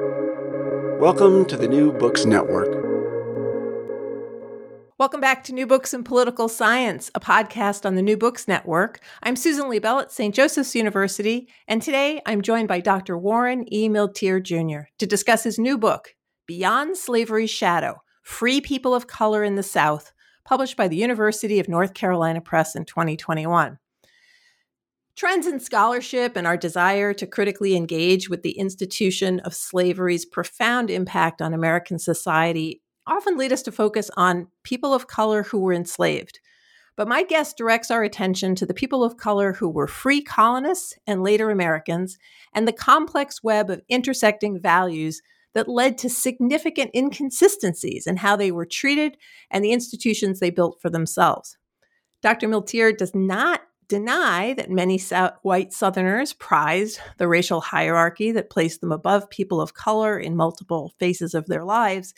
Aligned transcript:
Welcome 0.00 1.44
to 1.44 1.56
the 1.56 1.68
New 1.68 1.92
Books 1.92 2.24
Network. 2.24 2.82
Welcome 4.98 5.20
back 5.20 5.44
to 5.44 5.52
New 5.52 5.68
Books 5.68 5.94
in 5.94 6.02
Political 6.02 6.48
Science, 6.48 7.12
a 7.14 7.20
podcast 7.20 7.86
on 7.86 7.94
the 7.94 8.02
New 8.02 8.16
Books 8.16 8.48
Network. 8.48 8.98
I'm 9.22 9.36
Susan 9.36 9.66
Liebell 9.66 10.02
at 10.02 10.10
St. 10.10 10.34
Joseph's 10.34 10.74
University, 10.74 11.48
and 11.68 11.80
today 11.80 12.20
I'm 12.26 12.42
joined 12.42 12.66
by 12.66 12.80
Dr. 12.80 13.16
Warren 13.16 13.72
E. 13.72 13.88
Milteer 13.88 14.42
Jr. 14.42 14.88
to 14.98 15.06
discuss 15.06 15.44
his 15.44 15.60
new 15.60 15.78
book, 15.78 16.16
Beyond 16.48 16.96
Slavery's 16.96 17.50
Shadow 17.50 18.02
Free 18.24 18.60
People 18.60 18.96
of 18.96 19.06
Color 19.06 19.44
in 19.44 19.54
the 19.54 19.62
South, 19.62 20.12
published 20.44 20.76
by 20.76 20.88
the 20.88 20.96
University 20.96 21.60
of 21.60 21.68
North 21.68 21.94
Carolina 21.94 22.40
Press 22.40 22.74
in 22.74 22.84
2021. 22.84 23.78
Trends 25.16 25.46
in 25.46 25.60
scholarship 25.60 26.36
and 26.36 26.44
our 26.44 26.56
desire 26.56 27.14
to 27.14 27.26
critically 27.26 27.76
engage 27.76 28.28
with 28.28 28.42
the 28.42 28.58
institution 28.58 29.38
of 29.40 29.54
slavery's 29.54 30.24
profound 30.24 30.90
impact 30.90 31.40
on 31.40 31.54
American 31.54 32.00
society 32.00 32.82
often 33.06 33.36
lead 33.36 33.52
us 33.52 33.62
to 33.62 33.70
focus 33.70 34.10
on 34.16 34.48
people 34.64 34.92
of 34.92 35.06
color 35.06 35.44
who 35.44 35.60
were 35.60 35.72
enslaved. 35.72 36.40
But 36.96 37.06
my 37.06 37.22
guest 37.22 37.56
directs 37.56 37.90
our 37.90 38.02
attention 38.02 38.56
to 38.56 38.66
the 38.66 38.74
people 38.74 39.04
of 39.04 39.16
color 39.16 39.52
who 39.52 39.68
were 39.68 39.86
free 39.86 40.20
colonists 40.20 40.94
and 41.06 41.22
later 41.22 41.50
Americans, 41.50 42.18
and 42.52 42.66
the 42.66 42.72
complex 42.72 43.42
web 43.42 43.70
of 43.70 43.82
intersecting 43.88 44.60
values 44.60 45.22
that 45.54 45.68
led 45.68 45.96
to 45.98 46.10
significant 46.10 46.90
inconsistencies 46.94 48.06
in 48.06 48.16
how 48.16 48.34
they 48.34 48.50
were 48.50 48.66
treated 48.66 49.16
and 49.50 49.64
the 49.64 49.72
institutions 49.72 50.40
they 50.40 50.50
built 50.50 50.78
for 50.80 50.90
themselves. 50.90 51.56
Dr. 52.20 52.48
Milteer 52.48 52.96
does 52.96 53.14
not 53.14 53.60
deny 53.94 54.52
that 54.54 54.72
many 54.72 55.00
white 55.42 55.72
Southerners 55.72 56.32
prized 56.32 56.98
the 57.18 57.28
racial 57.28 57.60
hierarchy 57.60 58.32
that 58.32 58.50
placed 58.50 58.80
them 58.80 58.90
above 58.90 59.30
people 59.30 59.60
of 59.60 59.74
color 59.74 60.18
in 60.18 60.34
multiple 60.34 60.92
phases 60.98 61.32
of 61.32 61.46
their 61.46 61.62
lives, 61.62 62.12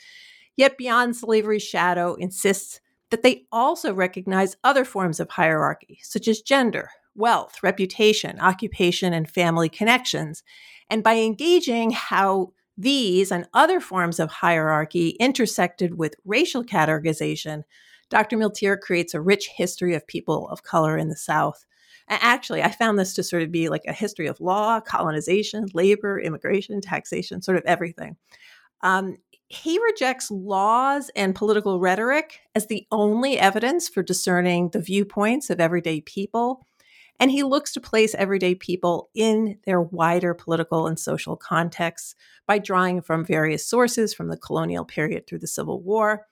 yet 0.55 0.75
Beyond 0.75 1.15
Slavery's 1.15 1.61
Shadow 1.61 2.15
insists 2.15 2.81
that 3.11 3.21
they 3.21 3.43
also 3.51 3.93
recognize 3.93 4.57
other 4.63 4.83
forms 4.83 5.19
of 5.19 5.29
hierarchy, 5.29 5.99
such 6.01 6.27
as 6.27 6.41
gender, 6.41 6.89
wealth, 7.13 7.61
reputation, 7.61 8.39
occupation, 8.39 9.13
and 9.13 9.29
family 9.29 9.69
connections. 9.69 10.41
And 10.89 11.03
by 11.03 11.17
engaging 11.17 11.91
how 11.91 12.53
these 12.75 13.31
and 13.31 13.47
other 13.53 13.79
forms 13.79 14.19
of 14.19 14.31
hierarchy 14.31 15.09
intersected 15.19 15.95
with 15.95 16.15
racial 16.25 16.63
categorization, 16.63 17.65
Dr. 18.09 18.37
Milteer 18.37 18.79
creates 18.79 19.13
a 19.13 19.21
rich 19.21 19.49
history 19.55 19.95
of 19.95 20.07
people 20.07 20.47
of 20.49 20.63
color 20.63 20.97
in 20.97 21.09
the 21.09 21.15
South. 21.15 21.65
Actually, 22.09 22.63
I 22.63 22.71
found 22.71 22.97
this 22.97 23.13
to 23.15 23.23
sort 23.23 23.43
of 23.43 23.51
be 23.51 23.67
like 23.67 23.83
a 23.85 23.93
history 23.93 24.27
of 24.27 24.39
law, 24.39 24.79
colonization, 24.79 25.65
labor, 25.73 26.19
immigration, 26.19 26.79
taxation, 26.79 27.41
sort 27.41 27.57
of 27.57 27.65
everything. 27.65 28.15
Um, 28.81 29.17
he 29.49 29.79
rejects 29.79 30.31
laws 30.31 31.09
and 31.15 31.35
political 31.35 31.79
rhetoric 31.79 32.39
as 32.55 32.67
the 32.67 32.85
only 32.91 33.39
evidence 33.39 33.87
for 33.87 34.03
discerning 34.03 34.69
the 34.69 34.81
viewpoints 34.81 35.49
of 35.49 35.59
everyday 35.59 36.01
people. 36.01 36.65
And 37.19 37.31
he 37.31 37.43
looks 37.43 37.73
to 37.73 37.81
place 37.81 38.13
everyday 38.13 38.55
people 38.55 39.09
in 39.15 39.57
their 39.65 39.81
wider 39.81 40.33
political 40.33 40.85
and 40.85 40.99
social 40.99 41.35
contexts 41.35 42.13
by 42.45 42.59
drawing 42.59 43.01
from 43.01 43.25
various 43.25 43.65
sources 43.65 44.13
from 44.13 44.27
the 44.27 44.37
colonial 44.37 44.85
period 44.85 45.25
through 45.25 45.39
the 45.39 45.47
Civil 45.47 45.81
War 45.81 46.27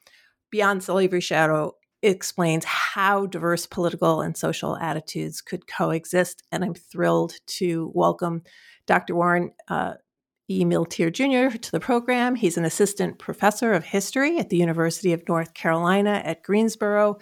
Beyond 0.55 0.85
Slavery 0.85 1.19
Shadow 1.19 1.75
explains 2.01 2.63
how 2.63 3.25
diverse 3.25 3.65
political 3.65 4.21
and 4.21 4.37
social 4.37 4.77
attitudes 4.77 5.41
could 5.41 5.67
coexist. 5.67 6.43
And 6.49 6.63
I'm 6.63 6.73
thrilled 6.73 7.33
to 7.57 7.91
welcome 7.93 8.41
Dr. 8.87 9.15
Warren 9.15 9.51
uh, 9.67 9.95
E. 10.47 10.63
Milteer 10.63 11.11
Jr. 11.11 11.57
to 11.57 11.71
the 11.73 11.81
program. 11.81 12.35
He's 12.35 12.55
an 12.55 12.63
assistant 12.63 13.19
professor 13.19 13.73
of 13.73 13.83
history 13.83 14.37
at 14.37 14.49
the 14.49 14.55
University 14.55 15.11
of 15.11 15.27
North 15.27 15.53
Carolina 15.53 16.21
at 16.23 16.41
Greensboro. 16.41 17.17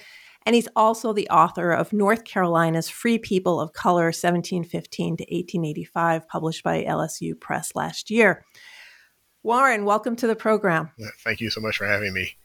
And 0.46 0.54
he's 0.54 0.70
also 0.76 1.12
the 1.12 1.30
author 1.30 1.72
of 1.72 1.92
North 1.92 2.26
Carolina's 2.26 2.88
Free 2.88 3.18
People 3.18 3.60
of 3.60 3.74
Color, 3.74 4.12
1715 4.14 5.18
to 5.18 5.24
1885, 5.24 6.28
published 6.28 6.64
by 6.64 6.84
LSU 6.84 7.34
Press 7.40 7.72
last 7.74 8.12
year. 8.12 8.46
Warren, 9.42 9.86
welcome 9.86 10.16
to 10.18 10.28
the 10.28 10.36
program. 10.36 10.92
Thank 11.24 11.42
you 11.42 11.50
so 11.50 11.62
much 11.62 11.78
for 11.78 11.88
having 11.88 12.14
me. 12.14 12.38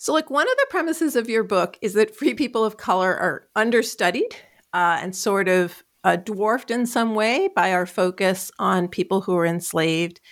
So, 0.00 0.14
like, 0.14 0.30
one 0.30 0.50
of 0.50 0.56
the 0.56 0.66
premises 0.70 1.14
of 1.14 1.28
your 1.28 1.44
book 1.44 1.76
is 1.82 1.92
that 1.92 2.16
free 2.16 2.32
people 2.32 2.64
of 2.64 2.78
color 2.78 3.14
are 3.14 3.48
understudied 3.54 4.34
uh, 4.72 4.96
and 5.02 5.14
sort 5.14 5.46
of 5.46 5.84
uh, 6.04 6.16
dwarfed 6.16 6.70
in 6.70 6.86
some 6.86 7.14
way 7.14 7.50
by 7.54 7.74
our 7.74 7.84
focus 7.84 8.50
on 8.58 8.88
people 8.88 9.20
who 9.20 9.36
are 9.36 9.44
enslaved. 9.44 10.22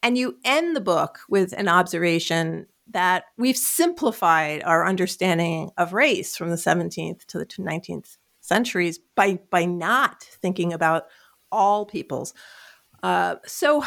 And 0.00 0.16
you 0.16 0.38
end 0.44 0.76
the 0.76 0.80
book 0.80 1.18
with 1.28 1.52
an 1.54 1.66
observation 1.66 2.66
that 2.92 3.24
we've 3.36 3.56
simplified 3.56 4.62
our 4.62 4.86
understanding 4.86 5.70
of 5.76 5.92
race 5.92 6.36
from 6.36 6.50
the 6.50 6.54
17th 6.54 7.24
to 7.26 7.38
the 7.38 7.46
19th 7.46 8.18
centuries 8.42 9.00
by 9.16 9.40
by 9.50 9.64
not 9.64 10.22
thinking 10.22 10.72
about 10.72 11.06
all 11.50 11.84
peoples. 11.84 12.32
Uh, 13.02 13.34
so, 13.44 13.82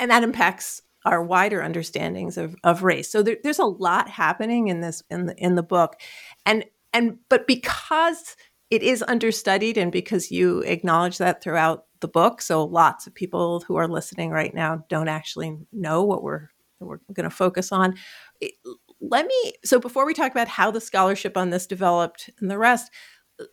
and 0.00 0.10
that 0.10 0.24
impacts 0.24 0.81
our 1.04 1.22
wider 1.22 1.62
understandings 1.62 2.36
of, 2.36 2.54
of 2.64 2.82
race. 2.82 3.10
So 3.10 3.22
there, 3.22 3.36
there's 3.42 3.58
a 3.58 3.64
lot 3.64 4.08
happening 4.08 4.68
in 4.68 4.80
this 4.80 5.02
in 5.10 5.26
the 5.26 5.36
in 5.36 5.54
the 5.54 5.62
book, 5.62 6.00
and 6.46 6.64
and 6.92 7.18
but 7.28 7.46
because 7.46 8.36
it 8.70 8.82
is 8.82 9.04
understudied 9.06 9.76
and 9.76 9.92
because 9.92 10.30
you 10.30 10.60
acknowledge 10.60 11.18
that 11.18 11.42
throughout 11.42 11.84
the 12.00 12.08
book, 12.08 12.40
so 12.40 12.64
lots 12.64 13.06
of 13.06 13.14
people 13.14 13.60
who 13.60 13.76
are 13.76 13.88
listening 13.88 14.30
right 14.30 14.54
now 14.54 14.84
don't 14.88 15.08
actually 15.08 15.58
know 15.72 16.02
what 16.02 16.22
we're 16.22 16.48
we're 16.80 16.98
going 17.12 17.28
to 17.28 17.30
focus 17.30 17.70
on. 17.70 17.94
It, 18.40 18.54
let 19.00 19.26
me 19.26 19.52
so 19.64 19.78
before 19.78 20.06
we 20.06 20.14
talk 20.14 20.30
about 20.30 20.48
how 20.48 20.70
the 20.70 20.80
scholarship 20.80 21.36
on 21.36 21.50
this 21.50 21.66
developed 21.66 22.30
and 22.40 22.50
the 22.50 22.58
rest, 22.58 22.90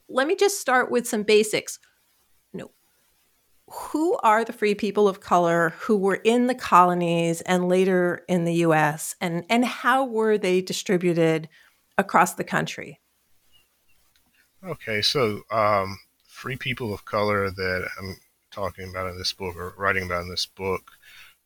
let 0.08 0.28
me 0.28 0.36
just 0.36 0.60
start 0.60 0.92
with 0.92 1.08
some 1.08 1.24
basics 1.24 1.80
who 3.72 4.18
are 4.18 4.44
the 4.44 4.54
free 4.54 4.76
people 4.76 5.08
of 5.08 5.22
color 5.22 5.74
who 5.80 5.98
were 5.98 6.20
in 6.24 6.48
the 6.48 6.56
colonies 6.56 7.42
and 7.42 7.70
later 7.70 8.24
in 8.28 8.46
the 8.46 8.56
US 8.56 9.16
and 9.22 9.46
and 9.50 9.66
how 9.66 10.06
were 10.06 10.38
they 10.38 10.62
distributed 10.62 11.48
across 11.98 12.34
the 12.34 12.44
country? 12.44 13.00
Okay, 14.64 15.02
so 15.02 15.42
um, 15.52 15.98
free 16.28 16.58
people 16.58 16.94
of 16.94 17.06
color 17.06 17.50
that 17.50 17.90
I'm 17.98 18.18
talking 18.52 18.90
about 18.90 19.10
in 19.10 19.18
this 19.18 19.34
book 19.34 19.56
or 19.56 19.74
writing 19.78 20.04
about 20.04 20.24
in 20.24 20.30
this 20.30 20.48
book 20.48 20.92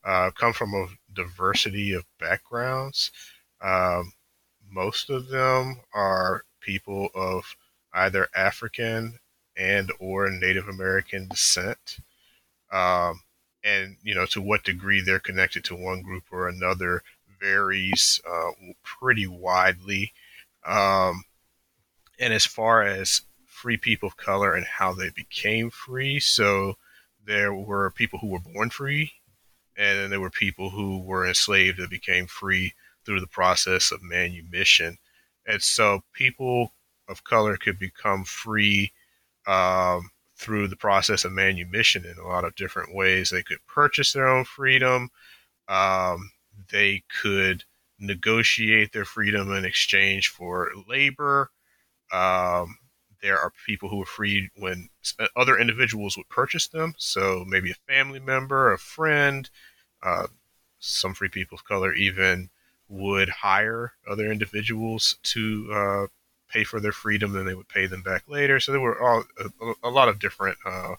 uh, 0.03 0.31
come 0.31 0.53
from 0.53 0.73
a 0.73 0.87
diversity 1.13 1.93
of 1.93 2.05
backgrounds. 2.19 3.11
Um, 3.61 4.13
most 4.69 5.09
of 5.09 5.27
them 5.27 5.81
are 5.93 6.43
people 6.61 7.09
of 7.13 7.55
either 7.93 8.27
African 8.35 9.19
and 9.55 9.91
or 9.99 10.29
Native 10.29 10.67
American 10.67 11.27
descent 11.27 11.99
um, 12.73 13.21
and 13.63 13.95
you 14.03 14.13
know 14.13 14.25
to 14.25 14.41
what 14.41 14.63
degree 14.63 15.01
they're 15.01 15.19
connected 15.19 15.63
to 15.65 15.75
one 15.75 16.01
group 16.01 16.23
or 16.31 16.49
another 16.49 17.01
varies 17.39 18.19
uh, 18.29 18.51
pretty 18.83 19.27
widely. 19.27 20.11
Um, 20.65 21.23
and 22.19 22.33
as 22.33 22.45
far 22.45 22.83
as 22.83 23.21
free 23.45 23.77
people 23.77 24.07
of 24.07 24.17
color 24.17 24.53
and 24.55 24.65
how 24.65 24.93
they 24.93 25.09
became 25.09 25.69
free, 25.69 26.19
so 26.19 26.75
there 27.25 27.53
were 27.53 27.91
people 27.91 28.19
who 28.19 28.27
were 28.27 28.39
born 28.39 28.69
free, 28.69 29.11
and 29.77 29.99
then 29.99 30.09
there 30.09 30.21
were 30.21 30.29
people 30.29 30.69
who 30.69 30.99
were 30.99 31.27
enslaved 31.27 31.79
that 31.79 31.89
became 31.89 32.27
free 32.27 32.73
through 33.05 33.19
the 33.19 33.27
process 33.27 33.91
of 33.91 34.01
manumission. 34.01 34.97
And 35.45 35.61
so 35.61 36.03
people 36.13 36.71
of 37.07 37.23
color 37.23 37.57
could 37.57 37.77
become 37.77 38.23
free 38.23 38.93
um, 39.45 40.09
through 40.43 40.67
the 40.67 40.75
process 40.75 41.23
of 41.23 41.31
manumission 41.31 42.05
in 42.05 42.17
a 42.17 42.27
lot 42.27 42.43
of 42.43 42.55
different 42.55 42.93
ways. 42.93 43.29
They 43.29 43.43
could 43.43 43.65
purchase 43.65 44.11
their 44.11 44.27
own 44.27 44.43
freedom. 44.43 45.09
Um, 45.69 46.31
they 46.69 47.03
could 47.21 47.63
negotiate 47.97 48.91
their 48.91 49.05
freedom 49.05 49.53
in 49.53 49.63
exchange 49.63 50.27
for 50.27 50.69
labor. 50.87 51.49
Um, 52.11 52.77
there 53.21 53.39
are 53.39 53.53
people 53.65 53.87
who 53.87 54.01
are 54.01 54.05
freed 54.05 54.49
when 54.57 54.89
other 55.37 55.57
individuals 55.57 56.17
would 56.17 56.27
purchase 56.27 56.67
them. 56.67 56.93
So 56.97 57.45
maybe 57.47 57.71
a 57.71 57.93
family 57.93 58.19
member, 58.19 58.73
a 58.73 58.77
friend, 58.77 59.49
uh, 60.03 60.27
some 60.79 61.13
free 61.13 61.29
people 61.29 61.55
of 61.55 61.63
color 61.63 61.93
even 61.93 62.49
would 62.89 63.29
hire 63.29 63.93
other 64.09 64.29
individuals 64.29 65.17
to 65.23 65.69
uh, 65.73 66.07
pay 66.53 66.63
for 66.63 66.79
their 66.79 66.91
freedom, 66.91 67.33
then 67.33 67.45
they 67.45 67.55
would 67.55 67.67
pay 67.67 67.87
them 67.87 68.03
back 68.03 68.23
later. 68.27 68.59
So 68.59 68.71
there 68.71 68.81
were 68.81 69.01
all 69.01 69.23
a, 69.61 69.73
a 69.83 69.89
lot 69.89 70.09
of 70.09 70.19
different 70.19 70.57
uh, 70.65 70.95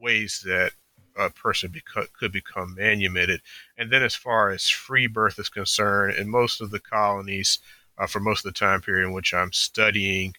ways 0.00 0.42
that 0.46 0.72
a 1.16 1.30
person 1.30 1.70
beco- 1.70 2.12
could 2.12 2.32
become 2.32 2.74
manumitted. 2.74 3.40
And 3.76 3.90
then, 3.90 4.02
as 4.02 4.14
far 4.14 4.50
as 4.50 4.68
free 4.68 5.06
birth 5.06 5.38
is 5.38 5.48
concerned, 5.48 6.16
in 6.16 6.28
most 6.28 6.60
of 6.60 6.70
the 6.70 6.80
colonies, 6.80 7.58
uh, 7.98 8.06
for 8.06 8.20
most 8.20 8.44
of 8.44 8.52
the 8.52 8.58
time 8.58 8.80
period 8.80 9.06
in 9.06 9.12
which 9.12 9.34
I'm 9.34 9.52
studying, 9.52 10.34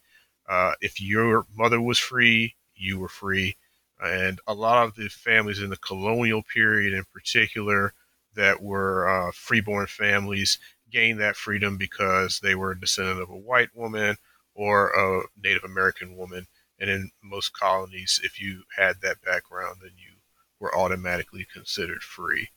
uh, 0.49 0.73
if 0.81 0.99
your 0.99 1.45
mother 1.55 1.81
was 1.81 1.99
free, 1.99 2.55
you 2.75 2.99
were 2.99 3.09
free. 3.09 3.55
And 4.03 4.41
a 4.47 4.53
lot 4.53 4.85
of 4.85 4.95
the 4.95 5.07
families 5.07 5.61
in 5.61 5.69
the 5.69 5.77
colonial 5.77 6.43
period, 6.43 6.93
in 6.93 7.05
particular, 7.13 7.93
that 8.35 8.61
were 8.61 9.07
uh, 9.07 9.31
freeborn 9.33 9.87
families, 9.87 10.59
gained 10.91 11.19
that 11.21 11.37
freedom 11.37 11.77
because 11.77 12.39
they 12.41 12.55
were 12.55 12.71
a 12.71 12.79
descendant 12.79 13.21
of 13.21 13.29
a 13.29 13.35
white 13.35 13.69
woman 13.73 14.17
or 14.55 14.89
a 14.89 15.23
Native 15.37 15.63
American 15.63 16.15
woman. 16.15 16.47
And 16.79 16.89
in 16.89 17.11
most 17.23 17.53
colonies, 17.53 18.19
if 18.23 18.41
you 18.41 18.63
had 18.77 18.95
that 19.01 19.21
background, 19.23 19.77
then 19.81 19.91
you 19.95 20.15
were 20.59 20.75
automatically 20.75 21.45
considered 21.53 22.01
free. 22.01 22.49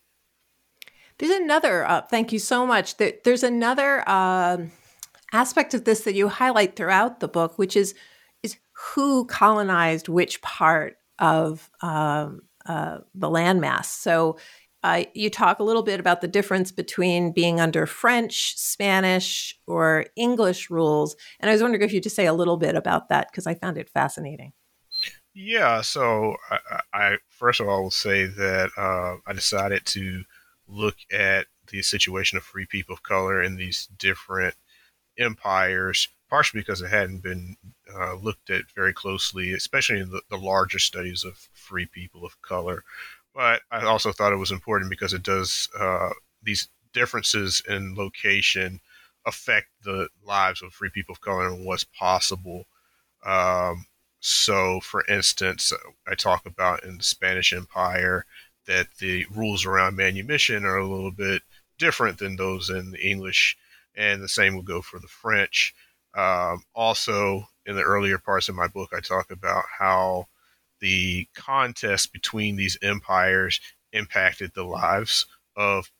There's 1.19 1.33
another, 1.33 1.85
uh, 1.85 2.03
thank 2.03 2.33
you 2.33 2.39
so 2.39 2.65
much. 2.65 2.97
there's 2.97 3.43
another 3.43 4.05
uh, 4.07 4.59
aspect 5.33 5.75
of 5.75 5.85
this 5.85 6.03
that 6.03 6.15
you 6.15 6.29
highlight 6.29 6.77
throughout 6.77 7.21
the 7.21 7.29
book, 7.29 7.59
which 7.59 7.77
is 7.77 7.95
is 8.43 8.57
who 8.73 9.25
colonized 9.27 10.09
which 10.09 10.41
part 10.43 10.97
of 11.19 11.71
um, 11.83 12.43
uh, 12.67 12.99
the 13.15 13.29
landmass. 13.29 13.87
So 13.87 14.39
uh, 14.83 15.05
you 15.15 15.29
talk 15.29 15.59
a 15.59 15.65
little 15.65 15.83
bit 15.83 15.99
about 15.99 16.21
the 16.21 16.29
difference 16.29 16.71
between 16.71 17.33
being 17.33 17.61
under 17.61 17.87
French, 17.87 18.57
Spanish, 18.57 19.59
or 19.67 20.07
English 20.17 20.71
rules. 20.71 21.17
And 21.41 21.51
I 21.51 21.53
was 21.53 21.63
wondering 21.63 21.83
if 21.83 21.93
you 21.93 22.01
just 22.01 22.17
say 22.17 22.27
a 22.27 22.33
little 22.33 22.57
bit 22.57 22.77
about 22.77 23.09
that 23.09 23.31
because 23.31 23.47
I 23.47 23.55
found 23.55 23.77
it 23.77 23.89
fascinating. 23.89 24.53
Yeah, 25.35 25.83
so 25.83 26.37
I, 26.51 26.81
I, 26.93 27.17
first 27.29 27.61
of 27.61 27.69
all 27.69 27.85
will 27.85 27.91
say 27.91 28.27
that 28.27 28.71
uh, 28.77 29.17
I 29.29 29.33
decided 29.33 29.85
to 29.87 30.25
look 30.67 30.97
at 31.13 31.47
the 31.71 31.83
situation 31.83 32.39
of 32.39 32.45
free 32.45 32.67
people 32.67 32.95
of 32.95 33.03
color 33.03 33.43
in 33.43 33.57
these 33.57 33.89
different 33.99 34.55
empires, 35.19 36.09
partially 36.31 36.61
because 36.61 36.83
it 36.83 36.91
hadn't 36.91 37.23
been 37.23 37.57
uh, 37.95 38.15
looked 38.15 38.51
at 38.51 38.71
very 38.75 38.93
closely, 38.93 39.53
especially 39.53 40.01
in 40.01 40.11
the, 40.11 40.23
the 40.31 40.37
larger 40.37 40.79
studies 40.79 41.25
of 41.25 41.49
free 41.53 41.87
people 41.87 42.25
of 42.25 42.41
color. 42.43 42.85
But 43.39 43.63
I 43.71 43.85
also 43.85 44.11
thought 44.11 44.33
it 44.33 44.37
was 44.37 44.51
important 44.51 44.91
because 44.91 45.15
it 45.15 45.23
does 45.23 45.69
uh, 45.79 46.11
these 46.43 46.67
differences 46.93 47.63
in 47.69 47.95
location 47.95 48.81
affect 49.25 49.69
the 49.85 50.09
lives 50.27 50.61
of 50.61 50.73
free 50.73 50.91
people 50.93 51.13
of 51.13 51.21
color 51.21 51.47
and 51.47 51.65
what's 51.65 51.85
possible. 51.85 52.67
Um, 53.25 53.87
so, 54.19 54.81
for 54.81 55.05
instance, 55.07 55.73
I 56.05 56.17
talk 56.17 56.47
about 56.47 56.83
in 56.83 56.99
the 56.99 57.05
Spanish 57.05 57.53
Empire 57.53 58.27
that 58.67 58.89
the 58.99 59.25
rules 59.31 59.65
around 59.65 59.95
manumission 59.95 60.65
are 60.65 60.79
a 60.79 60.89
little 60.89 61.13
bit 61.13 61.43
different 61.79 62.19
than 62.19 62.35
those 62.35 62.71
in 62.71 62.91
the 62.91 63.09
English, 63.09 63.57
and 63.95 64.21
the 64.21 64.29
same 64.29 64.57
will 64.57 64.63
go 64.65 64.83
for 64.83 64.99
the 64.99 65.07
French. 65.07 65.77
Um, 66.13 66.65
also, 66.75 67.47
in 67.65 67.77
the 67.77 67.83
earlier 67.83 68.19
parts 68.19 68.49
of 68.49 68.57
my 68.57 68.67
book, 68.67 68.91
I 68.93 68.99
talk 68.99 69.31
about 69.31 69.63
how 69.79 70.27
the 70.81 71.27
contest 71.35 72.13
between 72.13 72.57
these 72.57 72.79
empires 72.83 73.61
impacted 73.93 74.53
the 74.55 74.65
lives 74.65 75.27
of 75.57 75.91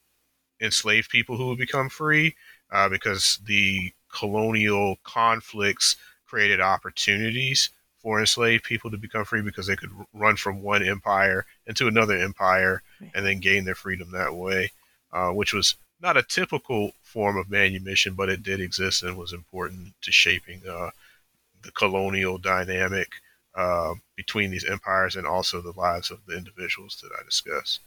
enslaved 0.61 1.09
people 1.11 1.37
who 1.37 1.49
would 1.49 1.59
become 1.59 1.89
free 1.89 2.35
uh, 2.71 2.89
because 2.89 3.39
the 3.47 3.93
colonial 4.13 4.97
conflicts 5.05 5.97
created 6.27 6.61
opportunities 6.61 7.71
for 7.99 8.21
enslaved 8.21 8.65
people 8.65 8.91
to 8.91 8.97
become 8.97 9.25
free 9.25 9.43
because 9.43 9.67
they 9.67 9.77
could 9.77 9.91
run 10.13 10.37
from 10.37 10.63
one 10.63 10.83
empire 10.83 11.45
into 11.67 11.89
another 11.89 12.17
empire 12.17 12.83
and 13.15 13.27
then 13.27 13.41
gain 13.41 13.65
their 13.65 13.75
freedom 13.75 14.11
that 14.13 14.35
way, 14.35 14.71
uh, 15.13 15.31
which 15.31 15.53
was 15.53 15.75
not 16.01 16.17
a 16.17 16.23
typical 16.23 16.93
form 17.03 17.37
of 17.37 17.51
manumission, 17.51 18.15
but 18.15 18.29
it 18.29 18.43
did 18.43 18.61
exist 18.61 19.03
and 19.03 19.17
was 19.17 19.33
important 19.33 19.93
to 20.03 20.13
shaping 20.13 20.63
uh, 20.69 20.91
the 21.63 21.73
colonial 21.73 22.39
dynamic 22.39 23.09
uh, 23.59 23.95
between 24.17 24.51
these 24.51 24.65
empires 24.65 25.17
and 25.17 25.27
also 25.27 25.61
the 25.61 25.73
lives 25.77 26.11
of 26.13 26.21
the 26.27 26.37
individuals 26.37 27.03
that 27.03 27.11
I 27.19 27.25
discuss. 27.25 27.81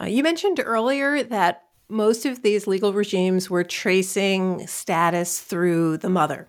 Uh, 0.00 0.06
you 0.06 0.22
mentioned 0.22 0.60
earlier 0.64 1.22
that 1.22 1.64
most 1.90 2.24
of 2.24 2.42
these 2.42 2.66
legal 2.66 2.94
regimes 2.94 3.50
were 3.50 3.64
tracing 3.64 4.66
status 4.66 5.40
through 5.40 5.98
the 5.98 6.08
mother. 6.08 6.48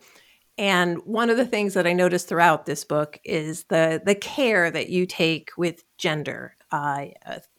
And 0.58 1.00
one 1.06 1.30
of 1.30 1.38
the 1.38 1.46
things 1.46 1.74
that 1.74 1.86
I 1.86 1.94
noticed 1.94 2.30
throughout 2.30 2.66
this 2.66 2.86
book 2.86 3.20
is 3.26 3.66
the 3.66 4.02
the 4.06 4.16
care 4.16 4.72
that 4.72 4.90
you 4.90 5.06
take 5.06 5.50
with 5.58 5.84
gender 5.98 6.56
uh, 6.72 7.08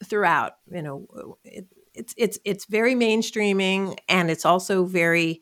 throughout. 0.04 0.52
You 0.70 0.82
know, 0.82 1.38
it, 1.44 1.66
it's 1.94 2.14
it's 2.16 2.38
it's 2.44 2.64
very 2.66 2.94
mainstreaming, 2.94 3.98
and 4.08 4.30
it's 4.30 4.46
also 4.46 4.84
very 4.84 5.40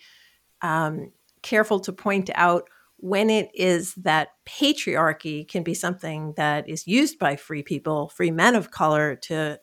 um, 0.63 1.13
careful 1.43 1.81
to 1.81 1.93
point 1.93 2.31
out 2.35 2.69
when 3.01 3.31
it 3.31 3.51
is 3.55 3.95
that 3.95 4.29
patriarchy 4.47 5.47
can 5.49 5.63
be 5.63 5.75
something 5.75 6.35
that 6.37 6.69
is 6.69 6.87
used 6.87 7.19
by 7.19 7.37
free 7.37 7.63
people, 7.63 8.09
free 8.09 8.31
men 8.31 8.55
of 8.55 8.71
color, 8.71 9.17
to 9.17 9.59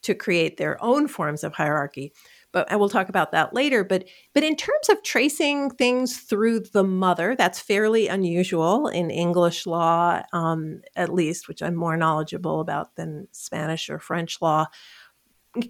to 0.00 0.14
create 0.14 0.58
their 0.58 0.82
own 0.82 1.08
forms 1.08 1.42
of 1.42 1.54
hierarchy 1.54 2.12
but 2.52 2.70
I 2.72 2.76
will 2.76 2.88
talk 2.88 3.08
about 3.08 3.32
that 3.32 3.54
later. 3.54 3.84
But 3.84 4.04
but 4.32 4.42
in 4.42 4.56
terms 4.56 4.88
of 4.88 5.02
tracing 5.02 5.70
things 5.70 6.18
through 6.18 6.60
the 6.60 6.84
mother, 6.84 7.34
that's 7.36 7.60
fairly 7.60 8.08
unusual 8.08 8.88
in 8.88 9.10
English 9.10 9.66
law, 9.66 10.22
um, 10.32 10.82
at 10.96 11.12
least, 11.12 11.48
which 11.48 11.62
I'm 11.62 11.74
more 11.74 11.96
knowledgeable 11.96 12.60
about 12.60 12.96
than 12.96 13.28
Spanish 13.32 13.90
or 13.90 13.98
French 13.98 14.40
law. 14.40 14.66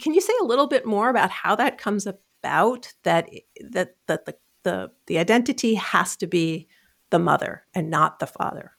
Can 0.00 0.14
you 0.14 0.20
say 0.20 0.32
a 0.40 0.44
little 0.44 0.66
bit 0.66 0.86
more 0.86 1.08
about 1.08 1.30
how 1.30 1.56
that 1.56 1.78
comes 1.78 2.06
about? 2.06 2.92
That 3.02 3.28
that 3.60 3.96
that 4.06 4.24
the 4.24 4.36
the 4.62 4.90
the 5.06 5.18
identity 5.18 5.74
has 5.74 6.16
to 6.16 6.26
be 6.26 6.68
the 7.10 7.18
mother 7.18 7.64
and 7.74 7.90
not 7.90 8.18
the 8.18 8.26
father. 8.26 8.72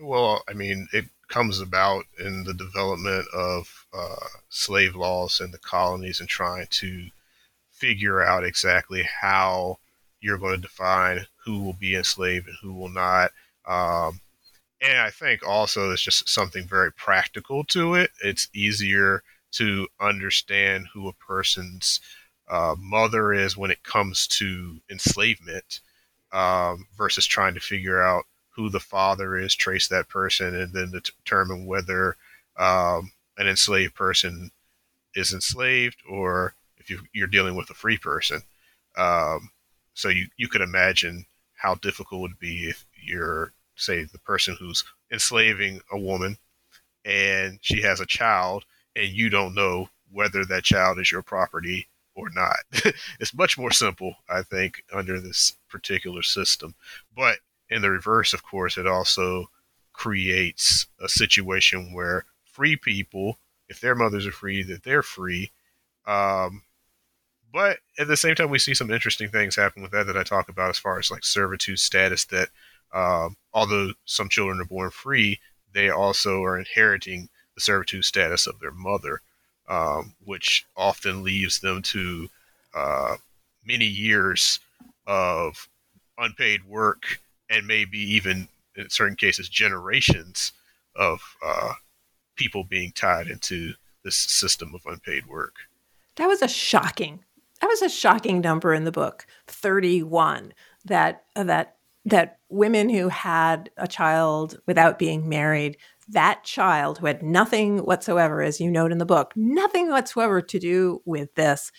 Well, 0.00 0.42
I 0.48 0.52
mean, 0.52 0.88
it 0.92 1.06
comes 1.28 1.60
about 1.60 2.04
in 2.18 2.44
the 2.44 2.54
development 2.54 3.26
of 3.34 3.86
uh, 3.92 4.26
slave 4.48 4.94
laws 4.94 5.40
in 5.40 5.50
the 5.50 5.58
colonies 5.58 6.20
and 6.20 6.28
trying 6.28 6.66
to 6.70 7.08
figure 7.70 8.22
out 8.22 8.44
exactly 8.44 9.02
how 9.02 9.78
you're 10.20 10.38
going 10.38 10.56
to 10.56 10.62
define 10.62 11.26
who 11.44 11.62
will 11.62 11.74
be 11.74 11.94
enslaved 11.94 12.48
and 12.48 12.56
who 12.60 12.72
will 12.72 12.88
not. 12.88 13.30
Um, 13.66 14.20
and 14.80 14.98
I 14.98 15.10
think 15.10 15.46
also 15.46 15.90
it's 15.90 16.02
just 16.02 16.28
something 16.28 16.66
very 16.66 16.92
practical 16.92 17.64
to 17.64 17.94
it. 17.94 18.10
It's 18.22 18.48
easier 18.54 19.22
to 19.52 19.88
understand 20.00 20.86
who 20.92 21.08
a 21.08 21.12
person's 21.12 22.00
uh, 22.48 22.74
mother 22.78 23.32
is 23.32 23.56
when 23.56 23.70
it 23.70 23.82
comes 23.82 24.26
to 24.28 24.80
enslavement 24.90 25.80
um, 26.32 26.86
versus 26.96 27.26
trying 27.26 27.54
to 27.54 27.60
figure 27.60 28.02
out 28.02 28.24
who 28.50 28.68
the 28.68 28.80
father 28.80 29.36
is, 29.36 29.54
trace 29.54 29.88
that 29.88 30.08
person, 30.08 30.54
and 30.54 30.72
then 30.72 30.90
determine 30.90 31.66
whether 31.66 32.16
um, 32.58 33.12
an 33.38 33.46
enslaved 33.46 33.94
person 33.94 34.50
is 35.14 35.32
enslaved 35.32 35.96
or 36.08 36.54
if 36.78 36.90
you, 36.90 37.24
are 37.24 37.28
dealing 37.28 37.56
with 37.56 37.70
a 37.70 37.74
free 37.74 37.98
person. 37.98 38.42
Um, 38.96 39.50
so 39.94 40.08
you, 40.08 40.26
you 40.36 40.48
could 40.48 40.60
imagine 40.60 41.24
how 41.54 41.74
difficult 41.76 42.18
it 42.18 42.22
would 42.22 42.38
be 42.38 42.64
if 42.64 42.84
you're, 43.00 43.52
say, 43.76 44.04
the 44.04 44.18
person 44.18 44.56
who's 44.58 44.84
enslaving 45.12 45.80
a 45.92 45.98
woman 45.98 46.36
and 47.04 47.58
she 47.62 47.82
has 47.82 48.00
a 48.00 48.06
child 48.06 48.64
and 48.96 49.08
you 49.08 49.30
don't 49.30 49.54
know 49.54 49.88
whether 50.12 50.44
that 50.44 50.64
child 50.64 50.98
is 50.98 51.12
your 51.12 51.22
property 51.22 51.86
or 52.14 52.28
not. 52.30 52.56
it's 53.20 53.34
much 53.34 53.56
more 53.56 53.70
simple, 53.70 54.14
I 54.28 54.42
think, 54.42 54.82
under 54.92 55.20
this 55.20 55.54
particular 55.68 56.22
system. 56.22 56.74
But 57.16 57.38
in 57.70 57.82
the 57.82 57.90
reverse, 57.90 58.32
of 58.32 58.42
course, 58.42 58.76
it 58.78 58.86
also 58.86 59.50
creates 59.92 60.86
a 61.00 61.08
situation 61.08 61.92
where 61.92 62.24
free 62.44 62.76
people, 62.76 63.38
if 63.68 63.80
their 63.80 63.94
mothers 63.94 64.26
are 64.26 64.32
free, 64.32 64.62
that 64.62 64.82
they're 64.82 65.02
free. 65.02 65.50
Um, 66.06 66.62
but 67.52 67.78
at 67.98 68.08
the 68.08 68.16
same 68.16 68.34
time, 68.34 68.50
we 68.50 68.58
see 68.58 68.74
some 68.74 68.90
interesting 68.90 69.28
things 69.28 69.56
happen 69.56 69.82
with 69.82 69.90
that 69.92 70.06
that 70.06 70.16
I 70.16 70.22
talk 70.22 70.48
about 70.48 70.70
as 70.70 70.78
far 70.78 70.98
as 70.98 71.10
like 71.10 71.24
servitude 71.24 71.78
status. 71.78 72.24
That 72.26 72.48
um, 72.92 73.36
although 73.52 73.92
some 74.04 74.28
children 74.28 74.60
are 74.60 74.64
born 74.64 74.90
free, 74.90 75.40
they 75.72 75.90
also 75.90 76.42
are 76.42 76.58
inheriting 76.58 77.28
the 77.54 77.60
servitude 77.60 78.04
status 78.04 78.46
of 78.46 78.60
their 78.60 78.70
mother, 78.70 79.20
um, 79.68 80.14
which 80.24 80.66
often 80.76 81.22
leaves 81.22 81.60
them 81.60 81.82
to 81.82 82.28
uh, 82.74 83.16
many 83.64 83.86
years 83.86 84.60
of 85.08 85.68
unpaid 86.18 86.64
work 86.64 87.20
and 87.50 87.66
maybe 87.66 87.98
even 87.98 88.46
in 88.76 88.88
certain 88.90 89.16
cases 89.16 89.48
generations 89.48 90.52
of 90.94 91.20
uh, 91.44 91.72
people 92.36 92.62
being 92.62 92.92
tied 92.92 93.26
into 93.26 93.72
this 94.04 94.16
system 94.16 94.74
of 94.74 94.82
unpaid 94.86 95.26
work. 95.26 95.54
That 96.16 96.26
was 96.26 96.42
a 96.42 96.48
shocking. 96.48 97.24
That 97.60 97.68
was 97.68 97.82
a 97.82 97.88
shocking 97.88 98.40
number 98.40 98.72
in 98.72 98.84
the 98.84 98.92
book, 98.92 99.26
31. 99.48 100.52
That 100.84 101.24
uh, 101.34 101.44
that 101.44 101.76
that 102.04 102.38
women 102.48 102.88
who 102.88 103.08
had 103.08 103.70
a 103.76 103.88
child 103.88 104.58
without 104.66 104.98
being 104.98 105.28
married, 105.28 105.76
that 106.08 106.44
child 106.44 106.98
who 106.98 107.06
had 107.06 107.22
nothing 107.22 107.78
whatsoever, 107.78 108.40
as 108.40 108.60
you 108.60 108.70
note 108.70 108.92
in 108.92 108.98
the 108.98 109.04
book, 109.04 109.32
nothing 109.36 109.90
whatsoever 109.90 110.40
to 110.40 110.58
do 110.58 111.02
with 111.04 111.34
this, 111.34 111.70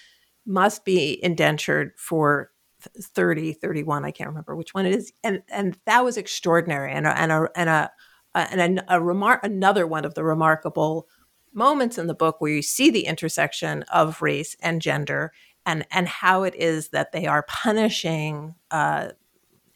must 0.45 0.85
be 0.85 1.19
indentured 1.23 1.93
for 1.97 2.51
30 2.81 3.53
31 3.53 4.05
i 4.05 4.11
can't 4.11 4.29
remember 4.29 4.55
which 4.55 4.73
one 4.73 4.85
it 4.85 4.95
is 4.95 5.11
and 5.23 5.41
and 5.49 5.77
that 5.85 6.03
was 6.03 6.17
extraordinary 6.17 6.91
and 6.91 7.05
a, 7.05 7.17
and 7.19 7.31
a, 7.31 7.49
and 7.55 7.69
a, 7.69 7.91
and 8.35 8.79
a, 8.79 8.95
a 8.95 9.01
remark 9.01 9.43
another 9.43 9.85
one 9.85 10.05
of 10.05 10.13
the 10.15 10.23
remarkable 10.23 11.07
moments 11.53 11.97
in 11.97 12.07
the 12.07 12.13
book 12.13 12.39
where 12.39 12.51
you 12.51 12.61
see 12.61 12.89
the 12.89 13.05
intersection 13.05 13.83
of 13.91 14.21
race 14.21 14.55
and 14.61 14.81
gender 14.81 15.31
and 15.65 15.85
and 15.91 16.07
how 16.07 16.43
it 16.43 16.55
is 16.55 16.89
that 16.89 17.11
they 17.11 17.25
are 17.25 17.43
punishing 17.43 18.55
uh, 18.71 19.09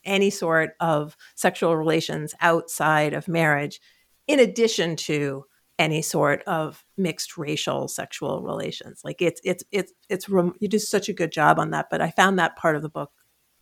any 0.05 0.29
sort 0.29 0.72
of 0.79 1.15
sexual 1.36 1.77
relations 1.77 2.33
outside 2.41 3.13
of 3.13 3.27
marriage, 3.27 3.79
in 4.27 4.39
addition 4.39 4.95
to 4.95 5.45
any 5.80 6.01
sort 6.01 6.44
of 6.44 6.86
mixed 6.98 7.38
racial 7.38 7.88
sexual 7.88 8.42
relations. 8.42 9.01
Like 9.03 9.22
it's 9.22 9.42
it's 9.44 9.63
it's 9.72 9.94
it's 10.10 10.27
you 10.27 10.68
do 10.68 10.80
such 10.80 11.10
a 11.10 11.13
good 11.13 11.32
job 11.32 11.60
on 11.60 11.72
that. 11.72 11.88
But 11.89 12.01
I 12.01 12.12
found 12.12 12.39
that 12.39 12.56
part 12.56 12.75
of 12.75 12.82
the 12.82 12.89
book 12.89 13.12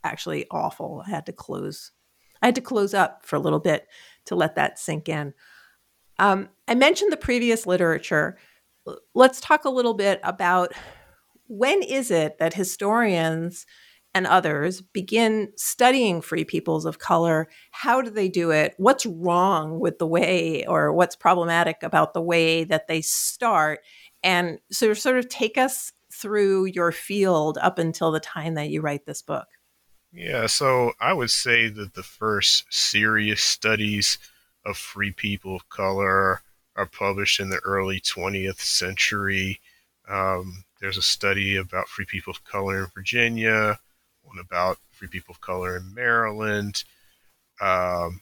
actually 0.03 0.45
awful. 0.51 1.03
I 1.05 1.09
had 1.09 1.25
to 1.27 1.33
close. 1.33 1.91
I 2.41 2.47
had 2.47 2.55
to 2.55 2.61
close 2.61 2.93
up 2.93 3.25
for 3.25 3.35
a 3.35 3.39
little 3.39 3.59
bit 3.59 3.87
to 4.25 4.35
let 4.35 4.55
that 4.55 4.79
sink 4.79 5.07
in. 5.07 5.33
Um, 6.19 6.49
I 6.67 6.75
mentioned 6.75 7.11
the 7.11 7.17
previous 7.17 7.65
literature. 7.65 8.37
Let's 9.13 9.39
talk 9.39 9.65
a 9.65 9.69
little 9.69 9.93
bit 9.93 10.19
about 10.23 10.73
when 11.47 11.81
is 11.81 12.11
it 12.11 12.37
that 12.39 12.53
historians 12.53 13.65
and 14.13 14.27
others 14.27 14.81
begin 14.81 15.51
studying 15.55 16.21
free 16.21 16.43
peoples 16.43 16.85
of 16.85 16.99
color. 16.99 17.47
How 17.71 18.01
do 18.01 18.09
they 18.09 18.27
do 18.27 18.51
it? 18.51 18.73
What's 18.77 19.05
wrong 19.05 19.79
with 19.79 19.99
the 19.99 20.07
way, 20.07 20.65
or 20.65 20.93
what's 20.93 21.15
problematic 21.15 21.77
about 21.81 22.13
the 22.13 22.21
way 22.21 22.63
that 22.65 22.87
they 22.87 23.01
start? 23.01 23.79
And 24.23 24.59
so, 24.71 24.93
sort 24.93 25.17
of 25.17 25.29
take 25.29 25.57
us 25.57 25.93
through 26.13 26.65
your 26.65 26.91
field 26.91 27.57
up 27.61 27.79
until 27.79 28.11
the 28.11 28.19
time 28.19 28.55
that 28.55 28.69
you 28.69 28.81
write 28.81 29.05
this 29.05 29.21
book. 29.21 29.47
Yeah, 30.11 30.47
so 30.47 30.91
I 30.99 31.13
would 31.13 31.31
say 31.31 31.69
that 31.69 31.93
the 31.93 32.03
first 32.03 32.65
serious 32.69 33.41
studies 33.41 34.17
of 34.65 34.77
free 34.77 35.13
people 35.13 35.55
of 35.55 35.69
color 35.69 36.41
are 36.75 36.85
published 36.85 37.39
in 37.39 37.49
the 37.49 37.61
early 37.63 38.01
20th 38.01 38.59
century. 38.59 39.61
Um, 40.09 40.65
there's 40.81 40.97
a 40.97 41.01
study 41.01 41.55
about 41.55 41.87
free 41.87 42.05
people 42.05 42.31
of 42.31 42.43
color 42.43 42.79
in 42.79 42.87
Virginia 42.93 43.79
one 44.31 44.43
about 44.43 44.77
free 44.91 45.07
people 45.07 45.33
of 45.33 45.41
color 45.41 45.77
in 45.77 45.93
Maryland. 45.93 46.83
Um, 47.59 48.21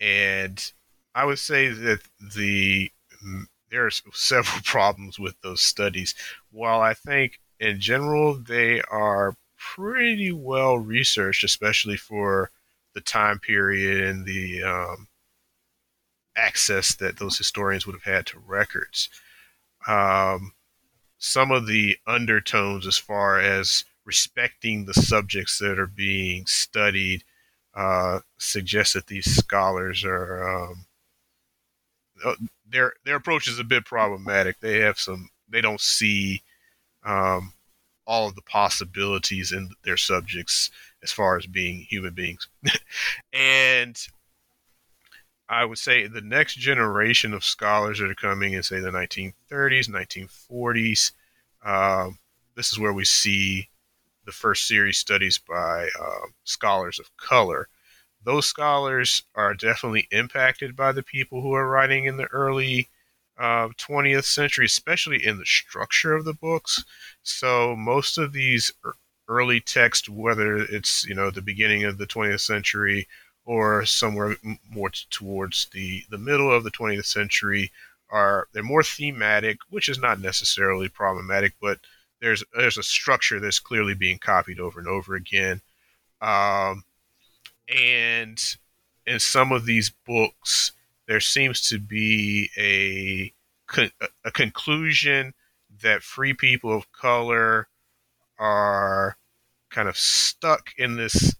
and 0.00 0.72
I 1.14 1.24
would 1.24 1.38
say 1.38 1.68
that 1.68 2.00
the 2.34 2.90
there 3.70 3.86
are 3.86 3.90
several 4.12 4.62
problems 4.64 5.18
with 5.18 5.40
those 5.42 5.62
studies. 5.62 6.14
While 6.50 6.80
I 6.80 6.94
think 6.94 7.40
in 7.60 7.80
general 7.80 8.34
they 8.34 8.80
are 8.82 9.36
pretty 9.58 10.32
well 10.32 10.78
researched, 10.78 11.44
especially 11.44 11.96
for 11.96 12.50
the 12.94 13.00
time 13.00 13.38
period 13.38 14.04
and 14.04 14.26
the 14.26 14.62
um, 14.62 15.08
access 16.36 16.94
that 16.96 17.18
those 17.18 17.38
historians 17.38 17.86
would 17.86 17.94
have 17.94 18.14
had 18.14 18.26
to 18.26 18.38
records. 18.38 19.08
Um, 19.86 20.52
some 21.18 21.52
of 21.52 21.66
the 21.66 21.96
undertones, 22.06 22.86
as 22.86 22.98
far 22.98 23.40
as 23.40 23.84
respecting 24.04 24.84
the 24.84 24.94
subjects 24.94 25.58
that 25.58 25.78
are 25.78 25.86
being 25.86 26.46
studied 26.46 27.24
uh, 27.74 28.20
suggests 28.38 28.94
that 28.94 29.06
these 29.06 29.36
scholars 29.36 30.04
are 30.04 30.48
um, 30.48 30.86
uh, 32.24 32.34
their 32.68 32.94
their 33.04 33.16
approach 33.16 33.48
is 33.48 33.58
a 33.58 33.64
bit 33.64 33.84
problematic. 33.84 34.60
They 34.60 34.80
have 34.80 34.98
some 34.98 35.30
they 35.48 35.60
don't 35.60 35.80
see 35.80 36.42
um, 37.04 37.52
all 38.06 38.28
of 38.28 38.34
the 38.34 38.42
possibilities 38.42 39.52
in 39.52 39.70
their 39.84 39.96
subjects 39.96 40.70
as 41.02 41.12
far 41.12 41.36
as 41.36 41.46
being 41.46 41.80
human 41.80 42.14
beings, 42.14 42.48
and 43.32 43.96
I 45.48 45.64
would 45.64 45.78
say 45.78 46.06
the 46.06 46.22
next 46.22 46.54
generation 46.56 47.34
of 47.34 47.44
scholars 47.44 47.98
that 47.98 48.10
are 48.10 48.14
coming 48.14 48.54
in, 48.54 48.62
say, 48.62 48.80
the 48.80 48.90
1930s, 48.90 49.90
1940s. 50.50 51.12
Um, 51.62 52.18
this 52.56 52.72
is 52.72 52.78
where 52.78 52.94
we 52.94 53.04
see 53.04 53.68
the 54.24 54.32
first 54.32 54.66
series 54.66 54.98
studies 54.98 55.38
by 55.38 55.88
uh, 56.00 56.26
scholars 56.44 56.98
of 56.98 57.16
color. 57.16 57.68
Those 58.24 58.46
scholars 58.46 59.22
are 59.34 59.54
definitely 59.54 60.06
impacted 60.10 60.76
by 60.76 60.92
the 60.92 61.02
people 61.02 61.42
who 61.42 61.52
are 61.54 61.68
writing 61.68 62.04
in 62.04 62.16
the 62.16 62.26
early 62.26 62.88
uh, 63.38 63.68
20th 63.78 64.24
century, 64.24 64.66
especially 64.66 65.24
in 65.24 65.38
the 65.38 65.46
structure 65.46 66.14
of 66.14 66.24
the 66.24 66.34
books. 66.34 66.84
So 67.22 67.74
most 67.74 68.18
of 68.18 68.32
these 68.32 68.72
early 69.28 69.60
texts, 69.60 70.08
whether 70.08 70.56
it's 70.58 71.04
you 71.06 71.14
know 71.14 71.30
the 71.30 71.42
beginning 71.42 71.84
of 71.84 71.98
the 71.98 72.06
20th 72.06 72.40
century 72.40 73.08
or 73.44 73.84
somewhere 73.84 74.36
more 74.70 74.90
towards 75.10 75.66
the 75.72 76.04
the 76.10 76.18
middle 76.18 76.52
of 76.52 76.64
the 76.64 76.70
20th 76.70 77.06
century, 77.06 77.72
are 78.10 78.46
they're 78.52 78.62
more 78.62 78.82
thematic, 78.82 79.58
which 79.70 79.88
is 79.88 79.98
not 79.98 80.20
necessarily 80.20 80.88
problematic, 80.88 81.54
but 81.60 81.80
there's 82.22 82.44
there's 82.54 82.78
a 82.78 82.82
structure 82.82 83.40
that's 83.40 83.58
clearly 83.58 83.94
being 83.94 84.18
copied 84.18 84.60
over 84.60 84.78
and 84.78 84.88
over 84.88 85.14
again, 85.16 85.60
um, 86.22 86.84
and 87.68 88.56
in 89.06 89.18
some 89.18 89.50
of 89.50 89.66
these 89.66 89.90
books 90.06 90.72
there 91.06 91.20
seems 91.20 91.68
to 91.68 91.78
be 91.78 92.48
a 92.56 93.32
a 94.24 94.30
conclusion 94.30 95.34
that 95.82 96.02
free 96.02 96.32
people 96.32 96.72
of 96.72 96.92
color 96.92 97.66
are 98.38 99.16
kind 99.70 99.88
of 99.88 99.96
stuck 99.96 100.70
in 100.78 100.96
this 100.96 101.34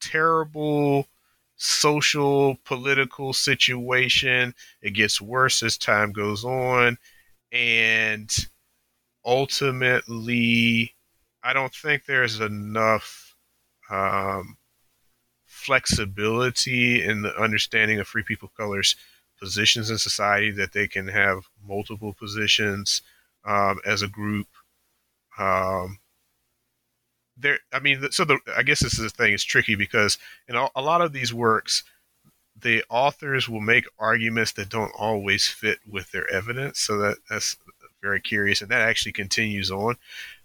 terrible 0.00 1.08
social 1.56 2.56
political 2.64 3.32
situation. 3.32 4.54
It 4.82 4.90
gets 4.90 5.20
worse 5.20 5.62
as 5.62 5.76
time 5.76 6.12
goes 6.12 6.44
on, 6.44 6.98
and 7.50 8.30
ultimately, 9.26 10.94
I 11.42 11.52
don't 11.52 11.74
think 11.74 12.04
there's 12.04 12.40
enough 12.40 13.34
um, 13.90 14.56
flexibility 15.44 17.04
in 17.04 17.22
the 17.22 17.36
understanding 17.36 17.98
of 17.98 18.06
free 18.06 18.22
people 18.22 18.46
of 18.46 18.54
color's 18.56 18.96
positions 19.38 19.90
in 19.90 19.98
society 19.98 20.50
that 20.52 20.72
they 20.72 20.86
can 20.86 21.08
have 21.08 21.44
multiple 21.66 22.14
positions 22.14 23.02
um, 23.44 23.80
as 23.84 24.02
a 24.02 24.08
group. 24.08 24.46
Um, 25.38 25.98
there, 27.36 27.58
I 27.72 27.80
mean, 27.80 28.10
so 28.10 28.24
the 28.24 28.38
I 28.56 28.62
guess 28.62 28.80
this 28.80 28.94
is 28.94 29.00
the 29.00 29.10
thing. 29.10 29.34
It's 29.34 29.44
tricky 29.44 29.74
because 29.74 30.18
in 30.48 30.56
a, 30.56 30.68
a 30.74 30.80
lot 30.80 31.02
of 31.02 31.12
these 31.12 31.34
works, 31.34 31.84
the 32.58 32.82
authors 32.88 33.48
will 33.48 33.60
make 33.60 33.84
arguments 33.98 34.52
that 34.52 34.70
don't 34.70 34.92
always 34.98 35.46
fit 35.46 35.78
with 35.86 36.10
their 36.12 36.30
evidence. 36.32 36.80
So 36.80 36.96
that 36.98 37.18
that's 37.28 37.56
very 38.02 38.20
curious, 38.20 38.62
and 38.62 38.70
that 38.70 38.88
actually 38.88 39.12
continues 39.12 39.70
on 39.70 39.96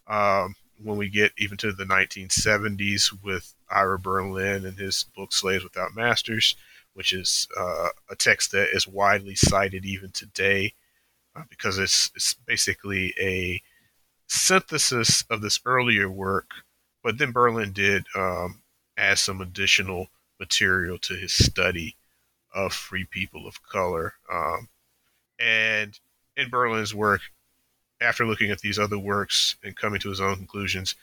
um, 0.08 0.56
when 0.84 0.98
we 0.98 1.10
get 1.10 1.32
even 1.38 1.58
to 1.58 1.72
the 1.72 1.86
1970s 1.86 3.12
with 3.24 3.54
Ira 3.70 4.00
Berlin 4.00 4.66
and 4.66 4.78
his 4.78 5.06
book 5.16 5.34
Slaves 5.34 5.64
Without 5.64 5.96
Masters, 5.96 6.56
which 6.94 7.14
is 7.14 7.48
uh, 7.58 7.90
a 8.10 8.16
text 8.16 8.52
that 8.52 8.70
is 8.76 8.88
widely 8.88 9.36
cited 9.36 9.86
even 9.86 10.12
today 10.12 10.74
uh, 11.36 11.44
because 11.50 11.78
it's, 11.78 12.12
it's 12.16 12.34
basically 12.34 13.14
a 13.20 13.62
synthesis 14.28 15.24
of 15.30 15.42
this 15.42 15.60
earlier 15.66 16.10
work, 16.10 16.52
but 17.04 17.18
then 17.18 17.32
Berlin 17.32 17.74
did 17.74 18.06
um, 18.16 18.62
add 18.98 19.18
some 19.18 19.42
additional 19.42 20.08
material 20.40 20.98
to 21.00 21.14
his 21.16 21.34
study 21.34 21.96
of 22.54 22.74
free 22.74 23.06
people 23.06 23.48
of 23.48 23.62
color. 23.64 24.14
Um, 24.32 24.68
and 25.40 25.98
in 26.36 26.50
Berlin's 26.50 26.94
work, 26.94 27.22
after 28.02 28.26
looking 28.26 28.52
at 28.52 28.60
these 28.60 28.80
other 28.80 28.98
works 29.00 29.56
and 29.64 29.76
coming 29.76 30.00
to 30.02 30.10
his 30.10 30.20
own 30.20 30.36
conclusions, 30.36 30.96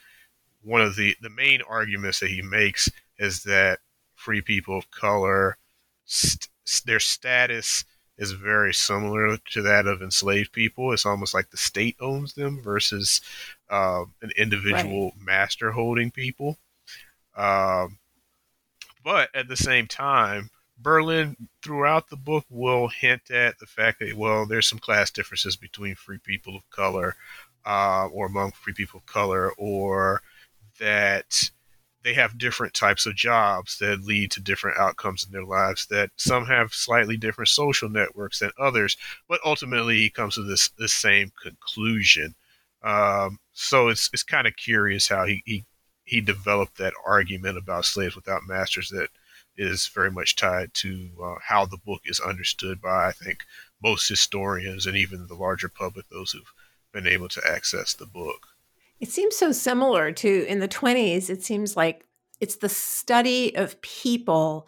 one 0.61 0.81
of 0.81 0.95
the, 0.95 1.15
the 1.21 1.29
main 1.29 1.61
arguments 1.67 2.19
that 2.19 2.29
he 2.29 2.41
makes 2.41 2.89
is 3.17 3.43
that 3.43 3.79
free 4.15 4.41
people 4.41 4.77
of 4.77 4.91
color, 4.91 5.57
st- 6.05 6.49
their 6.85 6.99
status 6.99 7.85
is 8.17 8.33
very 8.33 8.73
similar 8.73 9.37
to 9.37 9.61
that 9.61 9.87
of 9.87 10.01
enslaved 10.01 10.51
people. 10.51 10.91
It's 10.91 11.05
almost 11.05 11.33
like 11.33 11.49
the 11.49 11.57
state 11.57 11.95
owns 12.01 12.33
them 12.33 12.61
versus 12.61 13.21
uh, 13.69 14.03
an 14.21 14.31
individual 14.37 15.05
right. 15.05 15.25
master 15.25 15.71
holding 15.71 16.11
people. 16.11 16.57
Um, 17.37 17.97
but 19.03 19.33
at 19.33 19.47
the 19.47 19.55
same 19.55 19.87
time, 19.87 20.49
Berlin 20.81 21.35
throughout 21.61 22.09
the 22.09 22.15
book 22.15 22.45
will 22.49 22.87
hint 22.87 23.29
at 23.31 23.59
the 23.59 23.65
fact 23.65 23.99
that 23.99 24.15
well, 24.15 24.45
there's 24.45 24.67
some 24.67 24.79
class 24.79 25.11
differences 25.11 25.55
between 25.55 25.95
free 25.95 26.19
people 26.19 26.55
of 26.55 26.69
color, 26.69 27.15
uh, 27.65 28.07
or 28.07 28.27
among 28.27 28.51
free 28.51 28.73
people 28.73 28.99
of 28.99 29.05
color, 29.05 29.51
or 29.57 30.21
that 30.79 31.51
they 32.03 32.13
have 32.13 32.37
different 32.37 32.73
types 32.73 33.05
of 33.05 33.15
jobs 33.15 33.77
that 33.79 34.03
lead 34.05 34.31
to 34.31 34.39
different 34.39 34.79
outcomes 34.79 35.25
in 35.25 35.31
their 35.31 35.43
lives. 35.43 35.85
That 35.87 36.11
some 36.15 36.45
have 36.45 36.73
slightly 36.73 37.17
different 37.17 37.49
social 37.49 37.89
networks 37.89 38.39
than 38.39 38.51
others, 38.57 38.95
but 39.27 39.41
ultimately 39.45 39.97
he 39.97 40.09
comes 40.09 40.35
to 40.35 40.43
this 40.43 40.69
this 40.77 40.93
same 40.93 41.31
conclusion. 41.41 42.35
Um, 42.83 43.39
so 43.51 43.89
it's 43.89 44.09
it's 44.13 44.23
kind 44.23 44.47
of 44.47 44.55
curious 44.55 45.07
how 45.09 45.25
he, 45.25 45.43
he 45.45 45.65
he 46.05 46.21
developed 46.21 46.77
that 46.77 46.93
argument 47.05 47.57
about 47.57 47.85
slaves 47.85 48.15
without 48.15 48.47
masters 48.47 48.89
that 48.89 49.09
is 49.59 49.87
very 49.87 50.09
much 50.09 50.35
tied 50.35 50.73
to 50.73 51.09
uh, 51.23 51.35
how 51.45 51.65
the 51.65 51.77
book 51.77 52.01
is 52.05 52.19
understood 52.19 52.81
by, 52.81 53.07
I 53.07 53.11
think, 53.11 53.45
most 53.83 54.07
historians 54.07 54.85
and 54.85 54.95
even 54.97 55.27
the 55.27 55.35
larger 55.35 55.69
public, 55.69 56.09
those 56.09 56.31
who've 56.31 56.53
been 56.93 57.05
able 57.05 57.27
to 57.29 57.41
access 57.47 57.93
the 57.93 58.05
book. 58.05 58.47
It 58.99 59.09
seems 59.09 59.35
so 59.35 59.51
similar 59.51 60.11
to 60.13 60.45
in 60.47 60.59
the 60.59 60.67
20s. 60.67 61.29
It 61.29 61.43
seems 61.43 61.77
like 61.77 62.05
it's 62.39 62.57
the 62.57 62.69
study 62.69 63.55
of 63.55 63.79
people, 63.81 64.67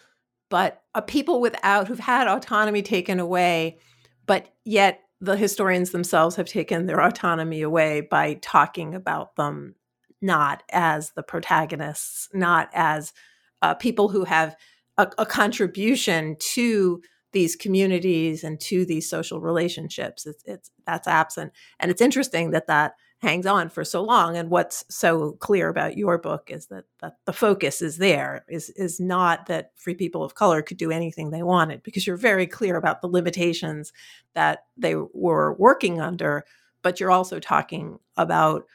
but 0.49 0.83
a 0.93 1.01
people 1.01 1.41
without 1.41 1.87
who've 1.87 1.99
had 1.99 2.27
autonomy 2.27 2.81
taken 2.81 3.19
away, 3.19 3.79
but 4.25 4.53
yet 4.65 5.01
the 5.21 5.37
historians 5.37 5.91
themselves 5.91 6.35
have 6.35 6.47
taken 6.47 6.85
their 6.85 7.01
autonomy 7.01 7.61
away 7.61 8.01
by 8.01 8.35
talking 8.35 8.93
about 8.93 9.35
them 9.35 9.75
not 10.21 10.63
as 10.71 11.11
the 11.11 11.23
protagonists, 11.23 12.29
not 12.33 12.69
as 12.73 13.13
uh, 13.61 13.73
people 13.73 14.09
who 14.09 14.23
have 14.23 14.55
a, 15.01 15.11
a, 15.19 15.25
contribution 15.25 16.35
to 16.39 17.01
these 17.31 17.55
communities 17.55 18.43
and 18.43 18.59
to 18.59 18.85
these 18.85 19.09
social 19.09 19.41
relationships. 19.41 20.25
It's, 20.25 20.43
it's 20.45 20.71
that's 20.85 21.07
absent, 21.07 21.53
and 21.79 21.89
it's 21.89 22.01
interesting 22.01 22.51
that 22.51 22.67
that 22.67 22.93
hangs 23.21 23.45
on 23.45 23.69
for 23.69 23.83
so 23.83 24.03
long. 24.03 24.35
And 24.35 24.49
what's 24.49 24.83
so 24.89 25.33
clear 25.33 25.69
about 25.69 25.97
your 25.97 26.17
book 26.17 26.49
is 26.49 26.67
that, 26.67 26.85
that 27.01 27.17
the 27.25 27.33
focus 27.33 27.81
is 27.81 27.97
there 27.97 28.43
is 28.49 28.69
is 28.71 28.99
not 28.99 29.45
that 29.45 29.71
free 29.75 29.93
people 29.95 30.23
of 30.23 30.35
color 30.35 30.61
could 30.61 30.77
do 30.77 30.91
anything 30.91 31.29
they 31.29 31.43
wanted 31.43 31.83
because 31.83 32.05
you're 32.07 32.17
very 32.17 32.47
clear 32.47 32.75
about 32.75 33.01
the 33.01 33.07
limitations 33.07 33.93
that 34.33 34.65
they 34.75 34.95
were 34.95 35.53
working 35.53 36.01
under, 36.01 36.45
but 36.81 36.99
you're 36.99 37.11
also 37.11 37.39
talking 37.39 37.99
about 38.17 38.65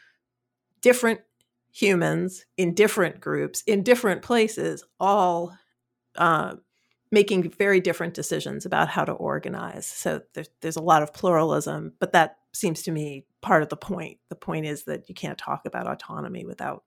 different 0.81 1.21
humans 1.73 2.47
in 2.57 2.73
different 2.73 3.21
groups 3.21 3.63
in 3.67 3.83
different 3.83 4.23
places 4.23 4.83
all 4.99 5.53
uh, 6.19 6.57
making 7.13 7.51
very 7.51 7.81
different 7.81 8.15
decisions 8.15 8.67
about 8.67 8.89
how 8.89 9.05
to 9.05 9.13
organize. 9.13 9.87
So 9.87 10.23
there's, 10.35 10.49
there's 10.61 10.77
a 10.77 10.83
lot 10.83 11.03
of 11.03 11.13
pluralism 11.15 11.93
but 11.99 12.13
that 12.13 12.39
seems 12.53 12.83
to 12.85 12.91
me 12.91 13.27
part 13.43 13.63
of 13.63 13.69
the 13.69 13.77
point. 13.77 14.19
The 14.31 14.37
point 14.37 14.67
is 14.67 14.85
that 14.85 15.09
you 15.09 15.15
can't 15.15 15.39
talk 15.39 15.67
about 15.67 15.87
autonomy 15.87 16.45
without 16.45 16.85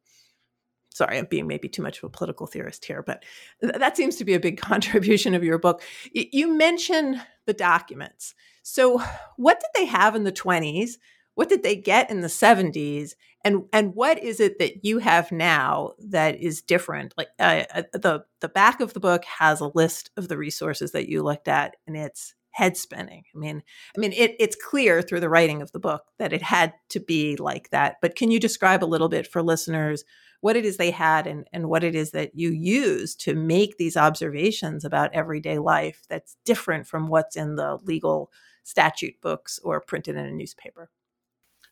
sorry 0.91 1.19
i'm 1.19 1.25
being 1.25 1.47
maybe 1.47 1.69
too 1.69 1.83
much 1.83 1.99
of 1.99 2.03
a 2.03 2.09
political 2.09 2.47
theorist 2.47 2.83
here 2.83 3.03
but 3.03 3.23
th- 3.61 3.75
that 3.75 3.95
seems 3.95 4.15
to 4.15 4.25
be 4.25 4.33
a 4.33 4.39
big 4.39 4.59
contribution 4.61 5.33
of 5.33 5.43
your 5.43 5.57
book. 5.57 5.81
Y- 6.15 6.29
you 6.31 6.53
mention 6.55 7.21
the 7.45 7.53
documents. 7.53 8.33
So 8.63 9.01
what 9.37 9.59
did 9.59 9.69
they 9.75 9.85
have 9.85 10.15
in 10.15 10.23
the 10.23 10.31
20s 10.31 10.97
what 11.39 11.47
did 11.47 11.63
they 11.63 11.77
get 11.77 12.11
in 12.11 12.19
the 12.19 12.27
70s 12.27 13.13
and 13.45 13.63
and 13.71 13.95
what 13.95 14.21
is 14.21 14.41
it 14.41 14.59
that 14.59 14.83
you 14.83 14.97
have 14.97 15.31
now 15.31 15.93
that 16.09 16.37
is 16.41 16.61
different? 16.61 17.13
Like 17.17 17.29
uh, 17.39 17.63
uh, 17.73 17.83
the 17.93 18.25
the 18.41 18.49
back 18.49 18.81
of 18.81 18.91
the 18.91 18.99
book 18.99 19.23
has 19.23 19.61
a 19.61 19.71
list 19.73 20.11
of 20.17 20.27
the 20.27 20.37
resources 20.37 20.91
that 20.91 21.07
you 21.07 21.23
looked 21.23 21.47
at 21.47 21.77
and 21.87 21.95
it's 21.95 22.35
head 22.51 22.75
spinning. 22.75 23.23
I 23.33 23.37
mean 23.37 23.63
i 23.95 23.99
mean 24.01 24.11
it, 24.11 24.35
it's 24.37 24.57
clear 24.57 25.01
through 25.01 25.21
the 25.21 25.29
writing 25.29 25.61
of 25.61 25.71
the 25.71 25.79
book 25.79 26.07
that 26.17 26.33
it 26.33 26.41
had 26.41 26.73
to 26.89 26.99
be 26.99 27.37
like 27.37 27.69
that 27.69 27.95
but 28.01 28.17
can 28.17 28.31
you 28.31 28.39
describe 28.41 28.83
a 28.83 28.93
little 28.93 29.07
bit 29.07 29.25
for 29.25 29.41
listeners 29.41 30.03
what 30.41 30.57
it 30.57 30.65
is 30.65 30.75
they 30.75 30.91
had 30.91 31.25
and, 31.25 31.47
and 31.53 31.69
what 31.69 31.85
it 31.85 31.95
is 31.95 32.11
that 32.11 32.35
you 32.35 32.49
use 32.49 33.15
to 33.15 33.33
make 33.33 33.77
these 33.77 33.95
observations 33.95 34.83
about 34.83 35.13
everyday 35.13 35.57
life 35.57 36.05
that's 36.09 36.35
different 36.43 36.85
from 36.85 37.07
what's 37.07 37.37
in 37.37 37.55
the 37.55 37.77
legal 37.83 38.29
statute 38.63 39.21
books 39.21 39.57
or 39.63 39.79
printed 39.79 40.17
in 40.17 40.25
a 40.25 40.31
newspaper 40.31 40.89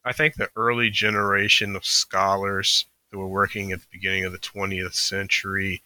I 0.07 0.13
think 0.13 0.35
the 0.35 0.49
early 0.55 0.89
generation 0.89 1.75
of 1.75 1.85
scholars 1.85 2.85
that 3.11 3.17
were 3.17 3.27
working 3.27 3.73
at 3.73 3.81
the 3.81 3.87
beginning 3.91 4.23
of 4.23 4.31
the 4.31 4.37
20th 4.37 4.93
century, 4.93 5.81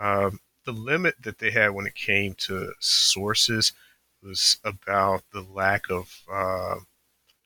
um, 0.00 0.40
the 0.64 0.72
limit 0.72 1.14
that 1.22 1.38
they 1.38 1.52
had 1.52 1.70
when 1.70 1.86
it 1.86 1.94
came 1.94 2.34
to 2.34 2.72
sources 2.80 3.72
was 4.24 4.58
about 4.64 5.22
the 5.32 5.42
lack 5.42 5.88
of, 5.88 6.12
uh, 6.28 6.80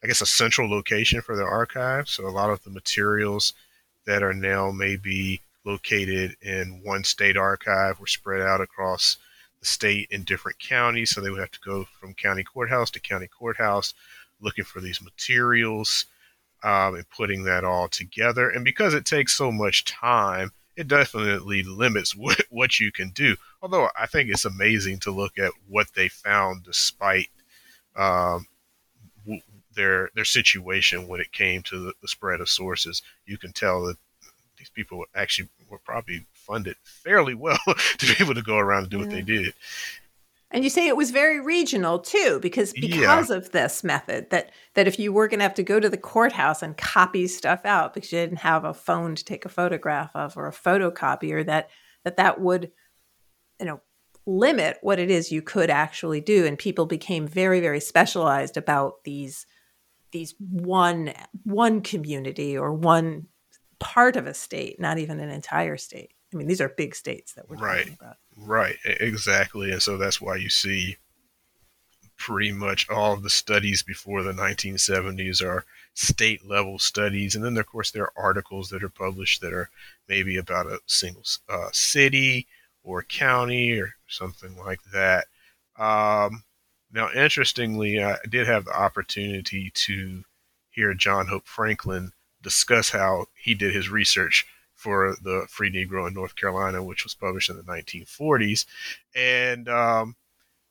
I 0.02 0.07
guess, 0.07 0.23
a 0.23 0.26
central 0.26 0.71
location 0.71 1.21
for 1.21 1.37
their 1.37 1.47
archives. 1.47 2.12
So 2.12 2.26
a 2.26 2.31
lot 2.31 2.49
of 2.49 2.64
the 2.64 2.71
materials 2.71 3.52
that 4.07 4.23
are 4.23 4.33
now 4.33 4.71
maybe 4.71 5.42
located 5.66 6.37
in 6.40 6.81
one 6.83 7.05
state 7.05 7.37
archive 7.37 8.01
were 8.01 8.07
spread 8.07 8.40
out 8.40 8.62
across 8.62 9.18
the 9.61 9.66
state 9.66 10.09
in 10.11 10.22
different 10.22 10.59
counties. 10.59 11.11
So 11.11 11.20
they 11.20 11.29
would 11.29 11.40
have 11.40 11.51
to 11.51 11.61
go 11.61 11.85
from 12.01 12.14
county 12.14 12.44
courthouse 12.44 12.90
to 12.92 13.01
county 13.01 13.29
courthouse 13.29 13.92
looking 14.40 14.64
for 14.64 14.81
these 14.81 15.03
materials 15.03 16.07
um, 16.64 16.96
and 16.96 17.09
putting 17.11 17.44
that 17.44 17.62
all 17.62 17.87
together. 17.88 18.50
And 18.50 18.64
because 18.64 18.94
it 18.94 19.05
takes 19.05 19.35
so 19.35 19.53
much 19.53 19.85
time, 19.85 20.50
it 20.77 20.88
definitely 20.88 21.62
limits 21.62 22.16
what, 22.16 22.40
what 22.50 22.81
you 22.81 22.90
can 22.90 23.11
do. 23.11 23.37
Although 23.62 23.88
I 23.96 24.07
think 24.07 24.31
it's 24.31 24.44
amazing 24.44 24.98
to 25.00 25.12
look 25.12 25.38
at 25.38 25.53
what 25.68 25.88
they 25.94 26.09
found 26.09 26.64
despite 26.64 27.29
um, 27.94 28.46
their 29.74 30.11
their 30.14 30.24
situation 30.24 31.07
when 31.09 31.20
it 31.20 31.33
came 31.33 31.62
to 31.62 31.79
the, 31.79 31.92
the, 32.00 32.09
spread 32.09 32.40
of 32.40 32.48
sources. 32.48 33.03
You 33.27 33.38
can 33.38 33.53
tell 33.53 33.85
that 33.85 33.96
these 34.57 34.70
people 34.70 35.05
actually 35.14 35.48
were 35.68 35.79
probably 35.79 36.27
funded 36.33 36.77
fairly 36.83 37.35
well 37.35 37.59
to 37.98 38.07
be 38.07 38.22
able 38.22 38.35
to 38.35 38.42
go 38.42 38.59
around 38.59 38.83
and 38.83 38.90
do 38.90 38.98
yeah. 38.98 39.03
what 39.05 39.11
they 39.11 39.22
did. 39.22 39.55
And 40.55 40.62
you 40.62 40.71
say 40.71 40.87
it 40.87 40.97
was 40.97 41.11
very 41.11 41.40
regional 41.40 41.99
too, 41.99 42.38
because 42.40 42.73
because 42.73 43.29
yeah. 43.29 43.37
of 43.37 43.51
this 43.51 43.83
method 43.83 44.31
that 44.31 44.53
that 44.75 44.87
if 44.87 45.01
you 45.01 45.12
were 45.12 45.27
going 45.27 45.40
to 45.40 45.45
have 45.45 45.55
to 45.55 45.64
go 45.64 45.81
to 45.81 45.90
the 45.90 45.97
courthouse 45.97 46.62
and 46.62 46.77
copy 46.77 47.27
stuff 47.27 47.64
out 47.64 47.93
because 47.93 48.12
you 48.12 48.21
didn't 48.21 48.38
have 48.38 48.64
a 48.64 48.73
phone 48.73 49.17
to 49.17 49.25
take 49.25 49.45
a 49.45 49.49
photograph 49.49 50.12
of 50.14 50.37
or 50.37 50.47
a 50.47 50.53
photocopier, 50.53 51.45
that 51.45 51.71
that 52.05 52.19
that 52.19 52.40
would, 52.40 52.71
you 53.59 53.67
know, 53.67 53.81
limit 54.27 54.79
what 54.81 55.01
it 55.01 55.11
is 55.11 55.33
you 55.33 55.43
could 55.43 55.71
actually 55.71 56.21
do, 56.21 56.47
and 56.47 56.57
people 56.57 56.87
became 56.87 57.27
very 57.27 57.59
very 57.59 57.81
specialized 57.81 58.57
about 58.57 59.03
these 59.03 59.47
these 60.12 60.37
one 60.38 61.12
one 61.43 61.81
community 61.81 62.57
or 62.57 62.73
one 62.73 63.27
part 63.81 64.14
of 64.14 64.29
a 64.29 64.35
state, 64.35 64.79
not 64.79 64.99
even 64.99 65.19
an 65.19 65.31
entire 65.31 65.77
state. 65.77 66.14
I 66.33 66.37
mean, 66.37 66.47
these 66.47 66.61
are 66.61 66.69
big 66.69 66.95
states 66.95 67.35
that 67.35 67.49
we're 67.49 67.57
right. 67.57 67.81
talking 67.81 67.99
about. 68.01 68.17
Right, 68.37 68.79
exactly. 68.85 69.70
And 69.70 69.83
so 69.83 69.97
that's 69.97 70.20
why 70.20 70.37
you 70.37 70.49
see 70.49 70.99
pretty 72.16 72.53
much 72.53 72.88
all 72.88 73.12
of 73.12 73.23
the 73.23 73.31
studies 73.31 73.83
before 73.83 74.23
the 74.23 74.33
1970s 74.33 75.42
are 75.42 75.64
state 75.94 76.44
level 76.47 76.79
studies. 76.79 77.35
And 77.35 77.44
then, 77.44 77.57
of 77.57 77.66
course, 77.66 77.90
there 77.90 78.05
are 78.05 78.12
articles 78.16 78.68
that 78.70 78.83
are 78.83 78.88
published 78.88 79.40
that 79.40 79.53
are 79.53 79.70
maybe 80.09 80.37
about 80.37 80.66
a 80.66 80.81
single 80.87 81.23
uh, 81.49 81.68
city 81.73 82.47
or 82.83 83.03
county 83.03 83.73
or 83.79 83.94
something 84.09 84.57
like 84.57 84.81
that. 84.92 85.27
Um, 85.77 86.44
now, 86.92 87.11
interestingly, 87.12 88.03
I 88.03 88.18
did 88.29 88.47
have 88.47 88.64
the 88.64 88.77
opportunity 88.77 89.70
to 89.75 90.25
hear 90.70 90.94
John 90.94 91.27
Hope 91.27 91.47
Franklin 91.47 92.12
discuss 92.42 92.90
how 92.90 93.27
he 93.35 93.55
did 93.55 93.75
his 93.75 93.88
research 93.88 94.47
for 94.85 95.16
the 95.23 95.47
Free 95.49 95.73
Negro 95.73 96.07
in 96.07 96.12
North 96.12 96.37
Carolina, 96.37 96.83
which 96.83 97.05
was 97.05 97.14
published 97.14 97.49
in 97.49 97.57
the 97.57 97.62
1940s. 97.62 98.66
And 99.16 99.66
um, 99.66 100.14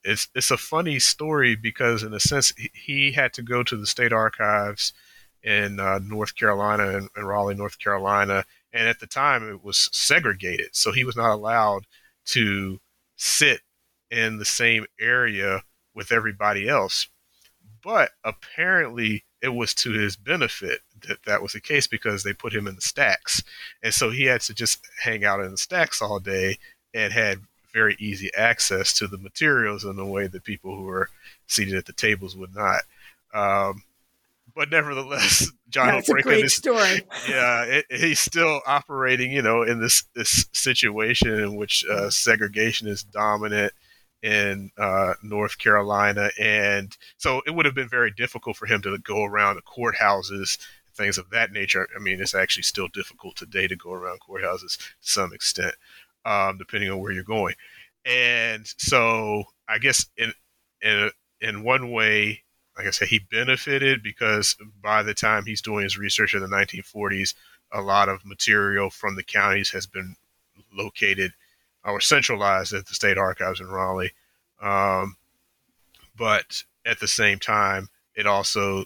it's 0.04 0.28
it's 0.36 0.52
a 0.52 0.58
funny 0.58 1.00
story 1.00 1.56
because, 1.56 2.04
in 2.04 2.14
a 2.14 2.20
sense, 2.20 2.54
he 2.74 3.12
had 3.12 3.34
to 3.34 3.42
go 3.42 3.64
to 3.64 3.76
the 3.76 3.88
state 3.88 4.14
archives 4.14 4.94
in 5.42 5.80
uh, 5.80 6.00
North 6.04 6.36
Carolina 6.36 6.90
and 6.90 7.10
in, 7.18 7.26
Raleigh, 7.26 7.56
North 7.56 7.80
Carolina, 7.80 8.46
and 8.72 8.88
at 8.88 9.00
the 9.00 9.08
time 9.08 9.50
it 9.50 9.64
was 9.64 9.90
segregated, 9.92 10.70
so 10.74 10.92
he 10.92 11.04
was 11.04 11.16
not 11.16 11.34
allowed 11.34 11.88
to 12.26 12.80
sit 13.18 13.62
in 14.12 14.38
the 14.38 14.46
same 14.46 14.86
area 15.00 15.64
with 15.96 16.12
everybody 16.12 16.70
else. 16.70 17.08
But 17.84 18.12
apparently, 18.24 19.26
it 19.42 19.50
was 19.50 19.74
to 19.76 19.92
his 19.92 20.16
benefit 20.16 20.82
that 21.08 21.24
that 21.26 21.42
was 21.42 21.54
the 21.54 21.62
case 21.62 21.88
because 21.88 22.24
they 22.24 22.34
put 22.34 22.54
him 22.54 22.68
in 22.68 22.76
the 22.76 22.82
stacks. 22.82 23.44
And 23.82 23.94
so 23.94 24.10
he 24.10 24.26
had 24.26 24.42
to 24.42 24.54
just 24.54 24.86
hang 25.02 25.24
out 25.24 25.42
in 25.42 25.52
the 25.52 25.58
stacks 25.58 26.02
all 26.02 26.20
day 26.20 26.58
and 26.94 27.12
had 27.12 27.40
very 27.74 27.96
easy 28.00 28.30
access 28.36 28.94
to 28.94 29.08
the 29.08 29.18
materials 29.18 29.84
in 29.84 29.98
a 29.98 30.06
way 30.06 30.28
that 30.28 30.44
people 30.44 30.76
who 30.76 30.84
were 30.84 31.10
seated 31.48 31.76
at 31.76 31.86
the 31.86 31.94
tables 31.94 32.36
would 32.36 32.56
not. 32.56 32.82
Um, 33.34 33.84
but 34.56 34.70
nevertheless, 34.70 35.52
John 35.70 35.88
That's 35.88 36.10
a 36.10 36.22
great 36.22 36.46
is, 36.46 36.54
story. 36.54 37.02
Yeah, 37.28 37.64
it, 37.64 37.86
he's 37.90 38.20
still 38.20 38.62
operating, 38.68 39.32
you 39.32 39.42
know, 39.42 39.64
in 39.64 39.82
this 39.82 40.04
this 40.16 40.46
situation 40.52 41.40
in 41.40 41.56
which 41.56 41.84
uh, 41.90 42.10
segregation 42.10 42.88
is 42.88 43.04
dominant 43.04 43.74
in 44.22 44.72
uh, 44.78 45.16
North 45.24 45.58
Carolina, 45.58 46.30
and 46.40 46.96
so 47.18 47.42
it 47.48 47.52
would 47.52 47.66
have 47.66 47.76
been 47.76 47.90
very 47.90 48.12
difficult 48.12 48.56
for 48.56 48.68
him 48.68 48.82
to 48.84 48.98
go 49.00 49.24
around 49.24 49.56
the 49.56 49.62
courthouses, 49.64 50.60
things 50.96 51.18
of 51.18 51.30
that 51.32 51.52
nature. 51.52 51.88
I 51.96 52.00
mean, 52.00 52.22
it's 52.22 52.36
actually 52.36 52.64
still 52.64 52.88
difficult 52.88 53.36
today 53.36 53.68
to 53.68 53.76
go 53.76 53.92
around 53.92 54.20
courthouses 54.22 54.78
to 54.78 54.84
some 55.02 55.34
extent, 55.34 55.76
um, 56.26 56.58
depending 56.58 56.90
on 56.90 57.00
where 57.00 57.12
you're 57.12 57.24
going. 57.24 57.56
And 58.06 58.66
so, 58.78 59.46
I 59.68 59.78
guess 59.78 60.06
in 60.18 60.34
in 60.82 61.10
in 61.42 61.64
one 61.64 61.92
way, 61.92 62.44
like 62.78 62.88
I 62.88 62.92
said, 62.92 63.08
he 63.08 63.20
benefited 63.20 64.04
because 64.04 64.56
by 64.82 65.04
the 65.04 65.14
time 65.14 65.46
he's 65.46 65.62
doing 65.62 65.84
his 65.84 65.98
research 65.98 66.34
in 66.34 66.42
the 66.42 66.48
1940s, 66.48 67.34
a 67.72 67.82
lot 67.82 68.10
of 68.10 68.26
material 68.26 68.90
from 68.90 69.16
the 69.16 69.24
counties 69.24 69.72
has 69.72 69.86
been 69.86 70.16
located 70.74 71.34
or 71.86 72.00
centralized 72.00 72.74
at 72.74 72.88
the 72.88 72.94
State 72.94 73.18
Archives 73.18 73.60
in 73.60 73.68
Raleigh. 73.68 74.14
Um, 74.62 75.18
but 76.18 76.64
at 76.86 77.00
the 77.00 77.08
same 77.08 77.40
time, 77.40 77.90
it 78.16 78.26
also 78.26 78.86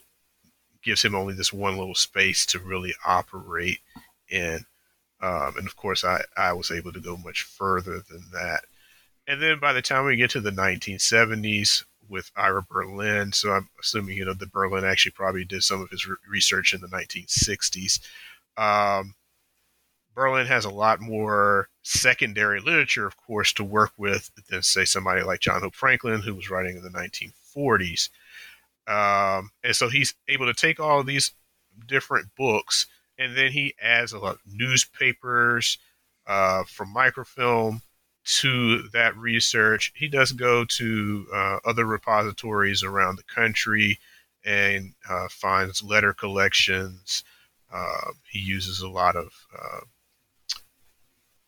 gives 0.88 1.04
him 1.04 1.14
only 1.14 1.34
this 1.34 1.52
one 1.52 1.78
little 1.78 1.94
space 1.94 2.46
to 2.48 2.60
really 2.60 2.94
operate 3.06 3.80
in. 4.30 4.66
Um, 5.22 5.56
and 5.58 5.68
of 5.68 5.76
course, 5.76 6.06
I, 6.06 6.22
I 6.38 6.54
was 6.54 6.72
able 6.72 6.94
to 6.94 7.02
go 7.02 7.18
much 7.18 7.44
further 7.44 8.02
than 8.10 8.24
that. 8.32 8.62
And 9.28 9.42
then 9.42 9.60
by 9.60 9.74
the 9.74 9.82
time 9.82 10.06
we 10.06 10.16
get 10.16 10.30
to 10.32 10.40
the 10.40 10.52
1970s 10.52 11.84
with 12.08 12.32
Ira 12.38 12.64
Berlin, 12.64 13.34
so 13.34 13.52
I'm 13.52 13.68
assuming, 13.82 14.16
you 14.16 14.24
know, 14.24 14.34
that 14.34 14.54
Berlin 14.54 14.86
actually 14.86 15.12
probably 15.12 15.44
did 15.44 15.64
some 15.64 15.82
of 15.82 15.90
his 15.90 16.08
re- 16.08 16.16
research 16.30 16.74
in 16.74 16.80
the 16.80 16.88
1960s. 16.88 18.00
Um, 18.56 19.16
Berlin 20.16 20.48
has 20.48 20.64
a 20.64 20.70
lot 20.70 21.02
more 21.02 21.68
secondary 21.84 22.62
literature, 22.62 23.06
of 23.06 23.18
course, 23.18 23.52
to 23.54 23.64
work 23.64 23.92
with 23.98 24.32
than, 24.50 24.64
say, 24.64 24.86
somebody 24.86 25.22
like 25.22 25.42
John 25.42 25.62
Hope 25.62 25.76
Franklin, 25.76 26.22
who 26.22 26.34
was 26.34 26.50
writing 26.50 26.78
in 26.78 26.84
the 26.84 26.90
1940s. 26.90 28.10
Um, 28.88 29.52
and 29.64 29.76
so 29.76 29.90
he's 29.90 30.16
able 30.28 30.46
to 30.46 30.54
take 30.54 30.80
all 30.80 31.04
these 31.04 31.34
different 31.88 32.28
books 32.38 32.88
and 33.18 33.36
then 33.36 33.52
he 33.52 33.76
adds 33.82 34.14
a 34.14 34.20
lot 34.20 34.36
of 34.36 34.42
newspapers 34.46 35.78
uh, 36.28 36.64
from 36.66 36.94
microfilm 36.94 37.82
to 38.26 38.84
that 38.90 39.16
research. 39.18 39.94
He 39.96 40.08
does 40.08 40.32
go 40.32 40.66
to 40.66 41.28
uh, 41.34 41.58
other 41.66 41.86
repositories 41.86 42.84
around 42.84 43.18
the 43.18 43.24
country 43.24 44.00
and 44.46 44.94
uh, 45.10 45.28
finds 45.30 45.82
letter 45.82 46.14
collections. 46.14 47.24
Uh, 47.74 48.12
he 48.30 48.40
uses 48.40 48.82
a 48.82 48.90
lot 48.90 49.16
of 49.16 49.32
uh, 49.58 49.80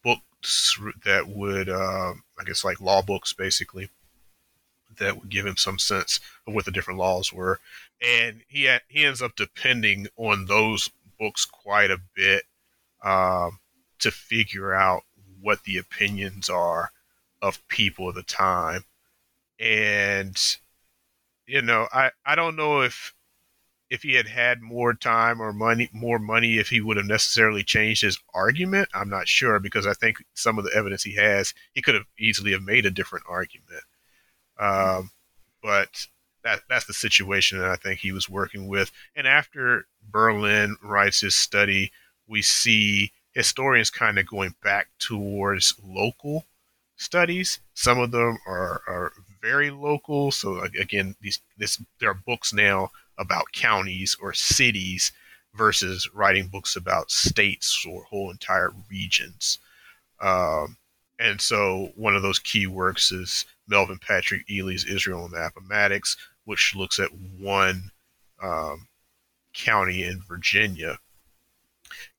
books 0.04 0.80
that 1.06 1.28
would, 1.28 1.70
uh, 1.70 2.14
I 2.40 2.44
guess, 2.46 2.64
like 2.64 2.82
law 2.82 3.02
books, 3.02 3.34
basically, 3.34 3.90
that 5.00 5.20
would 5.20 5.30
give 5.30 5.46
him 5.46 5.58
some 5.58 5.80
sense 5.80 6.20
of 6.48 6.54
what 6.54 6.66
the 6.66 6.72
different 6.72 7.00
laws 7.00 7.34
were. 7.34 7.60
And 8.02 8.42
he 8.48 8.68
ha- 8.68 8.82
he 8.88 9.06
ends 9.06 9.22
up 9.22 9.36
depending 9.36 10.08
on 10.18 10.46
those 10.46 10.90
books 11.20 11.46
quite 11.46 11.92
a 11.92 12.02
bit 12.16 12.44
um, 13.04 13.60
to 14.00 14.12
figure 14.12 14.74
out 14.74 15.04
what 15.42 15.64
the 15.64 15.78
opinions 15.78 16.50
are 16.50 16.92
of 17.42 17.66
people 17.68 18.10
of 18.10 18.16
the 18.16 18.24
time. 18.24 18.86
And 19.60 20.38
you 21.46 21.62
know, 21.62 21.88
I 21.92 22.12
I 22.26 22.36
don't 22.36 22.56
know 22.56 22.82
if 22.82 23.14
if 23.90 24.04
he 24.04 24.14
had 24.14 24.28
had 24.28 24.62
more 24.62 24.94
time 24.94 25.42
or 25.42 25.52
money 25.52 25.90
more 25.92 26.20
money 26.20 26.58
if 26.58 26.70
he 26.70 26.80
would 26.80 26.98
have 26.98 27.06
necessarily 27.06 27.64
changed 27.64 28.02
his 28.02 28.20
argument 28.34 28.88
i'm 28.94 29.10
not 29.10 29.28
sure 29.28 29.60
because 29.60 29.88
i 29.88 29.94
think 29.94 30.18
some 30.34 30.58
of 30.58 30.66
the 30.66 30.74
evidence 30.76 31.04
he 31.04 31.16
has 31.16 31.54
he 31.74 31.82
could 31.82 31.96
have 31.96 32.06
easily 32.18 32.52
have 32.52 32.62
made 32.62 32.86
a 32.86 32.92
different 32.92 33.26
argument 33.28 33.84
um, 34.60 35.12
but 35.64 36.08
that 36.44 36.62
that's 36.70 36.86
the 36.86 36.94
situation 36.94 37.60
that 37.60 37.70
i 37.70 37.76
think 37.76 38.00
he 38.00 38.12
was 38.12 38.30
working 38.30 38.68
with. 38.68 38.92
And 39.16 39.28
after 39.28 39.88
berlin 40.12 40.78
writes 40.84 41.22
his 41.22 41.36
study 41.36 41.92
we 42.28 42.42
see 42.42 43.12
historians 43.34 43.90
kind 43.90 44.20
of 44.20 44.28
going 44.28 44.56
back 44.64 44.88
towards 45.00 45.76
local 45.84 46.46
studies. 46.98 47.60
Some 47.74 48.00
of 48.00 48.12
them 48.12 48.38
are, 48.46 48.82
are 48.88 49.14
very 49.42 49.72
local. 49.72 50.32
So 50.32 50.62
again 50.80 51.16
these 51.22 51.40
this 51.58 51.82
there 52.00 52.12
are 52.12 52.22
books 52.26 52.54
now 52.54 52.92
about 53.18 53.52
counties 53.52 54.16
or 54.22 54.34
cities 54.34 55.12
versus 55.56 56.10
writing 56.14 56.48
books 56.48 56.76
about 56.76 57.12
states 57.12 57.86
or 57.90 58.04
whole 58.04 58.32
entire 58.32 58.72
regions. 58.90 59.60
Um, 60.22 60.78
and 61.20 61.42
so 61.42 61.92
one 61.96 62.16
of 62.16 62.22
those 62.22 62.40
key 62.40 62.68
works 62.68 63.12
is 63.12 63.46
Melvin 63.70 64.00
Patrick 64.00 64.50
Ely's 64.50 64.86
Israel 64.86 65.26
and 65.26 65.36
Appomattox, 65.36 66.18
which 66.46 66.76
looks 66.76 67.00
at 67.00 67.14
one 67.40 67.92
um, 68.42 68.88
county 69.54 70.04
in 70.04 70.22
Virginia. 70.28 71.00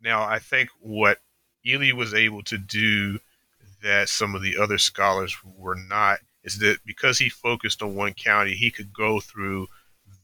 Now, 0.03 0.23
I 0.23 0.39
think 0.39 0.71
what 0.81 1.19
Ely 1.67 1.93
was 1.93 2.15
able 2.15 2.43
to 2.45 2.59
do 2.59 3.19
that 3.83 4.09
some 4.09 4.35
of 4.35 4.43
the 4.43 4.57
other 4.57 4.79
scholars 4.79 5.37
were 5.45 5.75
not 5.77 6.21
is 6.43 6.59
that 6.59 6.79
because 6.87 7.19
he 7.19 7.29
focused 7.29 7.83
on 7.83 7.95
one 7.95 8.15
county, 8.15 8.55
he 8.55 8.71
could 8.71 8.93
go 8.93 9.21
through 9.21 9.69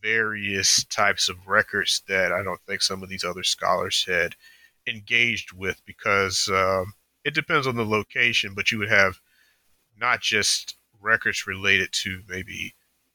various 0.03 0.85
types 0.85 1.29
of 1.29 1.47
records 1.47 2.03
that 2.09 2.33
I 2.33 2.43
don't 2.43 2.61
think 2.63 2.81
some 2.81 3.03
of 3.03 3.09
these 3.09 3.25
other 3.25 3.43
scholars 3.43 4.05
had 4.07 4.35
engaged 4.87 5.53
with 5.53 5.83
because 5.85 6.49
um, 6.49 6.95
it 7.25 7.35
depends 7.35 7.67
on 7.67 7.77
the 7.77 7.85
location, 7.85 8.53
but 8.55 8.71
you 8.71 8.79
would 8.79 8.89
have 8.89 9.21
not 9.99 10.21
just 10.21 10.76
records 11.01 11.47
related 11.47 11.93
to 11.93 12.23
maybe 12.29 12.75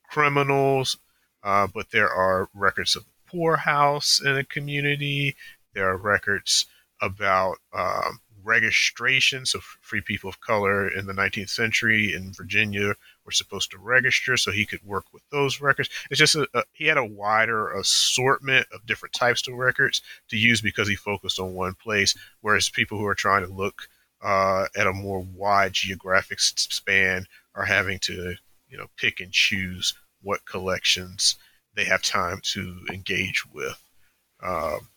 criminals, 0.10 0.98
uh, 1.44 1.68
but 1.74 1.92
there 1.92 2.10
are 2.10 2.50
records 2.54 2.96
of 2.96 3.06
the 3.06 3.12
poorhouse 3.28 4.22
in 4.24 4.38
a 4.38 4.44
community. 4.44 5.36
There 5.74 5.90
are 5.90 5.98
records 5.98 6.66
about 7.02 7.58
um, 7.74 8.20
registration. 8.44 9.46
So, 9.46 9.60
free 9.82 10.02
people 10.02 10.30
of 10.30 10.42
color 10.42 10.90
in 10.90 11.06
the 11.06 11.14
19th 11.14 11.50
century 11.50 12.14
in 12.14 12.34
Virginia 12.34 12.94
were 13.26 13.32
supposed 13.32 13.72
to 13.72 13.78
register, 13.78 14.38
so 14.38 14.52
he 14.52 14.66
could 14.66 14.84
work 14.84 15.06
with 15.14 15.24
those 15.32 15.62
records. 15.62 15.90
It's 16.10 16.20
just 16.20 16.36
a, 16.36 16.48
a, 16.54 16.64
he 16.74 16.86
had 16.86 16.98
a 16.98 17.06
wider 17.06 17.72
assortment 17.74 18.68
of 18.74 18.86
different 18.86 19.14
types 19.14 19.48
of 19.48 19.56
records 19.56 20.02
to 20.30 20.38
use 20.38 20.62
because 20.62 20.88
he 20.88 20.96
focused 20.96 21.40
on 21.40 21.54
one 21.54 21.74
place, 21.76 22.16
whereas 22.42 22.70
people 22.70 22.98
who 22.98 23.06
are 23.06 23.16
trying 23.16 23.46
to 23.46 23.54
look 23.54 23.88
uh, 24.22 24.66
at 24.76 24.88
a 24.88 24.94
more 24.94 25.22
wide 25.36 25.74
geographic 25.74 26.40
span 26.40 27.26
are 27.56 27.66
having 27.66 28.00
to, 28.00 28.36
you 28.68 28.78
know, 28.78 28.88
pick 28.98 29.20
and 29.20 29.32
choose 29.32 29.94
what 30.22 30.46
collections 30.46 31.36
they 31.76 31.86
have 31.86 32.02
time 32.02 32.40
to 32.44 32.86
engage 32.92 33.46
with. 33.54 33.82
Um, 34.44 34.90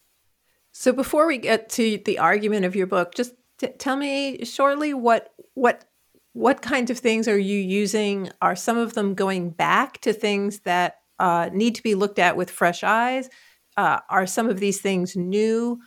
so 0.73 0.93
before 0.93 1.27
we 1.27 1.39
get 1.39 1.69
to 1.71 2.01
the 2.05 2.19
argument 2.19 2.65
of 2.65 2.75
your 2.75 2.87
book, 2.87 3.15
just 3.15 3.35
t- 3.59 3.69
tell 3.79 3.97
me 3.97 4.45
shortly 4.45 4.93
what 4.93 5.33
what 5.55 5.85
what 6.33 6.63
kinds 6.63 6.91
of 6.91 6.99
things 6.99 7.29
are 7.29 7.39
you 7.39 7.59
using? 7.59 8.29
Are 8.43 8.57
some 8.57 8.77
of 8.77 8.95
them 8.95 9.15
going 9.15 9.51
back 9.51 10.01
to 10.01 10.13
things 10.13 10.61
that 10.61 10.97
uh, 11.21 11.49
need 11.53 11.77
to 11.77 11.83
be 11.83 11.95
looked 11.95 12.19
at 12.19 12.37
with 12.37 12.51
fresh 12.51 12.83
eyes? 12.83 13.31
Uh, 13.77 14.01
are 14.11 14.27
some 14.27 14.49
of 14.49 14.59
these 14.59 14.81
things 14.81 15.15
new? 15.17 15.79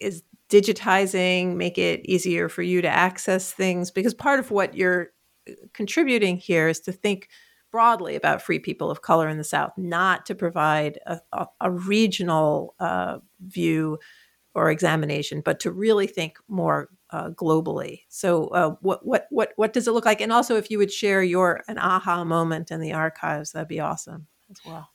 Is 0.00 0.22
digitizing 0.48 1.56
make 1.56 1.76
it 1.76 2.00
easier 2.06 2.48
for 2.48 2.62
you 2.62 2.80
to 2.80 2.88
access 2.88 3.52
things? 3.52 3.90
Because 3.90 4.14
part 4.14 4.40
of 4.40 4.50
what 4.50 4.74
you're 4.74 5.10
contributing 5.72 6.36
here 6.36 6.68
is 6.68 6.80
to 6.80 6.92
think 6.92 7.28
broadly 7.70 8.16
about 8.16 8.42
free 8.42 8.58
people 8.58 8.90
of 8.90 9.02
color 9.02 9.28
in 9.28 9.38
the 9.38 9.44
South, 9.44 9.72
not 9.76 10.26
to 10.26 10.34
provide 10.34 10.98
a, 11.06 11.20
a, 11.32 11.46
a 11.60 11.70
regional 11.70 12.74
uh, 12.80 13.18
view 13.40 13.98
or 14.54 14.70
examination, 14.70 15.40
but 15.44 15.60
to 15.60 15.70
really 15.70 16.06
think 16.06 16.38
more 16.48 16.88
uh, 17.10 17.30
globally. 17.30 18.02
So, 18.08 18.48
uh, 18.48 18.74
what 18.80 19.04
what 19.06 19.26
what 19.30 19.52
what 19.56 19.72
does 19.72 19.86
it 19.86 19.92
look 19.92 20.04
like? 20.04 20.20
And 20.20 20.32
also, 20.32 20.56
if 20.56 20.70
you 20.70 20.78
would 20.78 20.92
share 20.92 21.22
your 21.22 21.62
an 21.68 21.78
aha 21.78 22.24
moment 22.24 22.70
in 22.70 22.80
the 22.80 22.92
archives, 22.92 23.52
that'd 23.52 23.68
be 23.68 23.80
awesome 23.80 24.26
as 24.50 24.58
well. 24.64 24.88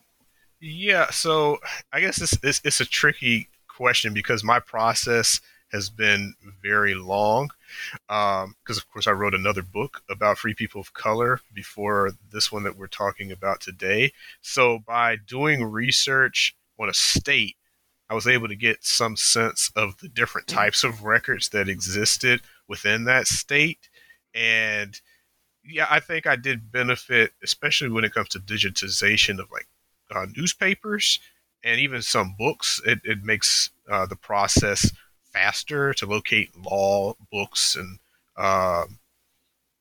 Yeah. 0.59 1.09
So, 1.11 1.59
I 1.93 2.01
guess 2.01 2.21
it's 2.21 2.37
it's, 2.43 2.61
it's 2.63 2.81
a 2.81 2.85
tricky 2.85 3.49
question 3.67 4.13
because 4.13 4.43
my 4.43 4.59
process 4.59 5.39
has 5.71 5.89
been 5.89 6.33
very 6.61 6.95
long. 6.95 7.49
Because 8.07 8.43
um, 8.45 8.55
of 8.69 8.89
course, 8.89 9.07
I 9.07 9.11
wrote 9.11 9.33
another 9.33 9.61
book 9.61 10.01
about 10.09 10.37
free 10.37 10.53
people 10.53 10.81
of 10.81 10.93
color 10.93 11.39
before 11.53 12.11
this 12.31 12.51
one 12.51 12.63
that 12.63 12.77
we're 12.77 12.87
talking 12.87 13.31
about 13.31 13.61
today. 13.61 14.11
So, 14.41 14.79
by 14.79 15.17
doing 15.17 15.63
research 15.63 16.55
on 16.79 16.89
a 16.89 16.93
state 16.93 17.55
I 18.09 18.13
was 18.13 18.27
able 18.27 18.47
to 18.47 18.55
get 18.55 18.83
some 18.83 19.17
sense 19.17 19.71
of 19.75 19.97
the 19.97 20.07
different 20.07 20.47
types 20.47 20.83
of 20.83 21.03
records 21.03 21.49
that 21.49 21.69
existed 21.69 22.41
within 22.67 23.05
that 23.05 23.27
state. 23.27 23.89
And 24.33 24.99
yeah, 25.63 25.87
I 25.89 25.99
think 25.99 26.27
I 26.27 26.35
did 26.35 26.71
benefit, 26.71 27.31
especially 27.43 27.89
when 27.89 28.03
it 28.03 28.13
comes 28.13 28.29
to 28.29 28.39
digitization 28.39 29.39
of 29.39 29.51
like 29.51 29.67
uh, 30.11 30.27
newspapers 30.35 31.19
and 31.63 31.79
even 31.79 32.03
some 32.03 32.35
books. 32.37 32.79
It, 32.85 32.99
it 33.03 33.23
makes 33.23 33.71
uh, 33.89 34.05
the 34.05 34.15
process 34.15 34.91
faster 35.35 35.93
to 35.93 36.05
locate 36.05 36.49
law 36.57 37.13
books 37.29 37.75
and 37.75 37.99
uh, 38.37 38.85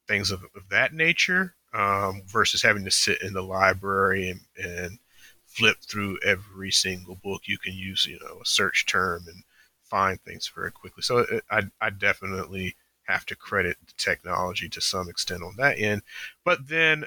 things 0.08 0.32
of, 0.32 0.42
of, 0.56 0.68
that 0.68 0.92
nature 0.92 1.54
um, 1.72 2.22
versus 2.26 2.60
having 2.60 2.84
to 2.84 2.90
sit 2.90 3.22
in 3.22 3.32
the 3.32 3.42
library 3.42 4.30
and, 4.30 4.40
and 4.56 4.98
flip 5.46 5.76
through 5.80 6.18
every 6.24 6.72
single 6.72 7.14
book. 7.22 7.42
You 7.44 7.58
can 7.58 7.72
use, 7.72 8.04
you 8.04 8.18
know, 8.20 8.40
a 8.42 8.46
search 8.46 8.84
term 8.86 9.24
and 9.28 9.44
find 9.84 10.20
things 10.20 10.50
very 10.52 10.72
quickly. 10.72 11.02
So 11.02 11.18
it, 11.18 11.44
I, 11.50 11.62
I 11.80 11.90
definitely 11.90 12.74
have 13.04 13.24
to 13.26 13.36
credit 13.36 13.76
the 13.86 13.92
technology 13.96 14.68
to 14.70 14.80
some 14.80 15.08
extent 15.08 15.42
on 15.44 15.54
that 15.58 15.78
end. 15.78 16.02
But 16.44 16.66
then 16.68 17.04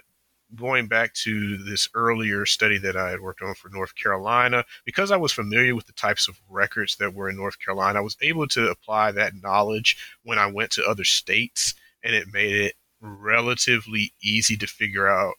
going 0.56 0.88
back 0.88 1.14
to 1.14 1.58
this 1.58 1.90
earlier 1.94 2.46
study 2.46 2.78
that 2.80 2.96
I 2.96 3.10
had 3.10 3.22
worked 3.22 3.42
on 3.42 3.56
for 3.56 3.70
North 3.70 3.96
Carolina, 3.96 4.64
because 4.86 5.12
I 5.12 5.18
was 5.18 5.34
familiar 5.34 5.76
with 5.76 5.88
the 5.88 5.94
types 5.94 6.28
of 6.28 6.40
records 6.50 6.96
that 6.98 7.14
were 7.14 7.30
in 7.30 7.36
North 7.36 7.60
Carolina, 7.60 8.00
I 8.00 8.04
was 8.04 8.18
able 8.22 8.48
to 8.50 8.70
apply 8.70 9.12
that 9.12 9.34
knowledge 9.42 9.98
when 10.24 10.40
I 10.40 10.48
went 10.48 10.72
to 10.72 10.86
other 10.86 11.04
states 11.04 11.74
and 12.04 12.16
it 12.16 12.28
made 12.32 12.54
it 12.54 12.76
relatively 13.02 14.14
easy 14.22 14.58
to 14.58 14.68
figure 14.68 15.08
out 15.08 15.36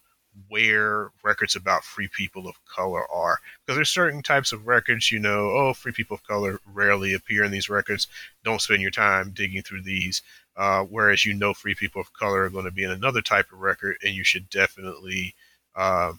where 0.48 1.11
records 1.22 1.57
about 1.57 1.85
free 1.85 2.09
people 2.09 2.48
of 2.48 2.55
color 2.66 3.11
are. 3.11 3.38
Because 3.64 3.77
there's 3.77 3.90
certain 3.90 4.22
types 4.22 4.53
of 4.53 4.66
records, 4.66 5.11
you 5.11 5.18
know, 5.18 5.51
oh, 5.51 5.74
free 5.74 5.92
people 5.92 6.14
of 6.14 6.22
color 6.24 6.61
rarely 6.66 7.14
appear 7.14 7.44
in 7.44 7.51
these 7.51 7.68
records. 7.68 8.07
Don't 8.44 8.61
spend 8.61 8.83
your 8.83 8.90
time 8.90 9.31
digging 9.31 9.62
through 9.62 9.83
these. 9.83 10.22
Uh, 10.57 10.83
whereas 10.83 11.24
you 11.24 11.35
know 11.35 11.55
free 11.55 11.74
people 11.74 12.01
of 12.01 12.12
color 12.12 12.42
are 12.42 12.51
going 12.51 12.64
to 12.64 12.70
be 12.72 12.83
in 12.83 12.90
another 12.90 13.22
type 13.22 13.53
of 13.53 13.61
record, 13.61 13.96
and 14.03 14.14
you 14.14 14.24
should 14.24 14.51
definitely 14.51 15.35
uh, 15.77 16.12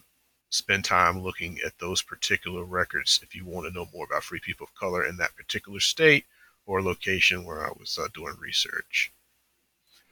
spend 0.48 0.84
time 0.84 1.20
looking 1.20 1.58
at 1.64 1.78
those 1.78 2.02
particular 2.02 2.64
records 2.64 3.20
if 3.22 3.34
you 3.34 3.44
want 3.44 3.66
to 3.66 3.72
know 3.72 3.86
more 3.92 4.06
about 4.06 4.24
free 4.24 4.40
people 4.40 4.64
of 4.64 4.74
color 4.74 5.04
in 5.04 5.16
that 5.18 5.36
particular 5.36 5.78
state 5.78 6.24
or 6.66 6.82
location 6.82 7.44
where 7.44 7.66
I 7.66 7.70
was 7.78 7.98
uh, 7.98 8.08
doing 8.14 8.34
research. 8.40 9.12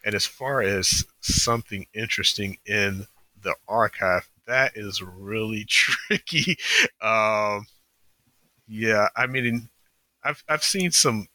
And 0.05 0.15
as 0.15 0.27
far 0.27 0.63
as 0.63 1.05
something 1.21 1.87
interesting 1.93 2.59
in 2.67 3.07
the 3.49 3.55
archive, 3.67 4.29
that 4.47 4.73
is 4.75 5.03
really 5.03 5.65
tricky. 5.69 6.59
Um, 7.01 7.67
yeah, 8.67 9.09
I 9.17 9.27
mean, 9.27 9.69
I've 10.23 10.45
I've 10.49 10.65
seen 10.65 10.91
some 10.91 11.29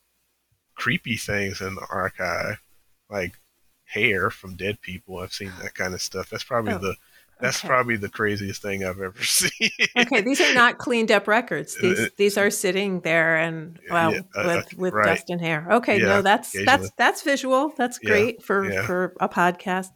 creepy 0.76 1.18
things 1.18 1.62
in 1.62 1.76
the 1.76 1.86
archive, 1.90 2.62
like 3.10 3.40
hair 3.86 4.30
from 4.30 4.56
dead 4.56 4.82
people. 4.82 5.20
I've 5.20 5.34
seen 5.34 5.52
that 5.62 5.74
kind 5.74 5.94
of 5.94 6.02
stuff. 6.02 6.30
That's 6.30 6.44
probably 6.44 6.74
oh, 6.74 6.78
the 6.78 6.96
that's 7.40 7.60
okay. 7.60 7.68
probably 7.68 7.96
the 7.96 8.10
craziest 8.10 8.62
thing 8.62 8.86
I've 8.86 9.02
ever 9.02 9.24
seen. 9.24 9.70
okay, 9.98 10.22
these 10.22 10.40
are 10.40 10.54
not 10.54 10.78
cleaned 10.78 11.12
up 11.12 11.28
records. 11.28 11.76
These 11.82 12.00
uh, 12.00 12.08
these 12.18 12.38
are 12.38 12.52
sitting 12.52 13.02
there 13.02 13.38
and 13.38 13.80
well 13.90 14.14
yeah, 14.14 14.22
uh, 14.36 14.44
with 14.46 14.78
with 14.78 14.94
right. 14.94 15.06
dust 15.06 15.30
and 15.30 15.42
hair. 15.42 15.68
Okay, 15.72 16.00
yeah, 16.00 16.06
no, 16.06 16.22
that's 16.22 16.56
that's 16.66 16.92
that's 16.98 17.24
visual. 17.24 17.74
That's 17.78 17.98
great 17.98 18.36
yeah, 18.40 18.46
for 18.46 18.84
for 18.84 19.16
a 19.20 19.28
podcast. 19.28 19.90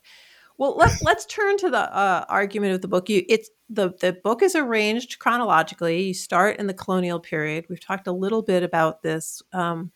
Well, 0.58 0.76
let's 0.76 1.04
let's 1.04 1.26
turn 1.26 1.58
to 1.58 1.70
the 1.70 1.96
uh, 1.96 2.26
argument 2.30 2.74
of 2.74 2.82
the 2.82 2.88
book. 2.88 3.10
You, 3.10 3.24
it's 3.30 3.50
the 3.70 3.93
the 4.02 4.13
book 4.13 4.41
is 4.41 4.56
arranged 4.56 5.20
chronologically. 5.20 6.02
You 6.08 6.13
start 6.13 6.58
in 6.58 6.67
the 6.67 6.74
colonial 6.74 7.20
period. 7.20 7.65
We've 7.70 7.80
talked 7.80 8.08
a 8.08 8.12
little 8.12 8.41
bit 8.41 8.63
about 8.63 9.04
this, 9.04 9.41
um, 9.54 9.91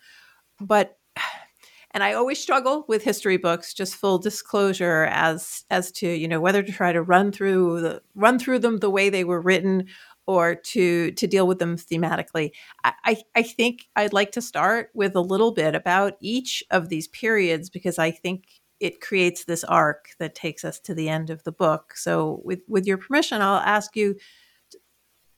but 0.60 0.98
and 1.92 2.04
I 2.04 2.14
always 2.14 2.40
struggle 2.40 2.86
with 2.88 3.04
history 3.04 3.38
books. 3.38 3.74
Just 3.74 3.96
full 3.96 4.20
disclosure 4.20 5.08
as 5.10 5.66
as 5.72 5.92
to 5.94 6.08
you 6.08 6.28
know 6.28 6.40
whether 6.42 6.62
to 6.62 6.72
try 6.72 6.92
to 6.94 7.02
run 7.02 7.32
through 7.32 7.82
the 7.82 8.02
run 8.14 8.38
through 8.38 8.60
them 8.60 8.78
the 8.80 8.90
way 8.92 9.10
they 9.10 9.24
were 9.24 9.42
written 9.42 9.88
or 10.28 10.56
to 10.56 11.12
to 11.12 11.28
deal 11.28 11.48
with 11.48 11.58
them 11.60 11.76
thematically. 11.76 12.52
I, 12.84 12.94
I, 13.04 13.24
I 13.36 13.44
think 13.44 13.88
I'd 13.96 14.14
like 14.14 14.32
to 14.34 14.42
start 14.42 14.92
with 14.94 15.16
a 15.16 15.22
little 15.22 15.52
bit 15.52 15.74
about 15.76 16.18
each 16.22 16.64
of 16.70 16.90
these 16.90 17.08
periods 17.08 17.70
because 17.70 17.98
I 17.98 18.12
think 18.12 18.61
it 18.82 19.00
creates 19.00 19.46
this 19.46 19.64
arc 19.64 20.10
that 20.20 20.36
takes 20.36 20.66
us 20.66 20.80
to 20.82 20.94
the 20.94 21.08
end 21.08 21.30
of 21.30 21.44
the 21.44 21.52
book. 21.52 21.96
So, 21.96 22.42
with 22.44 22.62
with 22.68 22.86
your 22.86 22.98
permission, 22.98 23.42
I'll 23.42 23.58
ask 23.58 23.96
you 23.96 24.18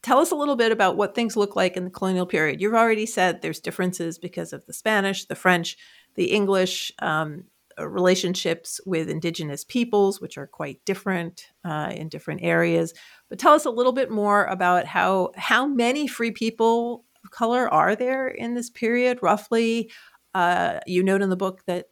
tell 0.01 0.19
us 0.19 0.32
a 0.32 0.36
little 0.36 0.56
bit 0.56 0.71
about 0.71 0.97
what 0.97 1.15
things 1.15 1.38
look 1.38 1.56
like 1.56 1.77
in 1.77 1.86
the 1.86 1.89
colonial 1.89 2.25
period. 2.25 2.60
You've 2.60 2.73
already 2.73 3.06
said 3.06 3.41
there's 3.41 3.60
differences 3.60 4.17
because 4.17 4.51
of 4.51 4.65
the 4.65 4.73
Spanish, 4.73 5.25
the 5.25 5.36
French, 5.36 5.77
the 6.15 6.32
English. 6.32 6.91
Um, 6.99 7.45
uh, 7.79 7.88
relationships 7.88 8.79
with 8.86 9.10
indigenous 9.10 9.63
peoples, 9.63 10.21
which 10.21 10.38
are 10.38 10.45
quite 10.45 10.86
different 10.86 11.47
uh, 11.65 11.91
in 11.95 12.08
different 12.08 12.41
areas. 12.43 12.93
But 13.29 13.39
tell 13.39 13.53
us 13.53 13.65
a 13.65 13.71
little 13.71 13.93
bit 13.93 14.12
more 14.12 14.45
about 14.45 14.86
how 14.86 15.32
how 15.36 15.65
many 15.65 16.06
free 16.08 16.29
people 16.29 17.03
of 17.23 17.32
color 17.32 17.67
are 17.73 17.95
there 17.95 18.27
in 18.27 18.53
this 18.53 18.69
period, 18.69 19.17
roughly. 19.23 19.91
Uh, 20.36 20.82
you 20.86 21.01
note 21.01 21.23
in 21.23 21.32
the 21.32 21.36
book 21.36 21.63
that 21.65 21.88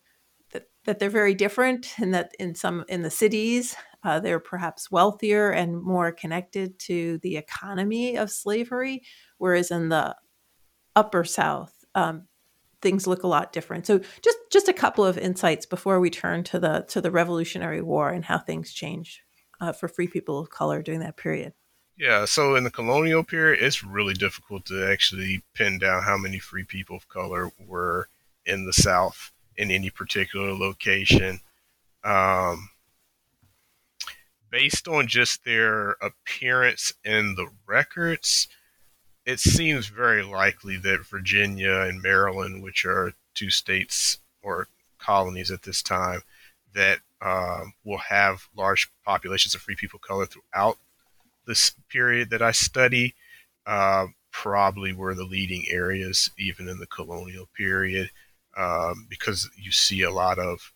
that 0.86 1.00
they're 1.00 1.10
very 1.10 1.34
different 1.34 1.94
and 2.00 2.14
that 2.14 2.32
in 2.40 2.56
some 2.56 2.86
in 2.88 3.02
the 3.02 3.12
cities 3.12 3.76
uh, 4.04 4.20
they're 4.20 4.40
perhaps 4.40 4.90
wealthier 4.90 5.52
and 5.52 5.82
more 5.82 6.12
connected 6.12 6.80
to 6.80 7.20
the 7.20 7.38
economy 7.38 8.18
of 8.18 8.32
slavery 8.32 9.04
whereas 9.38 9.72
in 9.72 9.90
the 9.90 10.16
upper 10.96 11.24
south 11.24 11.86
um, 11.96 12.28
things 12.82 13.08
look 13.08 13.24
a 13.24 13.28
lot 13.28 13.54
different. 13.54 13.86
So 13.86 14.00
just 14.22 14.38
just 14.52 14.68
a 14.68 14.74
couple 14.74 15.06
of 15.06 15.18
insights 15.18 15.66
before 15.66 16.00
we 16.00 16.10
turn 16.10 16.44
to 16.46 16.60
the 16.60 16.86
to 16.90 17.02
the 17.02 17.12
revolutionary 17.12 17.82
war 17.82 18.10
and 18.10 18.26
how 18.26 18.38
things 18.38 18.74
change 18.74 19.24
uh, 19.60 19.72
for 19.72 19.88
free 19.88 20.08
people 20.08 20.40
of 20.40 20.50
color 20.50 20.82
during 20.82 21.00
that 21.02 21.18
period. 21.18 21.54
Yeah, 21.98 22.26
so 22.26 22.56
in 22.56 22.64
the 22.64 22.72
colonial 22.72 23.24
period, 23.24 23.62
it's 23.62 23.84
really 23.84 24.16
difficult 24.16 24.66
to 24.66 24.90
actually 24.90 25.44
pin 25.54 25.78
down 25.78 26.04
how 26.04 26.18
many 26.18 26.40
free 26.40 26.64
people 26.64 26.96
of 26.96 27.08
color 27.08 27.52
were 27.60 28.08
in 28.44 28.66
the 28.66 28.74
South 28.74 29.32
in 29.58 29.72
any 29.72 29.90
particular 29.90 30.54
location. 30.54 31.40
Um, 32.04 32.70
based 34.50 34.88
on 34.88 35.08
just 35.08 35.46
their 35.46 35.92
appearance 36.02 36.94
in 37.06 37.36
the 37.36 37.48
records, 37.66 38.48
it 39.26 39.40
seems 39.40 39.88
very 39.88 40.24
likely 40.24 40.78
that 40.78 41.06
Virginia 41.06 41.82
and 41.82 42.02
Maryland, 42.02 42.64
which 42.64 42.86
are 42.86 43.14
two 43.34 43.50
states 43.50 44.20
or 44.42 44.68
colonies 45.00 45.52
at 45.52 45.64
this 45.64 45.82
time, 45.82 46.22
that 46.74 47.00
um, 47.22 47.74
will 47.84 48.00
have 48.00 48.48
large 48.56 48.92
populations 49.06 49.54
of 49.54 49.62
free 49.62 49.76
people 49.76 49.98
of 49.98 50.08
color 50.08 50.26
throughout 50.26 50.78
this 51.46 51.76
period 51.90 52.30
that 52.32 52.42
I 52.42 52.52
study, 52.52 53.14
uh, 53.66 54.08
probably 54.32 54.92
were 54.92 55.14
the 55.14 55.24
leading 55.24 55.66
areas, 55.70 56.32
even 56.38 56.68
in 56.68 56.80
the 56.80 56.88
colonial 56.88 57.48
period 57.56 58.10
um, 58.58 59.08
because 59.10 59.50
you 59.56 59.72
see 59.72 60.02
a 60.02 60.12
lot 60.12 60.40
of 60.40 60.74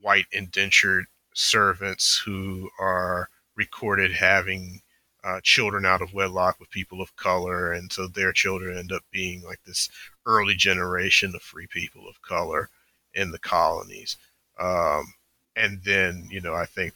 white 0.00 0.26
indentured 0.32 1.06
servants 1.34 2.16
who 2.24 2.70
are 2.78 3.28
recorded 3.56 4.12
having 4.12 4.80
uh, 5.24 5.40
children 5.42 5.84
out 5.84 6.00
of 6.00 6.14
wedlock 6.14 6.60
with 6.60 6.70
people 6.70 7.00
of 7.02 7.16
color, 7.16 7.72
and 7.72 7.92
so 7.92 8.06
their 8.06 8.32
children 8.32 8.78
end 8.78 8.92
up 8.92 9.02
being 9.10 9.42
like 9.42 9.60
this 9.64 9.88
early 10.24 10.54
generation 10.54 11.34
of 11.34 11.42
free 11.42 11.66
people 11.66 12.08
of 12.08 12.22
color 12.22 12.70
in 13.12 13.32
the 13.32 13.38
colonies. 13.38 14.16
Um, 14.60 15.14
and 15.56 15.82
then, 15.82 16.28
you 16.30 16.40
know, 16.40 16.54
I 16.54 16.66
think 16.66 16.94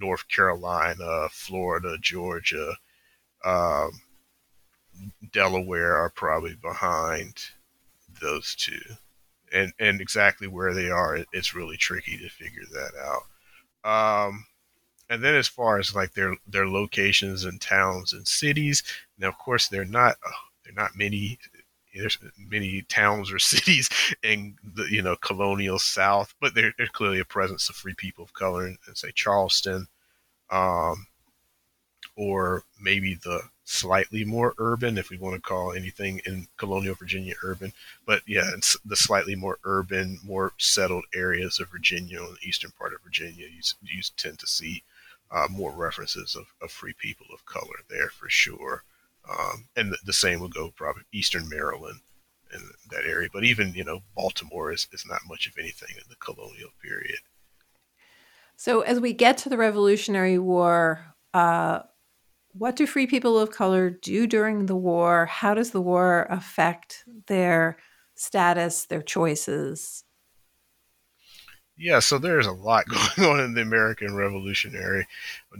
North 0.00 0.26
Carolina, 0.28 1.28
Florida, 1.30 1.96
Georgia, 2.00 2.74
um, 3.44 3.92
Delaware 5.32 5.96
are 5.96 6.10
probably 6.10 6.56
behind 6.56 7.36
those 8.20 8.56
two 8.56 8.80
and 9.52 9.72
and 9.78 10.00
exactly 10.00 10.46
where 10.46 10.74
they 10.74 10.90
are, 10.90 11.16
it, 11.16 11.28
it's 11.32 11.54
really 11.54 11.76
tricky 11.76 12.18
to 12.18 12.28
figure 12.28 12.64
that 12.72 12.92
out. 12.98 13.22
Um, 13.84 14.46
and 15.10 15.22
then 15.22 15.34
as 15.34 15.48
far 15.48 15.78
as 15.78 15.94
like 15.94 16.12
their 16.14 16.34
their 16.46 16.68
locations 16.68 17.44
and 17.44 17.60
towns 17.60 18.12
and 18.12 18.26
cities, 18.26 18.82
now 19.18 19.28
of 19.28 19.38
course 19.38 19.68
they're 19.68 19.84
not 19.84 20.16
uh, 20.26 20.30
they're 20.64 20.74
not 20.74 20.96
many 20.96 21.38
there's 21.94 22.18
many 22.38 22.82
towns 22.82 23.32
or 23.32 23.38
cities 23.38 23.88
in 24.22 24.56
the 24.74 24.84
you 24.90 25.02
know 25.02 25.16
colonial 25.16 25.78
South, 25.78 26.34
but 26.40 26.54
there's 26.54 26.74
clearly 26.92 27.20
a 27.20 27.24
presence 27.24 27.68
of 27.68 27.76
free 27.76 27.94
people 27.94 28.24
of 28.24 28.32
color 28.32 28.66
in, 28.66 28.78
in 28.86 28.94
say 28.94 29.10
Charleston, 29.14 29.88
um, 30.50 31.07
or 32.18 32.64
maybe 32.80 33.14
the 33.14 33.40
slightly 33.64 34.24
more 34.24 34.52
urban, 34.58 34.98
if 34.98 35.08
we 35.08 35.16
want 35.16 35.36
to 35.36 35.40
call 35.40 35.72
anything 35.72 36.20
in 36.26 36.48
colonial 36.56 36.96
Virginia 36.96 37.34
urban. 37.44 37.72
But 38.04 38.22
yeah, 38.26 38.50
it's 38.56 38.76
the 38.84 38.96
slightly 38.96 39.36
more 39.36 39.58
urban, 39.62 40.18
more 40.24 40.52
settled 40.58 41.04
areas 41.14 41.60
of 41.60 41.70
Virginia, 41.70 42.20
and 42.20 42.34
the 42.34 42.48
eastern 42.48 42.72
part 42.76 42.92
of 42.92 43.02
Virginia, 43.02 43.46
you, 43.46 43.62
you 43.82 44.02
tend 44.16 44.40
to 44.40 44.48
see 44.48 44.82
uh, 45.30 45.46
more 45.48 45.70
references 45.70 46.34
of, 46.34 46.46
of, 46.60 46.72
free 46.72 46.94
people 46.98 47.26
of 47.32 47.44
color 47.46 47.84
there 47.88 48.08
for 48.08 48.28
sure. 48.28 48.82
Um, 49.30 49.66
and 49.76 49.92
the, 49.92 49.98
the, 50.06 50.12
same 50.12 50.40
would 50.40 50.54
go 50.54 50.72
probably 50.74 51.02
eastern 51.12 51.48
Maryland 51.48 52.00
in 52.52 52.60
that 52.90 53.04
area. 53.04 53.28
But 53.30 53.44
even, 53.44 53.74
you 53.74 53.84
know, 53.84 54.00
Baltimore 54.16 54.72
is, 54.72 54.88
is 54.92 55.04
not 55.06 55.20
much 55.28 55.46
of 55.46 55.52
anything 55.58 55.94
in 55.96 56.04
the 56.08 56.16
colonial 56.16 56.70
period. 56.82 57.18
So 58.56 58.80
as 58.80 58.98
we 58.98 59.12
get 59.12 59.36
to 59.38 59.50
the 59.50 59.58
Revolutionary 59.58 60.38
War, 60.38 61.14
uh, 61.34 61.80
what 62.52 62.76
do 62.76 62.86
free 62.86 63.06
people 63.06 63.38
of 63.38 63.50
color 63.50 63.90
do 63.90 64.26
during 64.26 64.66
the 64.66 64.76
war? 64.76 65.26
How 65.26 65.54
does 65.54 65.70
the 65.70 65.80
war 65.80 66.26
affect 66.30 67.04
their 67.26 67.78
status, 68.14 68.86
their 68.86 69.02
choices? 69.02 70.04
Yeah, 71.76 72.00
so 72.00 72.18
there's 72.18 72.46
a 72.46 72.52
lot 72.52 72.86
going 73.16 73.30
on 73.30 73.40
in 73.40 73.54
the 73.54 73.62
American 73.62 74.14
Revolutionary 74.14 75.06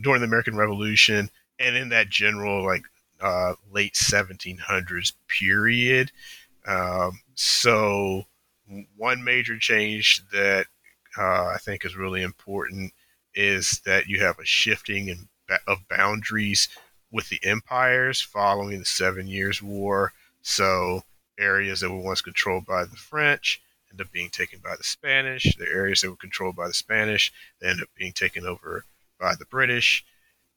during 0.03 0.21
the 0.21 0.27
American 0.27 0.57
Revolution 0.57 1.31
and 1.59 1.77
in 1.77 1.91
that 1.91 2.09
general 2.09 2.65
like 2.65 2.83
uh, 3.21 3.55
late 3.73 3.95
1700s 3.95 5.13
period. 5.29 6.11
Um, 6.67 7.21
so 7.35 8.25
one 8.97 9.25
major 9.25 9.59
change 9.59 10.23
that 10.33 10.67
uh, 11.17 11.47
I 11.47 11.57
think 11.61 11.85
is 11.85 11.97
really 11.97 12.23
important 12.23 12.93
is 13.35 13.81
that 13.85 14.07
you 14.07 14.21
have 14.21 14.39
a 14.39 14.45
shifting 14.45 15.09
in 15.09 15.29
of 15.67 15.89
boundaries 15.89 16.69
with 17.11 17.29
the 17.29 17.41
empires 17.43 18.21
following 18.21 18.79
the 18.79 18.85
Seven 18.85 19.27
Years' 19.27 19.63
War. 19.63 20.13
So 20.43 21.03
areas 21.39 21.81
that 21.81 21.91
were 21.91 22.01
once 22.01 22.21
controlled 22.21 22.67
by 22.67 22.85
the 22.85 22.97
French 22.97 23.61
end 23.91 24.01
up 24.01 24.13
being 24.13 24.31
taken 24.31 24.61
by 24.61 24.75
the 24.77 24.85
Spanish. 24.85 25.57
The 25.57 25.69
areas 25.69 26.01
that 26.01 26.11
were 26.11 26.17
controlled 26.17 26.57
by 26.57 26.69
the 26.69 26.75
Spanish 26.75 27.33
they 27.61 27.69
end 27.69 27.83
up 27.83 27.89
being 27.97 28.13
taken 28.13 28.47
over 28.47 28.85
by 29.19 29.35
the 29.35 29.47
British. 29.47 30.05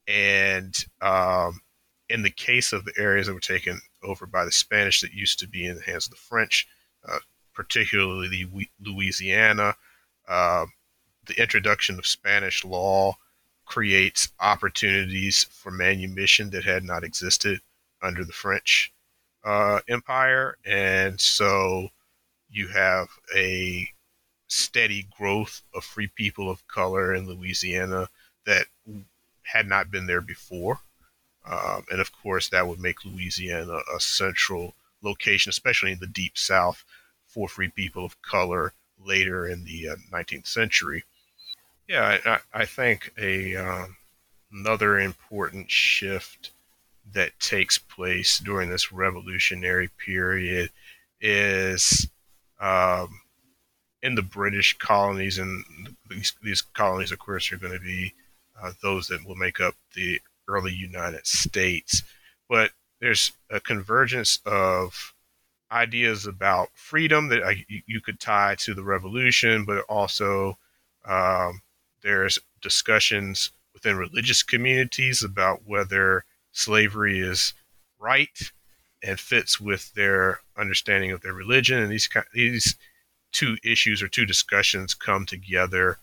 And 0.07 0.75
um, 1.01 1.61
in 2.09 2.23
the 2.23 2.29
case 2.29 2.73
of 2.73 2.85
the 2.85 2.93
areas 2.97 3.27
that 3.27 3.33
were 3.33 3.39
taken 3.39 3.79
over 4.03 4.25
by 4.25 4.45
the 4.45 4.51
Spanish 4.51 5.01
that 5.01 5.13
used 5.13 5.39
to 5.39 5.47
be 5.47 5.65
in 5.65 5.75
the 5.75 5.83
hands 5.83 6.05
of 6.05 6.11
the 6.11 6.17
French, 6.17 6.67
uh, 7.07 7.19
particularly 7.53 8.67
Louisiana, 8.79 9.75
uh, 10.27 10.65
the 11.25 11.41
introduction 11.41 11.97
of 11.97 12.07
Spanish 12.07 12.65
law 12.65 13.15
creates 13.71 14.33
opportunities 14.41 15.45
for 15.49 15.71
manumission 15.71 16.49
that 16.49 16.65
had 16.65 16.83
not 16.83 17.05
existed 17.05 17.61
under 18.01 18.25
the 18.25 18.33
French 18.33 18.91
uh, 19.45 19.79
Empire. 19.87 20.57
And 20.65 21.21
so 21.21 21.87
you 22.49 22.67
have 22.67 23.07
a 23.33 23.87
steady 24.47 25.07
growth 25.17 25.61
of 25.73 25.85
free 25.85 26.11
people 26.13 26.49
of 26.49 26.67
color 26.67 27.15
in 27.15 27.29
Louisiana 27.29 28.09
that 28.45 28.65
had 29.43 29.67
not 29.67 29.89
been 29.89 30.05
there 30.05 30.19
before. 30.19 30.79
Um, 31.45 31.85
and 31.89 32.01
of 32.01 32.11
course, 32.11 32.49
that 32.49 32.67
would 32.67 32.81
make 32.81 33.05
Louisiana 33.05 33.79
a 33.95 34.01
central 34.01 34.73
location, 35.01 35.49
especially 35.49 35.93
in 35.93 35.99
the 35.99 36.07
deep 36.07 36.37
south, 36.37 36.83
for 37.25 37.47
free 37.47 37.69
people 37.69 38.03
of 38.03 38.21
color 38.21 38.73
later 38.99 39.47
in 39.47 39.63
the 39.63 39.91
uh, 39.91 39.95
19th 40.11 40.47
century. 40.47 41.05
Yeah, 41.91 42.19
I, 42.25 42.61
I 42.61 42.65
think 42.65 43.11
a 43.17 43.57
um, 43.57 43.97
another 44.49 44.97
important 44.97 45.69
shift 45.69 46.51
that 47.11 47.37
takes 47.41 47.77
place 47.77 48.39
during 48.39 48.69
this 48.69 48.93
revolutionary 48.93 49.89
period 49.97 50.69
is 51.19 52.07
um, 52.61 53.19
in 54.01 54.15
the 54.15 54.21
British 54.21 54.77
colonies, 54.77 55.37
and 55.37 55.65
these, 56.09 56.31
these 56.41 56.61
colonies, 56.61 57.11
of 57.11 57.19
course, 57.19 57.51
are 57.51 57.57
going 57.57 57.73
to 57.73 57.79
be 57.83 58.13
uh, 58.63 58.71
those 58.81 59.09
that 59.09 59.27
will 59.27 59.35
make 59.35 59.59
up 59.59 59.73
the 59.93 60.21
early 60.47 60.71
United 60.71 61.27
States. 61.27 62.03
But 62.47 62.71
there's 63.01 63.33
a 63.49 63.59
convergence 63.59 64.39
of 64.45 65.13
ideas 65.69 66.25
about 66.25 66.69
freedom 66.73 67.27
that 67.27 67.43
I, 67.43 67.65
you 67.67 67.99
could 67.99 68.21
tie 68.21 68.55
to 68.59 68.73
the 68.73 68.83
revolution, 68.83 69.65
but 69.65 69.83
also 69.89 70.57
um, 71.03 71.61
there's 72.03 72.39
discussions 72.61 73.51
within 73.73 73.97
religious 73.97 74.43
communities 74.43 75.23
about 75.23 75.61
whether 75.65 76.25
slavery 76.51 77.19
is 77.19 77.53
right 77.99 78.51
and 79.03 79.19
fits 79.19 79.59
with 79.59 79.93
their 79.93 80.39
understanding 80.57 81.11
of 81.11 81.21
their 81.21 81.33
religion. 81.33 81.79
And 81.79 81.91
these 81.91 82.09
these 82.33 82.75
two 83.31 83.57
issues 83.63 84.01
or 84.01 84.07
two 84.07 84.25
discussions 84.25 84.93
come 84.93 85.25
together 85.25 85.97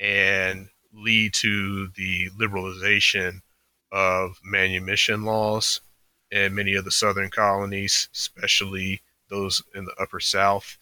and 0.00 0.68
lead 0.92 1.34
to 1.34 1.88
the 1.96 2.30
liberalization 2.30 3.42
of 3.90 4.38
manumission 4.44 5.24
laws 5.24 5.80
in 6.30 6.54
many 6.54 6.74
of 6.74 6.84
the 6.84 6.90
southern 6.90 7.30
colonies, 7.30 8.08
especially 8.14 9.00
those 9.28 9.62
in 9.74 9.84
the 9.84 9.94
upper 10.00 10.20
south. 10.20 10.78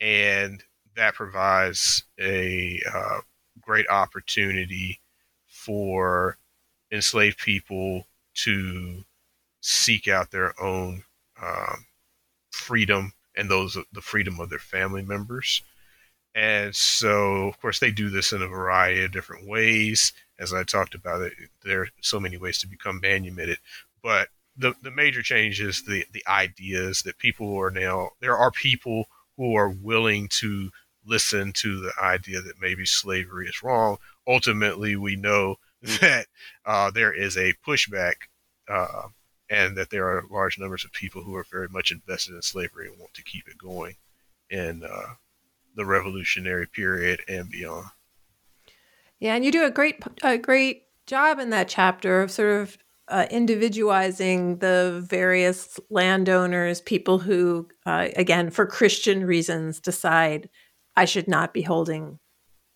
And 0.00 0.62
that 0.96 1.14
provides 1.14 2.04
a 2.18 2.80
uh, 2.92 3.20
great 3.66 3.88
opportunity 3.88 5.00
for 5.46 6.38
enslaved 6.92 7.38
people 7.38 8.06
to 8.34 9.04
seek 9.60 10.06
out 10.06 10.30
their 10.30 10.54
own 10.62 11.02
um, 11.42 11.86
freedom 12.50 13.12
and 13.36 13.50
those 13.50 13.76
the 13.92 14.00
freedom 14.00 14.40
of 14.40 14.48
their 14.50 14.58
family 14.58 15.02
members. 15.02 15.62
And 16.34 16.76
so, 16.76 17.48
of 17.48 17.60
course, 17.60 17.78
they 17.78 17.90
do 17.90 18.10
this 18.10 18.32
in 18.32 18.42
a 18.42 18.46
variety 18.46 19.02
of 19.04 19.12
different 19.12 19.48
ways. 19.48 20.12
As 20.38 20.52
I 20.52 20.64
talked 20.64 20.94
about 20.94 21.22
it, 21.22 21.32
there 21.64 21.82
are 21.82 21.88
so 22.02 22.20
many 22.20 22.36
ways 22.36 22.58
to 22.58 22.68
become 22.68 23.00
manumitted. 23.00 23.58
But 24.02 24.28
the, 24.56 24.74
the 24.82 24.90
major 24.90 25.22
change 25.22 25.60
is 25.60 25.82
the, 25.82 26.04
the 26.12 26.22
ideas 26.28 27.02
that 27.02 27.18
people 27.18 27.56
are 27.58 27.70
now, 27.70 28.10
there 28.20 28.36
are 28.36 28.50
people 28.50 29.06
who 29.38 29.54
are 29.54 29.70
willing 29.70 30.28
to 30.28 30.70
listen 31.06 31.52
to 31.52 31.80
the 31.80 31.92
idea 32.02 32.40
that 32.40 32.60
maybe 32.60 32.84
slavery 32.84 33.46
is 33.46 33.62
wrong. 33.62 33.98
Ultimately, 34.26 34.96
we 34.96 35.16
know 35.16 35.56
that 36.00 36.26
uh, 36.64 36.90
there 36.90 37.12
is 37.12 37.36
a 37.36 37.54
pushback 37.66 38.14
uh, 38.68 39.08
and 39.48 39.76
that 39.76 39.90
there 39.90 40.08
are 40.08 40.24
large 40.30 40.58
numbers 40.58 40.84
of 40.84 40.92
people 40.92 41.22
who 41.22 41.34
are 41.34 41.46
very 41.50 41.68
much 41.68 41.90
invested 41.92 42.34
in 42.34 42.42
slavery 42.42 42.88
and 42.88 42.98
want 42.98 43.14
to 43.14 43.22
keep 43.22 43.46
it 43.48 43.58
going 43.58 43.94
in 44.50 44.82
uh, 44.82 45.14
the 45.76 45.84
revolutionary 45.84 46.66
period 46.66 47.20
and 47.28 47.50
beyond. 47.50 47.86
Yeah, 49.20 49.34
and 49.34 49.44
you 49.44 49.52
do 49.52 49.64
a 49.64 49.70
great 49.70 50.02
a 50.22 50.36
great 50.36 50.84
job 51.06 51.38
in 51.38 51.50
that 51.50 51.68
chapter 51.68 52.20
of 52.22 52.30
sort 52.30 52.60
of 52.60 52.78
uh, 53.08 53.26
individualizing 53.30 54.58
the 54.58 55.04
various 55.08 55.78
landowners, 55.90 56.80
people 56.80 57.18
who, 57.20 57.68
uh, 57.86 58.08
again, 58.16 58.50
for 58.50 58.66
Christian 58.66 59.24
reasons, 59.24 59.78
decide 59.78 60.48
I 60.96 61.04
should 61.04 61.28
not 61.28 61.52
be 61.52 61.62
holding 61.62 62.18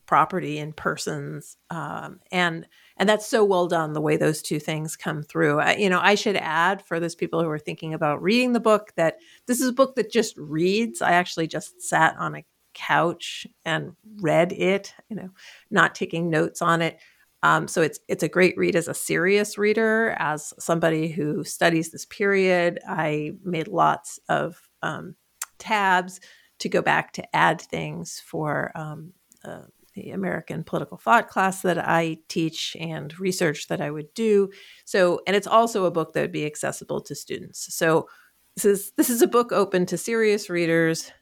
property 0.07 0.59
in 0.59 0.73
persons, 0.73 1.57
um, 1.71 2.21
and 2.33 2.67
and 2.97 3.09
that's 3.09 3.27
so 3.27 3.45
well 3.45 3.69
done 3.69 3.93
the 3.93 4.01
way 4.01 4.17
those 4.17 4.43
two 4.43 4.59
things 4.61 4.97
come 4.97 5.23
through. 5.23 5.61
I, 5.61 5.77
you 5.77 5.89
know, 5.89 6.01
I 6.03 6.17
should 6.17 6.37
add 6.37 6.83
for 6.83 7.01
those 7.01 7.15
people 7.15 7.43
who 7.43 7.49
are 7.49 7.59
thinking 7.59 7.95
about 7.95 8.23
reading 8.23 8.53
the 8.53 8.61
book 8.61 8.93
that 8.97 9.19
this 9.47 9.61
is 9.61 9.69
a 9.69 9.73
book 9.73 9.95
that 9.97 10.11
just 10.11 10.37
reads. 10.37 11.01
I 11.01 11.13
actually 11.13 11.47
just 11.47 11.81
sat 11.81 12.17
on 12.19 12.35
a 12.35 12.45
couch 12.75 13.47
and 13.65 13.93
read 14.21 14.53
it, 14.53 14.95
you 15.09 15.17
know, 15.17 15.31
not 15.71 15.95
taking 15.95 16.31
notes 16.31 16.63
on 16.63 16.83
it. 16.83 16.99
Um, 17.43 17.69
so 17.69 17.81
it's 17.81 18.01
it's 18.09 18.23
a 18.23 18.29
great 18.29 18.57
read 18.59 18.77
as 18.77 18.89
a 18.89 18.95
serious 18.95 19.57
reader, 19.57 20.15
as 20.19 20.53
somebody 20.59 21.09
who 21.09 21.43
studies 21.45 21.91
this 21.91 22.05
period. 22.07 22.81
I 22.87 23.33
made 23.45 23.69
lots 23.69 24.19
of 24.29 24.61
um, 24.83 25.15
tabs 25.59 26.21
to 26.61 26.69
go 26.69 26.83
back 26.83 27.13
to 27.15 27.37
add 27.37 27.61
things 27.61 28.23
for 28.25 28.73
um, 28.75 29.13
uh, 29.45 29.63
the 29.95 30.11
American 30.11 30.63
political 30.63 30.97
thought 30.97 31.29
class 31.29 31.63
that 31.63 31.79
I 31.79 32.19
teach 32.29 32.77
and 32.79 33.19
research 33.19 33.69
that 33.69 33.81
I 33.81 33.91
would 33.91 34.15
do. 34.15 34.51
So, 34.85 35.21
and 35.27 35.35
it's 35.35 35.47
also 35.47 35.85
a 35.85 35.91
book 35.91 36.13
that 36.13 36.21
would 36.21 36.33
be 36.33 36.47
accessible 36.47 37.01
to 37.03 37.15
students. 37.15 37.75
So, 37.75 38.09
this 38.57 38.65
is 38.65 38.93
this 38.97 39.11
is 39.11 39.23
a 39.23 39.29
book 39.29 39.53
open 39.53 39.87
to 39.87 39.97
serious 39.97 40.51
readers 40.51 41.13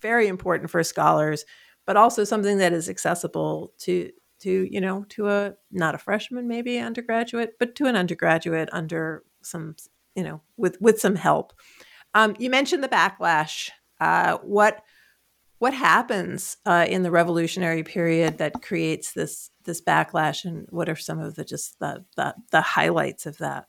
very 0.00 0.28
important 0.28 0.70
for 0.70 0.82
scholars, 0.82 1.44
but 1.86 1.96
also 1.96 2.24
something 2.24 2.58
that 2.58 2.72
is 2.72 2.88
accessible 2.88 3.72
to 3.78 4.10
to 4.38 4.68
you 4.70 4.80
know 4.80 5.04
to 5.08 5.28
a 5.28 5.54
not 5.70 5.94
a 5.94 5.98
freshman 5.98 6.46
maybe 6.48 6.78
undergraduate, 6.78 7.54
but 7.58 7.74
to 7.76 7.86
an 7.86 7.96
undergraduate 7.96 8.68
under 8.72 9.24
some 9.42 9.76
you 10.14 10.22
know 10.22 10.40
with 10.56 10.80
with 10.80 11.00
some 11.00 11.16
help. 11.16 11.52
Um, 12.14 12.34
you 12.38 12.50
mentioned 12.50 12.82
the 12.82 12.88
backlash. 12.88 13.70
Uh, 13.98 14.36
what 14.38 14.82
what 15.58 15.74
happens 15.74 16.56
uh, 16.66 16.86
in 16.88 17.02
the 17.02 17.10
revolutionary 17.10 17.82
period 17.82 18.38
that 18.38 18.62
creates 18.62 19.12
this 19.12 19.50
this 19.64 19.80
backlash, 19.80 20.44
and 20.44 20.66
what 20.70 20.88
are 20.88 20.96
some 20.96 21.18
of 21.18 21.34
the 21.34 21.44
just 21.44 21.78
the 21.78 22.04
the, 22.16 22.34
the 22.50 22.60
highlights 22.60 23.26
of 23.26 23.38
that? 23.38 23.66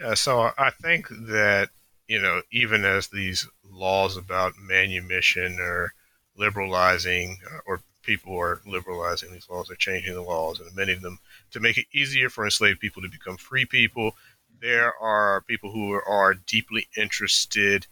Yeah, 0.00 0.14
so 0.14 0.50
I 0.56 0.70
think 0.70 1.08
that 1.08 1.70
you 2.08 2.20
know, 2.20 2.42
even 2.50 2.84
as 2.84 3.08
these 3.08 3.48
laws 3.64 4.16
about 4.16 4.54
manumission 4.58 5.58
are 5.60 5.92
liberalizing, 6.36 7.38
uh, 7.52 7.58
or 7.66 7.80
people 8.02 8.36
are 8.36 8.60
liberalizing 8.66 9.32
these 9.32 9.48
laws, 9.48 9.68
they're 9.68 9.76
changing 9.76 10.14
the 10.14 10.22
laws 10.22 10.58
and 10.58 10.70
amending 10.72 11.02
them 11.02 11.18
to 11.52 11.60
make 11.60 11.78
it 11.78 11.86
easier 11.92 12.28
for 12.28 12.44
enslaved 12.44 12.80
people 12.80 13.02
to 13.02 13.08
become 13.08 13.36
free 13.36 13.64
people. 13.64 14.16
There 14.60 14.92
are 15.00 15.42
people 15.42 15.70
who 15.70 15.92
are 15.92 16.34
deeply 16.34 16.88
interested 16.96 17.86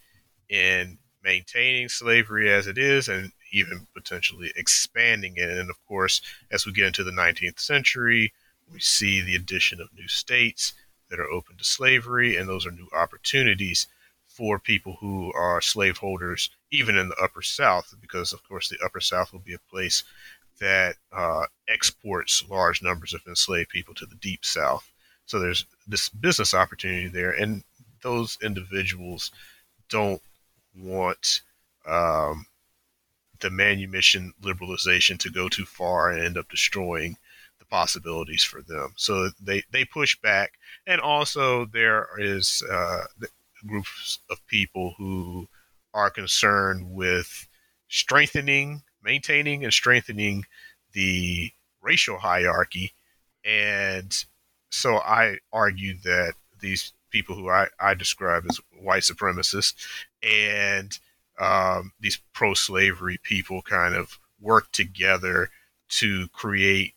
in 0.49 0.97
maintaining 1.23 1.89
slavery 1.89 2.51
as 2.51 2.67
it 2.67 2.77
is 2.77 3.07
and 3.07 3.31
even 3.51 3.87
potentially 3.93 4.51
expanding 4.55 5.33
it. 5.35 5.49
And 5.49 5.69
of 5.69 5.85
course, 5.87 6.21
as 6.51 6.65
we 6.65 6.71
get 6.71 6.87
into 6.87 7.03
the 7.03 7.11
19th 7.11 7.59
century, 7.59 8.33
we 8.71 8.79
see 8.79 9.21
the 9.21 9.35
addition 9.35 9.81
of 9.81 9.93
new 9.93 10.07
states 10.07 10.73
that 11.09 11.19
are 11.19 11.29
open 11.29 11.57
to 11.57 11.63
slavery, 11.63 12.35
and 12.37 12.47
those 12.47 12.65
are 12.65 12.71
new 12.71 12.87
opportunities 12.93 13.87
for 14.27 14.59
people 14.59 14.95
who 14.99 15.33
are 15.33 15.59
slaveholders, 15.59 16.49
even 16.71 16.97
in 16.97 17.09
the 17.09 17.15
Upper 17.21 17.41
South, 17.41 17.93
because 17.99 18.31
of 18.31 18.47
course 18.47 18.69
the 18.69 18.77
Upper 18.85 19.01
South 19.01 19.33
will 19.33 19.39
be 19.39 19.55
a 19.55 19.71
place 19.71 20.03
that 20.59 20.95
uh, 21.11 21.45
exports 21.67 22.43
large 22.49 22.81
numbers 22.81 23.13
of 23.13 23.21
enslaved 23.27 23.69
people 23.69 23.93
to 23.95 24.05
the 24.05 24.15
Deep 24.15 24.45
South. 24.45 24.89
So 25.25 25.39
there's 25.39 25.65
this 25.87 26.09
business 26.09 26.53
opportunity 26.53 27.07
there, 27.07 27.31
and 27.31 27.63
those 28.01 28.37
individuals 28.41 29.31
don't 29.89 30.21
want 30.81 31.41
um, 31.85 32.45
the 33.39 33.49
manumission 33.49 34.33
liberalization 34.41 35.17
to 35.19 35.29
go 35.29 35.49
too 35.49 35.65
far 35.65 36.11
and 36.11 36.23
end 36.23 36.37
up 36.37 36.49
destroying 36.49 37.17
the 37.59 37.65
possibilities 37.65 38.43
for 38.43 38.61
them. 38.61 38.93
So 38.95 39.29
they, 39.41 39.63
they 39.71 39.85
push 39.85 40.17
back. 40.19 40.53
And 40.87 41.01
also, 41.01 41.65
there 41.65 42.07
is 42.17 42.63
uh, 42.71 43.05
groups 43.67 44.19
of 44.29 44.45
people 44.47 44.93
who 44.97 45.47
are 45.93 46.09
concerned 46.09 46.91
with 46.91 47.47
strengthening, 47.87 48.83
maintaining, 49.03 49.63
and 49.63 49.73
strengthening 49.73 50.45
the 50.93 51.51
racial 51.81 52.17
hierarchy. 52.17 52.93
And 53.43 54.13
so 54.69 54.97
I 54.97 55.37
argue 55.51 55.97
that 56.03 56.33
these 56.59 56.93
people 57.09 57.35
who 57.35 57.49
I, 57.49 57.67
I 57.79 57.93
describe 57.93 58.45
as 58.49 58.59
white 58.81 59.03
supremacists 59.03 59.73
and 60.23 60.97
um, 61.39 61.93
these 61.99 62.19
pro 62.33 62.53
slavery 62.53 63.19
people 63.23 63.61
kind 63.61 63.95
of 63.95 64.19
work 64.41 64.71
together 64.71 65.49
to 65.89 66.27
create 66.29 66.93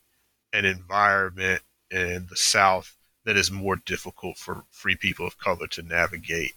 an 0.53 0.65
environment 0.65 1.63
in 1.91 2.27
the 2.29 2.37
South 2.37 2.97
that 3.25 3.37
is 3.37 3.51
more 3.51 3.77
difficult 3.77 4.37
for 4.37 4.65
free 4.71 4.97
people 4.97 5.27
of 5.27 5.39
color 5.39 5.67
to 5.69 5.83
navigate. 5.83 6.53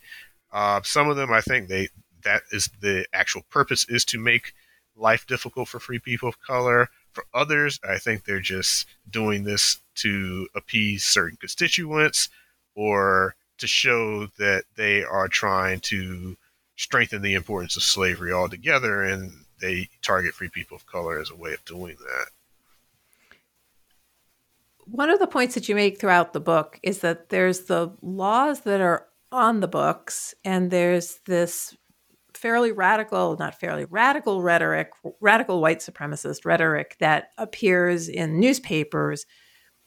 Uh, 0.51 0.82
some 0.84 1.10
of 1.10 1.16
them, 1.16 1.32
I 1.32 1.41
think, 1.41 1.68
they 1.68 1.89
that 2.24 2.41
is 2.51 2.70
the 2.82 3.06
actual 3.14 3.43
purpose 3.51 3.88
is 3.88 4.03
to 4.06 4.18
make 4.18 4.53
life 4.95 5.28
difficult 5.28 5.68
for 5.68 5.80
free 5.80 5.99
people 5.99 6.28
of 6.28 6.41
color. 6.41 6.89
For 7.14 7.26
others, 7.34 7.80
I 7.88 7.97
think 7.97 8.26
they're 8.26 8.39
just 8.39 8.88
doing 9.10 9.43
this 9.43 9.80
to 9.95 10.47
appease 10.56 11.06
certain 11.06 11.38
constituents 11.38 12.30
or 12.74 13.36
to 13.58 13.68
show 13.68 14.28
that 14.38 14.64
they 14.76 15.03
are 15.03 15.28
trying 15.28 15.80
to 15.82 16.38
strengthen 16.76 17.22
the 17.22 17.34
importance 17.34 17.78
of 17.78 17.84
slavery 17.84 18.32
altogether, 18.32 19.03
and 19.03 19.32
they 19.62 19.89
target 20.01 20.34
free 20.34 20.49
people 20.49 20.76
of 20.76 20.86
color 20.86 21.20
as 21.20 21.32
a 21.32 21.36
way 21.36 21.53
of 21.53 21.64
doing 21.66 21.95
that. 21.99 22.28
One 24.86 25.10
of 25.10 25.20
the 25.20 25.28
points 25.28 25.56
that 25.56 25.68
you 25.68 25.76
make 25.76 25.99
throughout 25.99 26.34
the 26.34 26.39
book 26.39 26.80
is 26.84 26.99
that 26.99 27.30
there's 27.30 27.62
the 27.62 27.95
laws 28.01 28.62
that 28.62 28.82
are 28.82 29.08
on 29.32 29.60
the 29.60 29.68
books, 29.68 30.36
and 30.43 30.70
there's 30.70 31.20
this 31.26 31.76
fairly 32.34 32.72
radical, 32.72 33.36
not 33.39 33.60
fairly 33.60 33.86
radical 33.86 34.41
rhetoric, 34.41 34.91
radical 35.22 35.62
white 35.62 35.80
supremacist 35.80 36.45
rhetoric 36.45 36.97
that 36.99 37.30
appears 37.38 38.08
in 38.10 38.39
newspapers. 38.39 39.26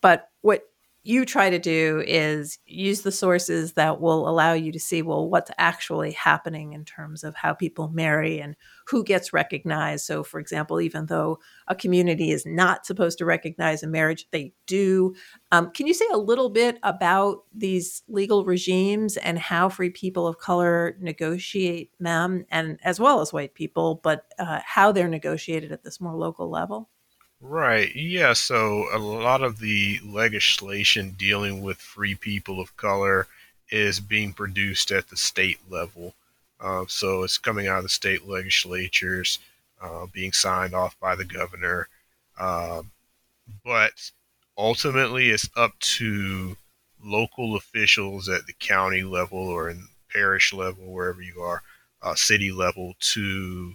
But 0.00 0.28
what 0.40 0.62
you 1.04 1.24
try 1.24 1.48
to 1.48 1.58
do 1.58 2.02
is 2.06 2.58
use 2.66 3.02
the 3.02 3.12
sources 3.12 3.72
that 3.74 4.00
will 4.00 4.28
allow 4.28 4.52
you 4.52 4.72
to 4.72 4.80
see 4.80 5.00
well 5.00 5.28
what's 5.28 5.50
actually 5.56 6.12
happening 6.12 6.72
in 6.72 6.84
terms 6.84 7.24
of 7.24 7.34
how 7.34 7.54
people 7.54 7.88
marry 7.88 8.40
and 8.40 8.56
who 8.86 9.02
gets 9.04 9.32
recognized. 9.32 10.04
So 10.04 10.22
for 10.22 10.40
example 10.40 10.80
even 10.80 11.06
though 11.06 11.38
a 11.68 11.74
community 11.74 12.30
is 12.30 12.44
not 12.44 12.84
supposed 12.84 13.18
to 13.18 13.24
recognize 13.24 13.82
a 13.82 13.86
marriage 13.86 14.26
they 14.32 14.52
do. 14.66 15.14
Um, 15.52 15.70
can 15.70 15.86
you 15.86 15.94
say 15.94 16.06
a 16.12 16.18
little 16.18 16.50
bit 16.50 16.78
about 16.82 17.44
these 17.54 18.02
legal 18.08 18.44
regimes 18.44 19.16
and 19.16 19.38
how 19.38 19.68
free 19.68 19.90
people 19.90 20.26
of 20.26 20.38
color 20.38 20.96
negotiate 21.00 21.90
them 22.00 22.44
and 22.50 22.78
as 22.82 23.00
well 23.00 23.20
as 23.20 23.32
white 23.32 23.54
people 23.54 24.00
but 24.02 24.26
uh, 24.38 24.60
how 24.64 24.92
they're 24.92 25.08
negotiated 25.08 25.72
at 25.72 25.84
this 25.84 26.00
more 26.00 26.14
local 26.14 26.50
level 26.50 26.90
Right. 27.40 27.94
Yeah. 27.94 28.32
So 28.32 28.88
a 28.94 28.98
lot 28.98 29.42
of 29.42 29.58
the 29.60 30.00
legislation 30.04 31.10
dealing 31.18 31.62
with 31.62 31.78
free 31.78 32.14
people 32.14 32.60
of 32.60 32.76
color 32.76 33.26
is 33.70 34.00
being 34.00 34.32
produced 34.32 34.90
at 34.90 35.08
the 35.08 35.16
state 35.16 35.58
level. 35.70 36.14
Uh, 36.60 36.84
so 36.88 37.22
it's 37.22 37.38
coming 37.38 37.68
out 37.68 37.78
of 37.78 37.82
the 37.84 37.88
state 37.88 38.26
legislatures, 38.26 39.38
uh, 39.80 40.06
being 40.06 40.32
signed 40.32 40.74
off 40.74 40.98
by 40.98 41.14
the 41.14 41.24
governor. 41.24 41.88
Um, 42.38 42.90
but 43.64 44.10
ultimately, 44.56 45.30
it's 45.30 45.48
up 45.56 45.78
to 45.80 46.56
local 47.02 47.56
officials 47.56 48.28
at 48.28 48.46
the 48.46 48.54
county 48.54 49.02
level 49.02 49.38
or 49.38 49.70
in 49.70 49.88
parish 50.12 50.52
level, 50.52 50.86
wherever 50.92 51.22
you 51.22 51.40
are, 51.42 51.62
uh, 52.02 52.14
city 52.14 52.52
level, 52.52 52.94
to 53.00 53.74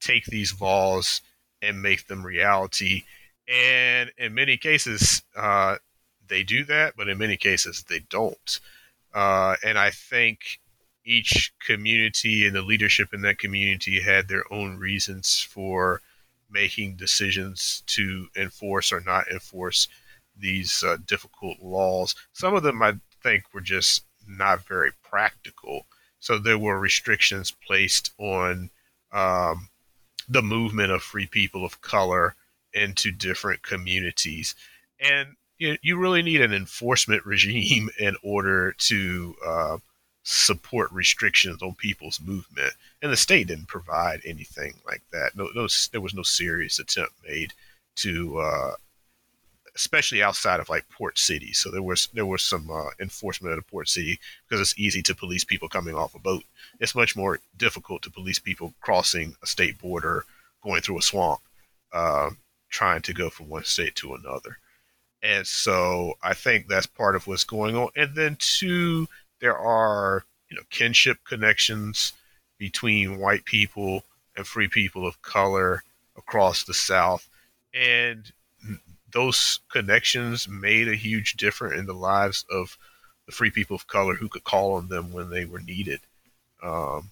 take 0.00 0.24
these 0.26 0.60
laws 0.60 1.20
and 1.62 1.82
make 1.82 2.06
them 2.06 2.24
reality. 2.24 3.02
And 3.48 4.10
in 4.18 4.34
many 4.34 4.56
cases, 4.56 5.22
uh, 5.36 5.76
they 6.28 6.42
do 6.42 6.64
that, 6.64 6.94
but 6.96 7.08
in 7.08 7.18
many 7.18 7.36
cases, 7.36 7.84
they 7.88 8.00
don't. 8.10 8.60
Uh, 9.14 9.56
and 9.64 9.78
I 9.78 9.90
think 9.90 10.60
each 11.04 11.52
community 11.64 12.46
and 12.46 12.54
the 12.54 12.62
leadership 12.62 13.14
in 13.14 13.22
that 13.22 13.38
community 13.38 14.00
had 14.00 14.28
their 14.28 14.44
own 14.52 14.76
reasons 14.76 15.40
for 15.40 16.02
making 16.50 16.96
decisions 16.96 17.82
to 17.86 18.28
enforce 18.36 18.92
or 18.92 19.00
not 19.00 19.28
enforce 19.28 19.88
these 20.36 20.82
uh, 20.84 20.96
difficult 21.06 21.58
laws. 21.62 22.14
Some 22.32 22.54
of 22.54 22.62
them, 22.62 22.82
I 22.82 22.94
think, 23.22 23.44
were 23.54 23.60
just 23.60 24.04
not 24.28 24.66
very 24.66 24.90
practical. 25.02 25.86
So 26.18 26.38
there 26.38 26.58
were 26.58 26.78
restrictions 26.78 27.52
placed 27.66 28.12
on 28.18 28.70
um, 29.12 29.68
the 30.28 30.42
movement 30.42 30.92
of 30.92 31.02
free 31.02 31.26
people 31.26 31.64
of 31.64 31.80
color 31.80 32.34
into 32.72 33.10
different 33.10 33.62
communities. 33.62 34.54
And 35.00 35.36
you, 35.58 35.76
you 35.82 35.98
really 35.98 36.22
need 36.22 36.40
an 36.40 36.52
enforcement 36.52 37.24
regime 37.24 37.88
in 37.98 38.16
order 38.22 38.72
to 38.72 39.34
uh, 39.44 39.78
support 40.22 40.90
restrictions 40.92 41.62
on 41.62 41.74
people's 41.74 42.20
movement. 42.20 42.72
And 43.00 43.12
the 43.12 43.16
state 43.16 43.48
didn't 43.48 43.68
provide 43.68 44.20
anything 44.24 44.74
like 44.86 45.02
that. 45.12 45.36
No, 45.36 45.48
no 45.54 45.68
there 45.92 46.00
was 46.00 46.14
no 46.14 46.22
serious 46.22 46.78
attempt 46.78 47.12
made 47.26 47.52
to, 47.96 48.38
uh, 48.38 48.72
especially 49.76 50.22
outside 50.22 50.58
of 50.58 50.68
like 50.68 50.88
port 50.88 51.18
cities. 51.18 51.58
So 51.58 51.70
there 51.70 51.82
was 51.82 52.08
there 52.14 52.26
was 52.26 52.42
some 52.42 52.68
uh, 52.70 52.90
enforcement 52.98 53.52
at 53.52 53.58
a 53.58 53.62
port 53.62 53.88
city 53.88 54.18
because 54.48 54.60
it's 54.60 54.78
easy 54.78 55.02
to 55.02 55.14
police 55.14 55.44
people 55.44 55.68
coming 55.68 55.94
off 55.94 56.16
a 56.16 56.18
boat 56.18 56.42
it's 56.80 56.94
much 56.94 57.16
more 57.16 57.40
difficult 57.56 58.02
to 58.02 58.10
police 58.10 58.38
people 58.38 58.74
crossing 58.80 59.36
a 59.42 59.46
state 59.46 59.78
border, 59.78 60.24
going 60.62 60.82
through 60.82 60.98
a 60.98 61.02
swamp, 61.02 61.40
uh, 61.92 62.30
trying 62.68 63.02
to 63.02 63.14
go 63.14 63.30
from 63.30 63.48
one 63.48 63.64
state 63.64 63.94
to 63.96 64.14
another. 64.14 64.58
And 65.22 65.46
so 65.46 66.14
I 66.22 66.34
think 66.34 66.68
that's 66.68 66.86
part 66.86 67.16
of 67.16 67.26
what's 67.26 67.44
going 67.44 67.76
on. 67.76 67.88
And 67.96 68.14
then 68.14 68.36
two, 68.38 69.08
there 69.40 69.56
are 69.56 70.24
you 70.50 70.56
know 70.56 70.62
kinship 70.70 71.18
connections 71.24 72.12
between 72.58 73.18
white 73.18 73.44
people 73.44 74.04
and 74.36 74.46
free 74.46 74.68
people 74.68 75.06
of 75.06 75.20
color 75.22 75.82
across 76.16 76.64
the 76.64 76.74
South, 76.74 77.28
and 77.74 78.30
those 79.12 79.60
connections 79.70 80.48
made 80.48 80.88
a 80.88 80.96
huge 80.96 81.34
difference 81.34 81.78
in 81.78 81.86
the 81.86 81.94
lives 81.94 82.44
of 82.50 82.76
the 83.26 83.32
free 83.32 83.50
people 83.50 83.76
of 83.76 83.86
color 83.86 84.14
who 84.14 84.28
could 84.28 84.44
call 84.44 84.74
on 84.74 84.88
them 84.88 85.12
when 85.12 85.30
they 85.30 85.44
were 85.44 85.60
needed 85.60 86.00
um, 86.62 87.10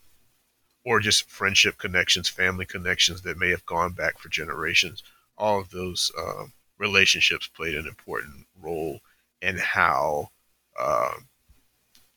or 0.84 1.00
just 1.00 1.28
friendship 1.28 1.78
connections, 1.78 2.28
family 2.28 2.66
connections 2.66 3.22
that 3.22 3.38
may 3.38 3.50
have 3.50 3.64
gone 3.66 3.92
back 3.92 4.18
for 4.18 4.28
generations. 4.28 5.02
All 5.36 5.60
of 5.60 5.70
those 5.70 6.12
um, 6.18 6.52
relationships 6.78 7.46
played 7.46 7.74
an 7.74 7.86
important 7.86 8.46
role 8.60 9.00
in 9.40 9.56
how 9.58 10.30
uh, 10.78 11.14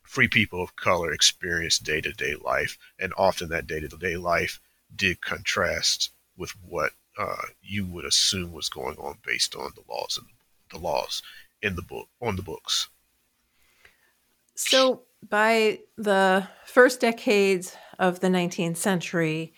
free 0.02 0.28
people 0.28 0.62
of 0.62 0.76
color 0.76 1.12
experience 1.12 1.78
day 1.78 2.00
to 2.00 2.12
day 2.12 2.34
life. 2.34 2.78
And 2.98 3.12
often 3.16 3.48
that 3.50 3.66
day 3.66 3.80
to 3.80 3.88
day 3.88 4.16
life 4.16 4.60
did 4.94 5.20
contrast 5.20 6.10
with 6.36 6.50
what 6.66 6.92
uh, 7.18 7.36
you 7.60 7.86
would 7.86 8.04
assume 8.04 8.52
was 8.52 8.68
going 8.68 8.96
on 8.98 9.16
based 9.26 9.56
on 9.56 9.72
the 9.74 9.82
laws 9.92 10.18
and 10.18 10.28
the 10.70 10.78
laws 10.78 11.22
in 11.62 11.74
the 11.74 11.82
book 11.82 12.08
on 12.22 12.36
the 12.36 12.42
books. 12.42 12.88
So 14.54 15.02
by 15.28 15.80
the 15.96 16.46
first 16.64 17.00
decades 17.00 17.76
of 17.98 18.20
the 18.20 18.28
19th 18.28 18.76
century, 18.76 19.52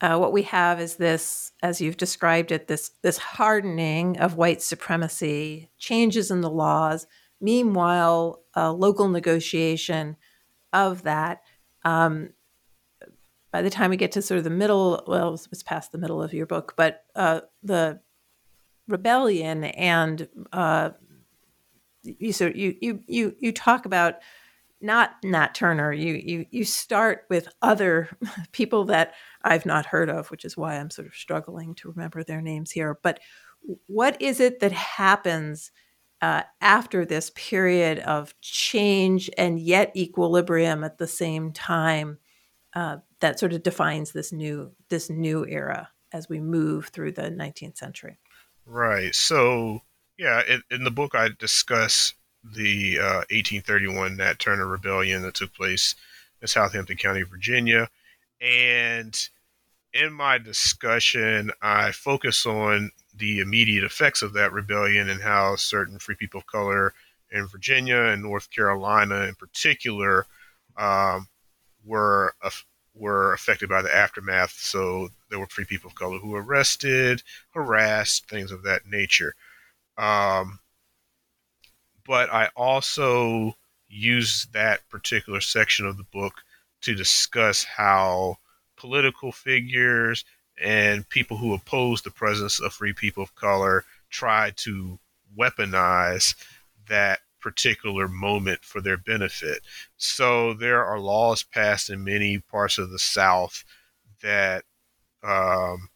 uh, 0.00 0.18
what 0.18 0.32
we 0.32 0.42
have 0.42 0.80
is 0.80 0.96
this, 0.96 1.52
as 1.62 1.80
you've 1.80 1.96
described 1.96 2.52
it, 2.52 2.68
this 2.68 2.90
this 3.02 3.16
hardening 3.16 4.18
of 4.18 4.36
white 4.36 4.60
supremacy, 4.60 5.70
changes 5.78 6.30
in 6.30 6.42
the 6.42 6.50
laws. 6.50 7.06
Meanwhile, 7.40 8.42
local 8.56 9.08
negotiation 9.08 10.16
of 10.72 11.04
that. 11.04 11.42
Um, 11.84 12.30
by 13.56 13.62
the 13.62 13.70
time 13.70 13.88
we 13.88 13.96
get 13.96 14.12
to 14.12 14.20
sort 14.20 14.36
of 14.36 14.44
the 14.44 14.50
middle, 14.50 15.02
well, 15.06 15.32
it's 15.32 15.62
past 15.62 15.90
the 15.90 15.96
middle 15.96 16.22
of 16.22 16.34
your 16.34 16.44
book, 16.44 16.74
but 16.76 17.04
uh, 17.14 17.40
the 17.62 17.98
rebellion 18.86 19.64
and 19.64 20.28
uh, 20.52 20.90
you 22.02 22.34
so 22.34 22.52
you 22.54 22.76
you 22.82 23.00
you 23.06 23.34
you 23.38 23.52
talk 23.52 23.86
about 23.86 24.16
not 24.82 25.12
Nat 25.24 25.54
Turner. 25.54 25.90
You 25.90 26.12
you 26.22 26.44
you 26.50 26.64
start 26.66 27.24
with 27.30 27.48
other 27.62 28.10
people 28.52 28.84
that 28.84 29.14
I've 29.42 29.64
not 29.64 29.86
heard 29.86 30.10
of, 30.10 30.30
which 30.30 30.44
is 30.44 30.54
why 30.54 30.74
I'm 30.76 30.90
sort 30.90 31.08
of 31.08 31.14
struggling 31.14 31.74
to 31.76 31.88
remember 31.88 32.22
their 32.22 32.42
names 32.42 32.70
here. 32.70 32.98
But 33.02 33.20
what 33.86 34.20
is 34.20 34.38
it 34.38 34.60
that 34.60 34.72
happens 34.72 35.72
uh, 36.20 36.42
after 36.60 37.06
this 37.06 37.32
period 37.34 38.00
of 38.00 38.38
change 38.42 39.30
and 39.38 39.58
yet 39.58 39.96
equilibrium 39.96 40.84
at 40.84 40.98
the 40.98 41.06
same 41.06 41.52
time 41.52 42.18
uh, 42.76 42.98
that 43.20 43.38
sort 43.38 43.52
of 43.52 43.62
defines 43.62 44.12
this 44.12 44.32
new 44.32 44.72
this 44.88 45.10
new 45.10 45.46
era 45.46 45.90
as 46.12 46.28
we 46.28 46.40
move 46.40 46.88
through 46.88 47.12
the 47.12 47.30
19th 47.30 47.76
century? 47.76 48.18
Right. 48.64 49.14
So 49.14 49.82
yeah, 50.18 50.42
in, 50.48 50.62
in 50.70 50.84
the 50.84 50.90
book 50.90 51.14
I 51.14 51.30
discuss 51.38 52.14
the 52.44 52.98
uh, 52.98 53.24
1831 53.30 54.16
Nat 54.16 54.38
Turner 54.38 54.66
Rebellion 54.66 55.22
that 55.22 55.34
took 55.34 55.52
place 55.52 55.94
in 56.40 56.48
Southampton 56.48 56.96
County, 56.96 57.22
Virginia. 57.22 57.88
And 58.40 59.18
in 59.92 60.12
my 60.12 60.38
discussion, 60.38 61.50
I 61.62 61.92
focus 61.92 62.46
on 62.46 62.90
the 63.16 63.40
immediate 63.40 63.84
effects 63.84 64.22
of 64.22 64.34
that 64.34 64.52
rebellion 64.52 65.08
and 65.08 65.22
how 65.22 65.56
certain 65.56 65.98
free 65.98 66.16
people 66.16 66.40
of 66.40 66.46
color 66.46 66.92
in 67.32 67.46
Virginia 67.46 67.96
and 67.96 68.22
North 68.22 68.50
Carolina, 68.50 69.22
in 69.22 69.34
particular, 69.34 70.26
um, 70.76 71.28
were 71.84 72.34
were 72.96 73.32
affected 73.32 73.68
by 73.68 73.82
the 73.82 73.94
aftermath. 73.94 74.52
So 74.52 75.08
there 75.30 75.38
were 75.38 75.46
free 75.46 75.64
people 75.64 75.88
of 75.88 75.94
color 75.94 76.18
who 76.18 76.30
were 76.30 76.42
arrested, 76.42 77.22
harassed, 77.50 78.28
things 78.28 78.50
of 78.50 78.62
that 78.62 78.86
nature. 78.86 79.34
Um, 79.98 80.60
but 82.06 82.32
I 82.32 82.48
also 82.56 83.56
use 83.88 84.46
that 84.52 84.88
particular 84.88 85.40
section 85.40 85.86
of 85.86 85.96
the 85.96 86.04
book 86.04 86.34
to 86.82 86.94
discuss 86.94 87.64
how 87.64 88.36
political 88.76 89.32
figures 89.32 90.24
and 90.62 91.08
people 91.08 91.36
who 91.36 91.54
oppose 91.54 92.02
the 92.02 92.10
presence 92.10 92.60
of 92.60 92.72
free 92.72 92.92
people 92.92 93.22
of 93.22 93.34
color 93.34 93.84
try 94.10 94.52
to 94.56 94.98
weaponize 95.38 96.34
that 96.88 97.20
particular 97.46 98.08
moment 98.08 98.64
for 98.64 98.80
their 98.80 98.96
benefit. 98.96 99.62
So 99.98 100.52
there 100.52 100.84
are 100.84 100.98
laws 100.98 101.44
passed 101.44 101.90
in 101.90 102.02
many 102.02 102.40
parts 102.40 102.76
of 102.76 102.90
the 102.90 102.98
South 102.98 103.62
that 104.20 104.64
um, 105.22 105.88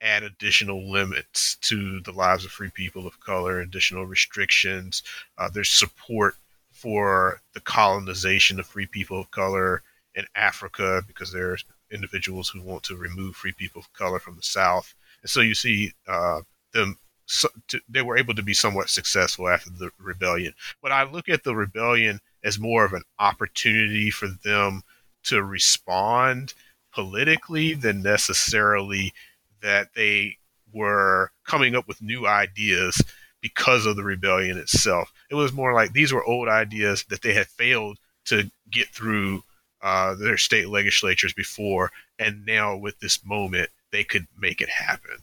add 0.00 0.22
additional 0.22 0.90
limits 0.90 1.56
to 1.56 2.00
the 2.00 2.12
lives 2.12 2.46
of 2.46 2.52
free 2.52 2.70
people 2.70 3.06
of 3.06 3.20
color, 3.20 3.60
additional 3.60 4.06
restrictions. 4.06 5.02
Uh, 5.36 5.50
there's 5.52 5.68
support 5.68 6.36
for 6.70 7.42
the 7.52 7.60
colonization 7.60 8.58
of 8.58 8.64
free 8.64 8.86
people 8.86 9.20
of 9.20 9.30
color 9.30 9.82
in 10.14 10.24
Africa 10.34 11.02
because 11.06 11.30
there's 11.30 11.66
individuals 11.90 12.48
who 12.48 12.62
want 12.62 12.82
to 12.84 12.96
remove 12.96 13.36
free 13.36 13.52
people 13.52 13.80
of 13.80 13.92
color 13.92 14.18
from 14.18 14.36
the 14.36 14.42
South. 14.42 14.94
And 15.20 15.28
so 15.28 15.42
you 15.42 15.54
see 15.54 15.92
uh, 16.08 16.40
them, 16.72 16.96
so, 17.32 17.48
to, 17.68 17.80
they 17.88 18.02
were 18.02 18.18
able 18.18 18.34
to 18.34 18.42
be 18.42 18.52
somewhat 18.52 18.90
successful 18.90 19.48
after 19.48 19.70
the 19.70 19.90
rebellion. 19.98 20.52
But 20.82 20.92
I 20.92 21.04
look 21.04 21.30
at 21.30 21.44
the 21.44 21.56
rebellion 21.56 22.20
as 22.44 22.58
more 22.58 22.84
of 22.84 22.92
an 22.92 23.04
opportunity 23.18 24.10
for 24.10 24.28
them 24.44 24.82
to 25.24 25.42
respond 25.42 26.52
politically 26.92 27.72
than 27.72 28.02
necessarily 28.02 29.14
that 29.62 29.94
they 29.94 30.36
were 30.74 31.30
coming 31.46 31.74
up 31.74 31.88
with 31.88 32.02
new 32.02 32.26
ideas 32.26 33.02
because 33.40 33.86
of 33.86 33.96
the 33.96 34.04
rebellion 34.04 34.58
itself. 34.58 35.10
It 35.30 35.34
was 35.34 35.54
more 35.54 35.72
like 35.72 35.94
these 35.94 36.12
were 36.12 36.24
old 36.24 36.48
ideas 36.48 37.04
that 37.08 37.22
they 37.22 37.32
had 37.32 37.46
failed 37.46 37.96
to 38.26 38.50
get 38.70 38.88
through 38.88 39.42
uh, 39.80 40.14
their 40.16 40.36
state 40.36 40.68
legislatures 40.68 41.32
before, 41.32 41.90
and 42.18 42.44
now 42.44 42.76
with 42.76 43.00
this 43.00 43.24
moment, 43.24 43.70
they 43.90 44.04
could 44.04 44.26
make 44.38 44.60
it 44.60 44.68
happen. 44.68 45.16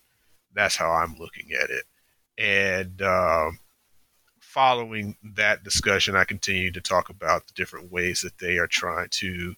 That's 0.55 0.75
how 0.75 0.91
I'm 0.91 1.15
looking 1.19 1.51
at 1.53 1.69
it. 1.69 1.83
And 2.39 3.01
um, 3.01 3.59
following 4.39 5.17
that 5.35 5.63
discussion, 5.63 6.15
I 6.15 6.23
continue 6.23 6.71
to 6.71 6.81
talk 6.81 7.09
about 7.09 7.45
the 7.45 7.53
different 7.53 7.91
ways 7.91 8.21
that 8.21 8.37
they 8.39 8.57
are 8.57 8.67
trying 8.67 9.09
to 9.11 9.55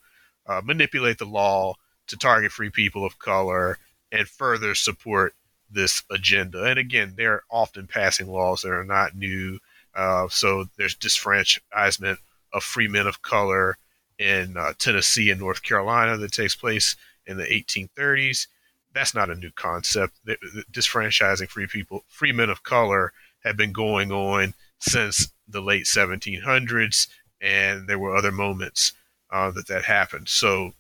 uh, 0.48 0.62
manipulate 0.64 1.20
the 1.20 1.26
law 1.26 1.76
to 2.08 2.18
target 2.18 2.52
free 2.52 2.72
people 2.72 3.06
of 3.06 3.20
color 3.20 3.78
and 4.12 4.28
further 4.28 4.74
support 4.74 5.36
this 5.70 6.04
agenda. 6.10 6.64
And 6.64 6.80
again, 6.80 7.14
they're 7.16 7.44
often 7.52 7.88
passing 7.88 8.28
laws 8.28 8.64
that 8.64 8.72
are 8.72 8.84
not 8.84 9.16
new. 9.16 9.60
Uh, 9.96 10.28
so 10.30 10.66
there's 10.76 10.96
disfranchisement 10.96 12.18
of 12.52 12.64
free 12.64 12.88
men 12.88 13.06
of 13.06 13.22
color 13.22 13.78
in 14.18 14.58
uh, 14.58 14.74
Tennessee 14.78 15.30
and 15.30 15.40
North 15.40 15.64
Carolina 15.64 16.18
that 16.18 16.32
takes 16.32 16.56
place 16.56 16.96
in 17.26 17.38
the 17.38 17.46
1830s. 17.46 18.48
That's 18.94 19.16
not 19.16 19.30
a 19.30 19.36
new 19.36 19.52
concept. 19.52 20.14
The, 20.26 20.38
the 20.42 20.64
disfranchising 20.72 21.48
free 21.48 21.68
people, 21.68 22.04
free 22.08 22.32
men 22.32 22.50
of 22.50 22.64
color, 22.64 23.14
had 23.44 23.58
been 23.58 23.72
going 23.72 24.12
on 24.12 24.54
since 24.80 25.32
the 25.48 25.62
late 25.62 25.86
1700s, 25.86 27.08
and 27.40 27.88
there 27.88 28.00
were 28.00 28.16
other 28.16 28.32
moments 28.32 28.94
uh, 29.32 29.52
that 29.52 29.68
that 29.68 29.86
happened. 29.86 30.30
So 30.30 30.74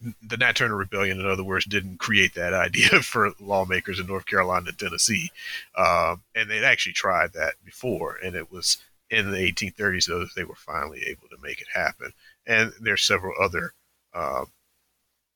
the 0.00 0.36
Nat 0.36 0.56
Turner 0.56 0.76
Rebellion, 0.76 1.20
in 1.20 1.26
other 1.26 1.44
words, 1.44 1.64
didn't 1.64 1.98
create 1.98 2.34
that 2.34 2.52
idea 2.52 2.88
for 3.02 3.32
lawmakers 3.40 4.00
in 4.00 4.06
North 4.06 4.26
Carolina 4.26 4.68
and 4.68 4.78
Tennessee, 4.78 5.30
um, 5.76 6.22
and 6.34 6.50
they'd 6.50 6.64
actually 6.64 6.92
tried 6.92 7.32
that 7.34 7.54
before, 7.64 8.18
and 8.22 8.34
it 8.34 8.50
was 8.50 8.78
in 9.12 9.30
the 9.30 9.36
1830s 9.36 10.06
though 10.06 10.20
that 10.20 10.34
they 10.34 10.42
were 10.42 10.54
finally 10.54 11.02
able 11.06 11.28
to 11.28 11.36
make 11.42 11.60
it 11.60 11.66
happen 11.72 12.12
and 12.46 12.72
there's 12.80 13.02
several 13.02 13.34
other 13.40 13.74
uh, 14.14 14.44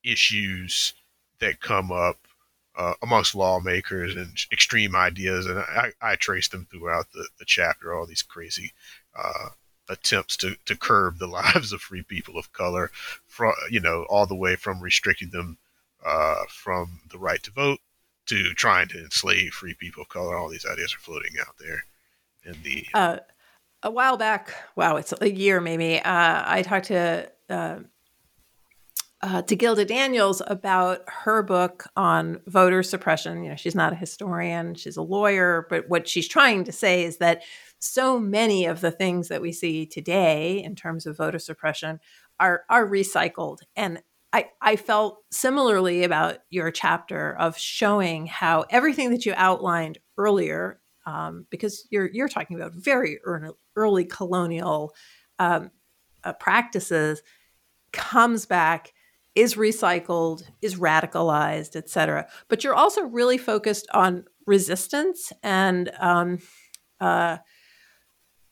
issues 0.03 0.93
that 1.39 1.61
come 1.61 1.91
up 1.91 2.17
uh, 2.77 2.93
amongst 3.01 3.35
lawmakers 3.35 4.15
and 4.15 4.31
extreme 4.51 4.95
ideas, 4.95 5.47
and 5.47 5.59
I, 5.59 5.91
I 6.01 6.15
trace 6.15 6.47
them 6.47 6.67
throughout 6.69 7.11
the, 7.11 7.27
the 7.39 7.45
chapter. 7.45 7.93
All 7.93 8.05
these 8.05 8.21
crazy 8.21 8.71
uh, 9.17 9.49
attempts 9.89 10.37
to, 10.37 10.55
to 10.65 10.75
curb 10.75 11.17
the 11.17 11.27
lives 11.41 11.73
of 11.73 11.81
free 11.81 12.03
people 12.03 12.37
of 12.37 12.53
color, 12.53 12.91
from 13.25 13.53
you 13.69 13.79
know 13.79 14.05
all 14.09 14.25
the 14.25 14.35
way 14.35 14.55
from 14.55 14.81
restricting 14.81 15.31
them 15.31 15.57
uh, 16.05 16.43
from 16.49 17.01
the 17.11 17.17
right 17.17 17.41
to 17.43 17.51
vote 17.51 17.79
to 18.27 18.53
trying 18.53 18.87
to 18.89 18.99
enslave 18.99 19.53
free 19.53 19.73
people 19.73 20.03
of 20.03 20.09
color. 20.09 20.35
All 20.35 20.49
these 20.49 20.65
ideas 20.65 20.93
are 20.93 20.99
floating 20.99 21.33
out 21.39 21.55
there 21.59 21.85
in 22.45 22.61
the 22.63 22.85
uh, 22.93 23.17
a 23.83 23.91
while 23.91 24.17
back, 24.17 24.53
wow, 24.75 24.95
it's 24.95 25.13
a 25.21 25.31
year 25.31 25.61
maybe, 25.61 25.99
uh, 25.99 26.43
I 26.45 26.63
talked 26.63 26.87
to 26.87 27.29
uh, 27.49 27.79
uh, 29.21 29.41
to 29.41 29.55
Gilda 29.55 29.85
Daniels 29.85 30.41
about 30.45 31.01
her 31.07 31.41
book 31.41 31.85
on 31.95 32.39
voter 32.45 32.83
suppression. 32.83 33.43
You 33.43 33.49
know, 33.49 33.55
she's 33.55 33.75
not 33.75 33.93
a 33.93 33.97
historian, 33.97 34.75
she's 34.75 34.97
a 34.97 35.01
lawyer, 35.01 35.65
but 35.69 35.89
what 35.89 36.07
she's 36.07 36.27
trying 36.27 36.63
to 36.65 36.71
say 36.71 37.03
is 37.03 37.17
that 37.17 37.41
so 37.79 38.19
many 38.19 38.65
of 38.65 38.81
the 38.81 38.91
things 38.91 39.27
that 39.29 39.41
we 39.41 39.51
see 39.51 39.85
today 39.85 40.63
in 40.63 40.75
terms 40.75 41.05
of 41.05 41.17
voter 41.17 41.39
suppression 41.39 41.99
are 42.39 42.63
are 42.69 42.87
recycled. 42.87 43.59
And 43.75 44.01
I, 44.33 44.49
I 44.61 44.75
felt 44.75 45.23
similarly 45.31 46.03
about 46.03 46.39
your 46.49 46.69
chapter 46.69 47.35
of 47.37 47.57
showing 47.57 48.27
how 48.27 48.65
everything 48.69 49.09
that 49.11 49.25
you 49.25 49.33
outlined 49.35 49.97
earlier 50.17 50.79
um, 51.07 51.47
because 51.49 51.87
you're 51.89 52.09
you're 52.11 52.27
talking 52.27 52.55
about 52.55 52.73
very 52.73 53.19
early, 53.23 53.49
early 53.75 54.05
colonial 54.05 54.93
um, 55.39 55.71
uh, 56.23 56.33
practices 56.33 57.23
comes 57.93 58.45
back 58.45 58.93
is 59.37 59.55
recycled 59.55 60.43
is 60.61 60.75
radicalized 60.75 61.75
etc 61.75 62.27
but 62.47 62.63
you're 62.63 62.75
also 62.75 63.03
really 63.03 63.37
focused 63.37 63.87
on 63.93 64.25
resistance 64.45 65.31
and 65.43 65.91
um, 65.99 66.39
uh, 66.99 67.37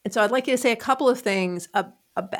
and 0.03 0.13
so 0.13 0.21
i'd 0.21 0.31
like 0.31 0.47
you 0.47 0.53
to 0.53 0.61
say 0.61 0.71
a 0.71 0.77
couple 0.77 1.09
of 1.09 1.19
things 1.19 1.67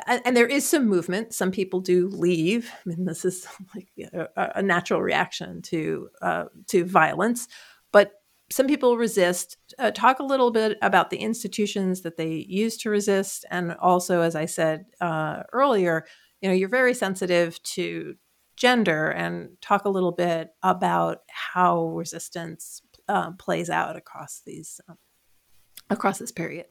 and 0.06 0.36
there 0.36 0.46
is 0.46 0.66
some 0.66 0.88
movement. 0.88 1.34
Some 1.34 1.50
people 1.50 1.80
do 1.80 2.08
leave. 2.08 2.70
I 2.74 2.88
mean 2.88 3.04
this 3.04 3.24
is 3.24 3.46
like 3.74 3.88
a, 4.12 4.52
a 4.56 4.62
natural 4.62 5.02
reaction 5.02 5.62
to 5.62 6.08
uh, 6.22 6.44
to 6.68 6.84
violence. 6.84 7.48
But 7.92 8.12
some 8.50 8.66
people 8.66 8.96
resist. 8.96 9.56
Uh, 9.78 9.90
talk 9.90 10.18
a 10.18 10.24
little 10.24 10.50
bit 10.50 10.78
about 10.80 11.10
the 11.10 11.18
institutions 11.18 12.02
that 12.02 12.16
they 12.16 12.46
use 12.48 12.76
to 12.78 12.90
resist, 12.90 13.44
and 13.50 13.72
also, 13.80 14.20
as 14.20 14.36
I 14.36 14.46
said 14.46 14.86
uh, 15.00 15.42
earlier, 15.52 16.06
you 16.40 16.48
know, 16.48 16.54
you're 16.54 16.68
very 16.68 16.94
sensitive 16.94 17.60
to 17.64 18.14
gender, 18.56 19.08
and 19.08 19.60
talk 19.60 19.84
a 19.84 19.90
little 19.90 20.12
bit 20.12 20.50
about 20.62 21.22
how 21.28 21.88
resistance 21.88 22.82
uh, 23.08 23.32
plays 23.32 23.70
out 23.70 23.96
across 23.96 24.42
these 24.44 24.80
um, 24.88 24.98
across 25.90 26.18
this 26.18 26.32
period. 26.32 26.66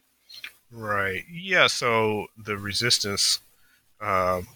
Right. 0.71 1.23
Yeah. 1.31 1.67
So 1.67 2.27
the 2.37 2.57
resistance 2.57 3.39
um, 4.01 4.47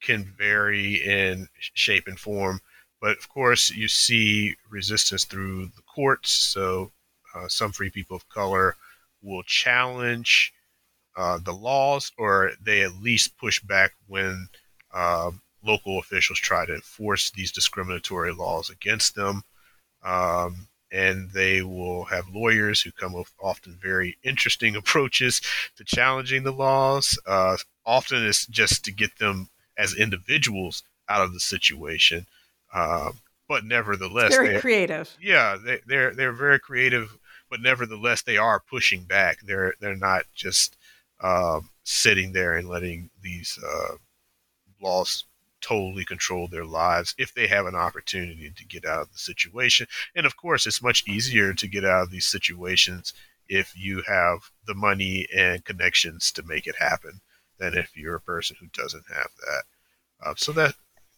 can 0.00 0.24
vary 0.24 0.94
in 1.04 1.48
shape 1.58 2.06
and 2.06 2.18
form. 2.18 2.60
But 3.00 3.18
of 3.18 3.28
course, 3.28 3.70
you 3.70 3.88
see 3.88 4.56
resistance 4.68 5.24
through 5.24 5.66
the 5.66 5.82
courts. 5.94 6.30
So 6.30 6.92
uh, 7.34 7.48
some 7.48 7.72
free 7.72 7.90
people 7.90 8.16
of 8.16 8.28
color 8.28 8.76
will 9.22 9.42
challenge 9.42 10.52
uh, 11.16 11.38
the 11.38 11.52
laws, 11.52 12.12
or 12.18 12.52
they 12.62 12.82
at 12.82 13.02
least 13.02 13.38
push 13.38 13.60
back 13.60 13.92
when 14.06 14.48
uh, 14.94 15.30
local 15.64 15.98
officials 15.98 16.38
try 16.38 16.66
to 16.66 16.74
enforce 16.74 17.30
these 17.30 17.52
discriminatory 17.52 18.32
laws 18.32 18.70
against 18.70 19.14
them. 19.14 19.42
Um, 20.02 20.68
and 20.92 21.30
they 21.30 21.62
will 21.62 22.04
have 22.04 22.28
lawyers 22.28 22.82
who 22.82 22.90
come 22.92 23.12
with 23.12 23.32
often 23.40 23.78
very 23.80 24.16
interesting 24.22 24.76
approaches 24.76 25.40
to 25.76 25.84
challenging 25.84 26.42
the 26.42 26.52
laws. 26.52 27.18
Uh, 27.26 27.56
often 27.86 28.24
it's 28.26 28.46
just 28.46 28.84
to 28.84 28.92
get 28.92 29.18
them 29.18 29.48
as 29.78 29.94
individuals 29.94 30.82
out 31.08 31.22
of 31.22 31.32
the 31.32 31.40
situation. 31.40 32.26
Uh, 32.72 33.12
but 33.48 33.64
nevertheless, 33.64 34.28
it's 34.28 34.36
very 34.36 34.60
creative. 34.60 35.16
Yeah, 35.20 35.56
they, 35.62 35.80
they're 35.84 36.14
they're 36.14 36.32
very 36.32 36.60
creative, 36.60 37.18
but 37.50 37.60
nevertheless, 37.60 38.22
they 38.22 38.36
are 38.36 38.60
pushing 38.60 39.02
back. 39.02 39.40
They're 39.40 39.74
they're 39.80 39.96
not 39.96 40.22
just 40.36 40.76
uh, 41.20 41.60
sitting 41.82 42.32
there 42.32 42.54
and 42.54 42.68
letting 42.68 43.10
these 43.20 43.58
uh, 43.66 43.96
laws 44.80 45.24
totally 45.60 46.04
control 46.04 46.48
their 46.48 46.64
lives 46.64 47.14
if 47.18 47.34
they 47.34 47.46
have 47.46 47.66
an 47.66 47.74
opportunity 47.74 48.52
to 48.54 48.64
get 48.64 48.84
out 48.84 49.02
of 49.02 49.12
the 49.12 49.18
situation. 49.18 49.86
And 50.14 50.26
of 50.26 50.36
course, 50.36 50.66
it's 50.66 50.82
much 50.82 51.06
easier 51.06 51.52
to 51.54 51.68
get 51.68 51.84
out 51.84 52.04
of 52.04 52.10
these 52.10 52.26
situations 52.26 53.12
if 53.48 53.72
you 53.76 54.02
have 54.06 54.38
the 54.66 54.74
money 54.74 55.26
and 55.36 55.64
connections 55.64 56.30
to 56.32 56.42
make 56.42 56.66
it 56.66 56.76
happen 56.76 57.20
than 57.58 57.76
if 57.76 57.96
you're 57.96 58.16
a 58.16 58.20
person 58.20 58.56
who 58.60 58.68
doesn't 58.72 59.04
have 59.08 59.28
that. 59.46 59.62
Uh, 60.24 60.34
so 60.36 60.52
that 60.52 60.74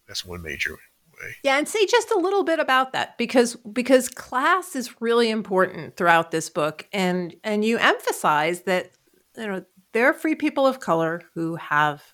that's 0.09 0.25
one 0.25 0.43
major 0.43 0.73
way. 0.73 1.37
Yeah, 1.43 1.59
and 1.59 1.69
say 1.69 1.87
just 1.87 2.11
a 2.11 2.19
little 2.19 2.43
bit 2.43 2.59
about 2.59 2.93
that 2.93 3.17
because 3.19 3.57
because 3.57 4.09
class 4.09 4.75
is 4.75 5.01
really 5.01 5.31
important 5.31 5.97
throughout 5.97 6.31
this 6.31 6.51
book, 6.51 6.87
and 6.93 7.35
and 7.45 7.65
you 7.65 7.79
emphasize 7.79 8.63
that 8.63 8.91
you 9.37 9.47
know 9.47 9.65
there 9.93 10.09
are 10.09 10.15
free 10.15 10.35
people 10.35 10.67
of 10.67 10.81
color 10.81 11.23
who 11.35 11.57
have 11.57 12.12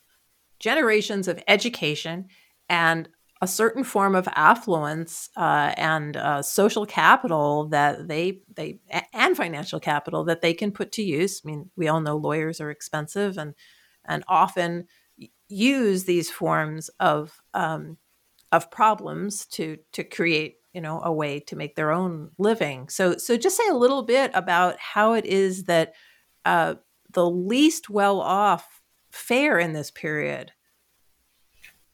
generations 0.59 1.28
of 1.28 1.42
education 1.46 2.26
and 2.68 3.09
a 3.40 3.46
certain 3.46 3.84
form 3.84 4.14
of 4.14 4.28
affluence 4.34 5.30
uh, 5.36 5.72
and 5.76 6.16
uh, 6.16 6.42
social 6.42 6.84
capital 6.84 7.68
that 7.68 8.09
they 8.09 8.40
they 8.54 8.80
and 9.12 9.36
financial 9.36 9.78
capital 9.78 10.24
that 10.24 10.40
they 10.40 10.52
can 10.52 10.72
put 10.72 10.90
to 10.92 11.02
use. 11.02 11.40
I 11.44 11.48
mean, 11.48 11.70
we 11.76 11.86
all 11.88 12.00
know 12.00 12.16
lawyers 12.16 12.61
are 12.61 12.70
expensive 12.70 13.38
and 13.38 13.54
and 14.04 14.24
often 14.26 14.86
use 15.48 16.04
these 16.04 16.30
forms 16.30 16.90
of 16.98 17.40
um, 17.54 17.96
of 18.50 18.70
problems 18.70 19.46
to 19.46 19.78
to 19.92 20.02
create 20.02 20.56
you 20.72 20.80
know 20.80 21.00
a 21.02 21.12
way 21.12 21.38
to 21.40 21.56
make 21.56 21.76
their 21.76 21.92
own 21.92 22.30
living. 22.38 22.88
So 22.88 23.16
so 23.18 23.36
just 23.36 23.56
say 23.56 23.68
a 23.68 23.74
little 23.74 24.02
bit 24.02 24.32
about 24.34 24.78
how 24.80 25.12
it 25.12 25.26
is 25.26 25.64
that 25.64 25.94
uh, 26.44 26.74
the 27.12 27.28
least 27.28 27.88
well 27.88 28.20
off 28.20 28.78
fare 29.19 29.59
in 29.59 29.73
this 29.73 29.91
period 29.91 30.53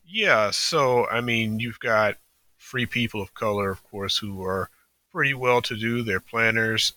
yeah, 0.06 0.50
so 0.50 1.06
I 1.08 1.20
mean, 1.20 1.58
you've 1.58 1.80
got 1.80 2.16
free 2.58 2.86
people 2.86 3.20
of 3.20 3.34
color, 3.34 3.70
of 3.70 3.82
course, 3.84 4.16
who 4.16 4.42
are 4.44 4.70
pretty 5.12 5.34
well 5.34 5.62
to 5.62 5.76
do. 5.76 6.02
They're 6.02 6.20
planners. 6.20 6.92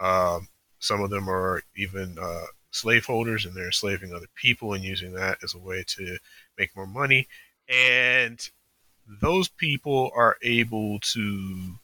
Um, 0.00 0.48
some 0.78 1.00
of 1.02 1.10
them 1.10 1.28
are 1.28 1.62
even 1.76 2.16
uh, 2.20 2.46
slaveholders, 2.70 3.44
and 3.44 3.54
they're 3.54 3.66
enslaving 3.66 4.14
other 4.14 4.28
people 4.34 4.74
and 4.74 4.84
using 4.84 5.12
that 5.14 5.38
as 5.42 5.54
a 5.54 5.58
way 5.58 5.84
to 5.88 6.16
make 6.58 6.74
more 6.76 6.86
money. 6.86 7.28
And 7.68 8.40
those 9.20 9.48
people 9.48 10.10
are 10.14 10.36
able 10.42 10.98
to, 11.00 11.74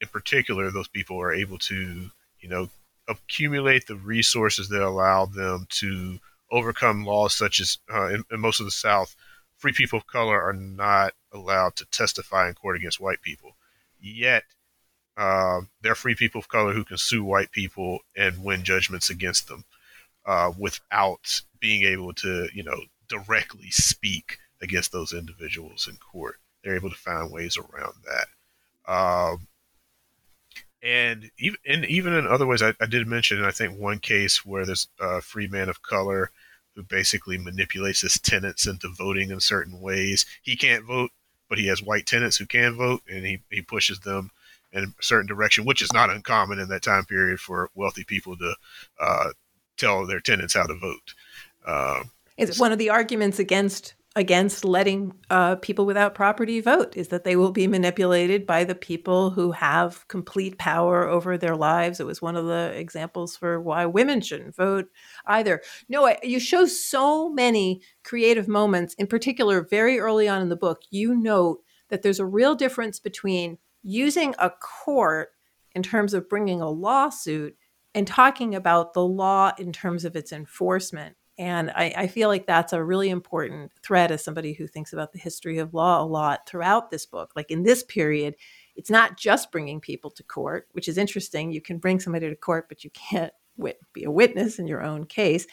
in 0.00 0.08
particular, 0.12 0.70
those 0.70 0.88
people 0.88 1.20
are 1.20 1.34
able 1.34 1.58
to, 1.58 2.10
you 2.40 2.48
know, 2.48 2.68
accumulate 3.08 3.86
the 3.86 3.96
resources 3.96 4.68
that 4.68 4.82
allow 4.82 5.26
them 5.26 5.66
to 5.68 6.18
overcome 6.50 7.04
laws 7.04 7.34
such 7.34 7.60
as 7.60 7.78
uh, 7.92 8.08
in, 8.08 8.24
in 8.30 8.40
most 8.40 8.60
of 8.60 8.66
the 8.66 8.72
South 8.72 9.16
free 9.56 9.72
people 9.72 9.98
of 9.98 10.06
color 10.06 10.40
are 10.42 10.52
not 10.52 11.14
allowed 11.32 11.76
to 11.76 11.86
testify 11.86 12.48
in 12.48 12.54
court 12.54 12.76
against 12.76 13.00
white 13.00 13.22
people. 13.22 13.56
Yet, 14.00 14.44
uh, 15.16 15.62
there 15.80 15.92
are 15.92 15.96
free 15.96 16.14
people 16.14 16.40
of 16.40 16.48
color 16.48 16.72
who 16.72 16.84
can 16.84 16.98
sue 16.98 17.24
white 17.24 17.52
people 17.52 18.00
and 18.16 18.44
win 18.44 18.64
judgments 18.64 19.10
against 19.10 19.48
them 19.48 19.64
uh, 20.26 20.52
without 20.58 21.40
being 21.60 21.84
able 21.84 22.12
to, 22.14 22.48
you 22.52 22.62
know, 22.62 22.78
directly 23.08 23.70
speak 23.70 24.38
against 24.60 24.92
those 24.92 25.12
individuals 25.12 25.88
in 25.88 25.96
court. 25.96 26.36
They're 26.62 26.76
able 26.76 26.90
to 26.90 26.96
find 26.96 27.32
ways 27.32 27.56
around 27.56 27.94
that. 28.04 28.92
Um, 28.92 29.48
and 30.84 31.30
even 31.38 31.58
and 31.66 31.84
even 31.86 32.12
in 32.12 32.26
other 32.26 32.46
ways, 32.46 32.62
I, 32.62 32.74
I, 32.80 32.86
did 32.86 33.06
mention, 33.06 33.42
I 33.42 33.50
think 33.50 33.78
one 33.78 33.98
case 33.98 34.44
where 34.44 34.66
there's 34.66 34.88
a 35.00 35.22
free 35.22 35.48
man 35.48 35.70
of 35.70 35.82
color 35.82 36.30
who 36.74 36.82
basically 36.82 37.38
manipulates 37.38 38.02
his 38.02 38.18
tenants 38.20 38.66
into 38.66 38.88
voting 38.88 39.30
in 39.30 39.40
certain 39.40 39.80
ways. 39.80 40.26
He 40.42 40.56
can't 40.56 40.84
vote, 40.84 41.10
but 41.48 41.58
he 41.58 41.68
has 41.68 41.82
white 41.82 42.06
tenants 42.06 42.36
who 42.36 42.46
can 42.46 42.76
vote, 42.76 43.00
and 43.08 43.24
he, 43.24 43.40
he 43.50 43.62
pushes 43.62 44.00
them 44.00 44.30
in 44.72 44.84
a 44.84 45.02
certain 45.02 45.26
direction, 45.26 45.64
which 45.64 45.80
is 45.80 45.92
not 45.92 46.10
uncommon 46.10 46.58
in 46.58 46.68
that 46.68 46.82
time 46.82 47.04
period 47.04 47.40
for 47.40 47.70
wealthy 47.74 48.04
people 48.04 48.36
to 48.36 48.54
uh, 49.00 49.28
tell 49.76 50.04
their 50.06 50.20
tenants 50.20 50.54
how 50.54 50.66
to 50.66 50.74
vote. 50.74 51.14
Uh, 51.64 52.02
it's 52.36 52.58
one 52.58 52.72
of 52.72 52.78
the 52.78 52.90
arguments 52.90 53.38
against 53.38 53.94
against 54.16 54.64
letting 54.64 55.12
uh, 55.30 55.56
people 55.56 55.86
without 55.86 56.14
property 56.14 56.60
vote 56.60 56.96
is 56.96 57.08
that 57.08 57.24
they 57.24 57.34
will 57.34 57.50
be 57.50 57.66
manipulated 57.66 58.46
by 58.46 58.62
the 58.62 58.74
people 58.74 59.30
who 59.30 59.50
have 59.50 60.06
complete 60.06 60.56
power 60.56 61.08
over 61.08 61.36
their 61.36 61.56
lives. 61.56 61.98
It 61.98 62.06
was 62.06 62.22
one 62.22 62.36
of 62.36 62.46
the 62.46 62.72
examples 62.76 63.36
for 63.36 63.60
why 63.60 63.86
women 63.86 64.20
shouldn't 64.20 64.54
vote 64.54 64.88
either. 65.26 65.62
No, 65.88 66.14
you 66.22 66.38
show 66.38 66.64
so 66.64 67.28
many 67.28 67.82
creative 68.04 68.46
moments. 68.46 68.94
In 68.94 69.08
particular, 69.08 69.62
very 69.62 69.98
early 69.98 70.28
on 70.28 70.42
in 70.42 70.48
the 70.48 70.56
book, 70.56 70.82
you 70.90 71.16
note 71.16 71.62
that 71.88 72.02
there's 72.02 72.20
a 72.20 72.26
real 72.26 72.54
difference 72.54 73.00
between 73.00 73.58
using 73.82 74.34
a 74.38 74.50
court 74.50 75.30
in 75.74 75.82
terms 75.82 76.14
of 76.14 76.28
bringing 76.28 76.60
a 76.60 76.70
lawsuit 76.70 77.56
and 77.96 78.06
talking 78.06 78.54
about 78.54 78.94
the 78.94 79.04
law 79.04 79.52
in 79.58 79.72
terms 79.72 80.04
of 80.04 80.14
its 80.14 80.32
enforcement 80.32 81.16
and 81.36 81.70
I, 81.70 81.92
I, 81.96 82.06
feel 82.06 82.28
like 82.28 82.46
that's 82.46 82.72
a 82.72 82.82
really 82.82 83.10
important 83.10 83.72
thread 83.82 84.12
as 84.12 84.22
somebody 84.22 84.52
who 84.52 84.68
thinks 84.68 84.92
about 84.92 85.12
the 85.12 85.18
history 85.18 85.58
of 85.58 85.74
law 85.74 86.00
a 86.00 86.06
lot 86.06 86.48
throughout 86.48 86.90
this 86.90 87.06
book. 87.06 87.32
Like 87.34 87.50
in 87.50 87.64
this 87.64 87.82
period, 87.82 88.36
it's 88.76 88.90
not 88.90 89.16
just 89.16 89.50
bringing 89.50 89.80
people 89.80 90.10
to 90.12 90.22
court, 90.22 90.68
which 90.72 90.86
is 90.86 90.96
interesting. 90.96 91.50
You 91.50 91.60
can 91.60 91.78
bring 91.78 91.98
somebody 91.98 92.28
to 92.28 92.36
court, 92.36 92.68
but 92.68 92.84
you 92.84 92.90
can't 92.90 93.32
wit- 93.56 93.80
be 93.92 94.04
a 94.04 94.10
witness 94.10 94.60
in 94.60 94.68
your 94.68 94.82
own 94.82 95.06
case. 95.06 95.46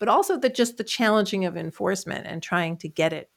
But 0.00 0.08
also 0.08 0.36
that 0.38 0.54
just 0.54 0.78
the 0.78 0.84
challenging 0.84 1.44
of 1.44 1.56
enforcement 1.56 2.26
and 2.26 2.42
trying 2.42 2.76
to 2.78 2.88
get 2.88 3.12
it 3.12 3.30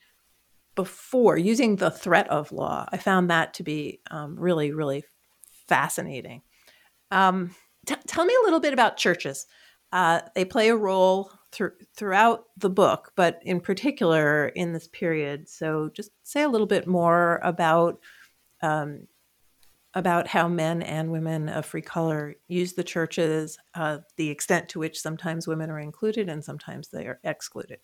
before 0.75 1.37
using 1.37 1.75
the 1.75 1.91
threat 1.91 2.27
of 2.29 2.51
law. 2.51 2.87
I 2.91 2.97
found 2.97 3.29
that 3.29 3.53
to 3.55 3.63
be 3.63 4.01
um, 4.09 4.39
really, 4.39 4.71
really 4.71 5.03
fascinating. 5.67 6.41
Um, 7.11 7.53
t- 7.85 7.95
tell 8.07 8.25
me 8.25 8.33
a 8.33 8.45
little 8.45 8.59
bit 8.59 8.73
about 8.73 8.97
churches. 8.97 9.45
Uh, 9.91 10.21
they 10.33 10.45
play 10.45 10.69
a 10.69 10.75
role 10.75 11.31
th- 11.53 11.71
throughout 11.95 12.45
the 12.57 12.69
book, 12.69 13.11
but 13.15 13.39
in 13.43 13.59
particular 13.59 14.47
in 14.47 14.73
this 14.73 14.87
period. 14.87 15.47
So, 15.47 15.89
just 15.93 16.11
say 16.23 16.43
a 16.43 16.49
little 16.49 16.67
bit 16.67 16.87
more 16.87 17.39
about 17.43 17.99
um, 18.61 19.07
about 19.93 20.27
how 20.27 20.47
men 20.47 20.81
and 20.81 21.11
women 21.11 21.49
of 21.49 21.65
free 21.65 21.81
color 21.81 22.35
use 22.47 22.73
the 22.73 22.83
churches, 22.83 23.57
uh, 23.75 23.99
the 24.17 24.29
extent 24.29 24.69
to 24.69 24.79
which 24.79 24.99
sometimes 24.99 25.47
women 25.47 25.69
are 25.69 25.79
included 25.79 26.29
and 26.29 26.43
sometimes 26.43 26.87
they 26.87 27.05
are 27.05 27.19
excluded. 27.23 27.79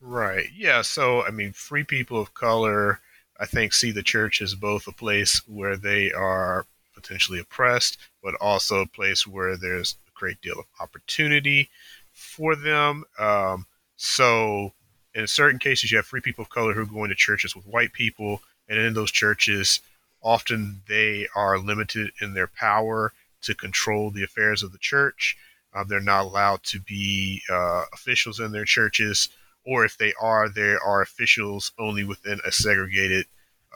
Right. 0.00 0.48
Yeah. 0.54 0.82
So, 0.82 1.22
I 1.22 1.30
mean, 1.30 1.52
free 1.52 1.84
people 1.84 2.20
of 2.20 2.34
color, 2.34 3.00
I 3.38 3.46
think, 3.46 3.72
see 3.72 3.92
the 3.92 4.02
church 4.02 4.42
as 4.42 4.54
both 4.54 4.86
a 4.86 4.92
place 4.92 5.40
where 5.46 5.76
they 5.76 6.12
are 6.12 6.66
potentially 6.94 7.38
oppressed, 7.38 7.98
but 8.22 8.34
also 8.40 8.80
a 8.80 8.86
place 8.86 9.26
where 9.26 9.56
there's 9.56 9.96
a 10.08 10.18
great 10.18 10.40
deal 10.40 10.58
of 10.58 10.66
opportunity 10.80 11.70
for 12.16 12.56
them. 12.56 13.04
Um, 13.18 13.66
so, 13.96 14.72
in 15.14 15.26
certain 15.26 15.58
cases, 15.58 15.92
you 15.92 15.98
have 15.98 16.06
free 16.06 16.20
people 16.20 16.42
of 16.42 16.50
color 16.50 16.72
who 16.72 16.82
are 16.82 16.86
going 16.86 17.10
to 17.10 17.14
churches 17.14 17.54
with 17.54 17.66
white 17.66 17.92
people, 17.92 18.40
and 18.68 18.78
in 18.78 18.94
those 18.94 19.12
churches, 19.12 19.80
often 20.22 20.82
they 20.88 21.28
are 21.36 21.58
limited 21.58 22.10
in 22.20 22.34
their 22.34 22.48
power 22.48 23.12
to 23.42 23.54
control 23.54 24.10
the 24.10 24.24
affairs 24.24 24.62
of 24.62 24.72
the 24.72 24.78
church. 24.78 25.36
Uh, 25.74 25.84
they're 25.84 26.00
not 26.00 26.24
allowed 26.24 26.62
to 26.64 26.80
be 26.80 27.42
uh, 27.50 27.84
officials 27.92 28.40
in 28.40 28.50
their 28.50 28.64
churches, 28.64 29.28
or 29.64 29.84
if 29.84 29.98
they 29.98 30.12
are, 30.20 30.48
they 30.48 30.74
are 30.84 31.02
officials 31.02 31.72
only 31.78 32.02
within 32.02 32.40
a 32.44 32.52
segregated 32.52 33.26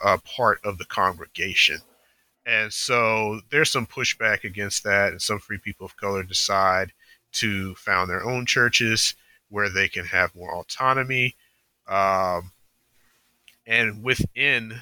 uh, 0.02 0.16
part 0.24 0.60
of 0.64 0.78
the 0.78 0.86
congregation. 0.86 1.78
And 2.46 2.72
so 2.72 3.40
there's 3.50 3.70
some 3.70 3.86
pushback 3.86 4.44
against 4.44 4.82
that, 4.84 5.12
and 5.12 5.20
some 5.20 5.38
free 5.40 5.58
people 5.58 5.84
of 5.84 5.96
color 5.96 6.22
decide 6.22 6.92
to 7.32 7.74
found 7.76 8.10
their 8.10 8.24
own 8.24 8.46
churches 8.46 9.14
where 9.48 9.68
they 9.68 9.88
can 9.88 10.04
have 10.04 10.34
more 10.34 10.54
autonomy. 10.54 11.34
Um, 11.88 12.52
and 13.66 14.02
within 14.02 14.80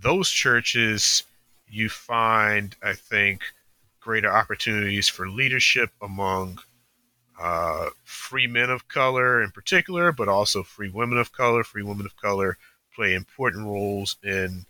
those 0.00 0.30
churches, 0.30 1.24
you 1.68 1.88
find, 1.88 2.76
I 2.82 2.92
think, 2.92 3.42
greater 4.00 4.30
opportunities 4.30 5.08
for 5.08 5.28
leadership 5.28 5.90
among 6.02 6.60
uh, 7.40 7.88
free 8.04 8.46
men 8.46 8.70
of 8.70 8.86
color 8.88 9.42
in 9.42 9.50
particular, 9.50 10.12
but 10.12 10.28
also 10.28 10.62
free 10.62 10.90
women 10.90 11.18
of 11.18 11.32
color. 11.32 11.64
Free 11.64 11.82
women 11.82 12.06
of 12.06 12.16
color 12.16 12.58
play 12.94 13.14
important 13.14 13.66
roles 13.66 14.16
in 14.22 14.66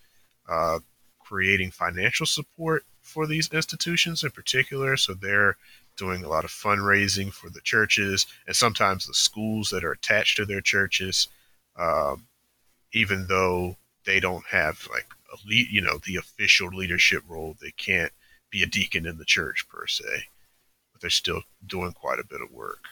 uh, 0.48 0.78
creating 1.18 1.70
financial 1.70 2.26
support 2.26 2.84
for 3.02 3.26
these 3.26 3.52
institutions 3.52 4.22
in 4.22 4.30
particular. 4.30 4.96
So 4.96 5.14
they're 5.14 5.56
doing 5.96 6.24
a 6.24 6.28
lot 6.28 6.44
of 6.44 6.50
fundraising 6.50 7.32
for 7.32 7.50
the 7.50 7.60
churches 7.60 8.26
and 8.46 8.56
sometimes 8.56 9.06
the 9.06 9.14
schools 9.14 9.70
that 9.70 9.84
are 9.84 9.92
attached 9.92 10.36
to 10.36 10.44
their 10.44 10.60
churches, 10.60 11.28
um, 11.76 12.26
even 12.92 13.26
though 13.28 13.76
they 14.04 14.20
don't 14.20 14.46
have 14.46 14.86
like 14.90 15.06
a 15.32 15.36
lead, 15.46 15.68
you 15.70 15.80
know, 15.80 15.98
the 16.04 16.16
official 16.16 16.68
leadership 16.68 17.22
role. 17.28 17.56
They 17.60 17.72
can't 17.72 18.12
be 18.50 18.62
a 18.62 18.66
deacon 18.66 19.06
in 19.06 19.18
the 19.18 19.24
church 19.24 19.66
per 19.68 19.86
se, 19.86 20.04
but 20.92 21.00
they're 21.00 21.10
still 21.10 21.42
doing 21.66 21.92
quite 21.92 22.18
a 22.18 22.26
bit 22.26 22.40
of 22.40 22.50
work. 22.50 22.84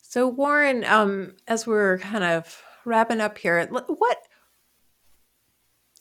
So 0.00 0.28
Warren, 0.28 0.84
um, 0.84 1.36
as 1.48 1.66
we're 1.66 1.98
kind 1.98 2.24
of 2.24 2.62
wrapping 2.84 3.20
up 3.20 3.38
here, 3.38 3.64
what 3.66 4.18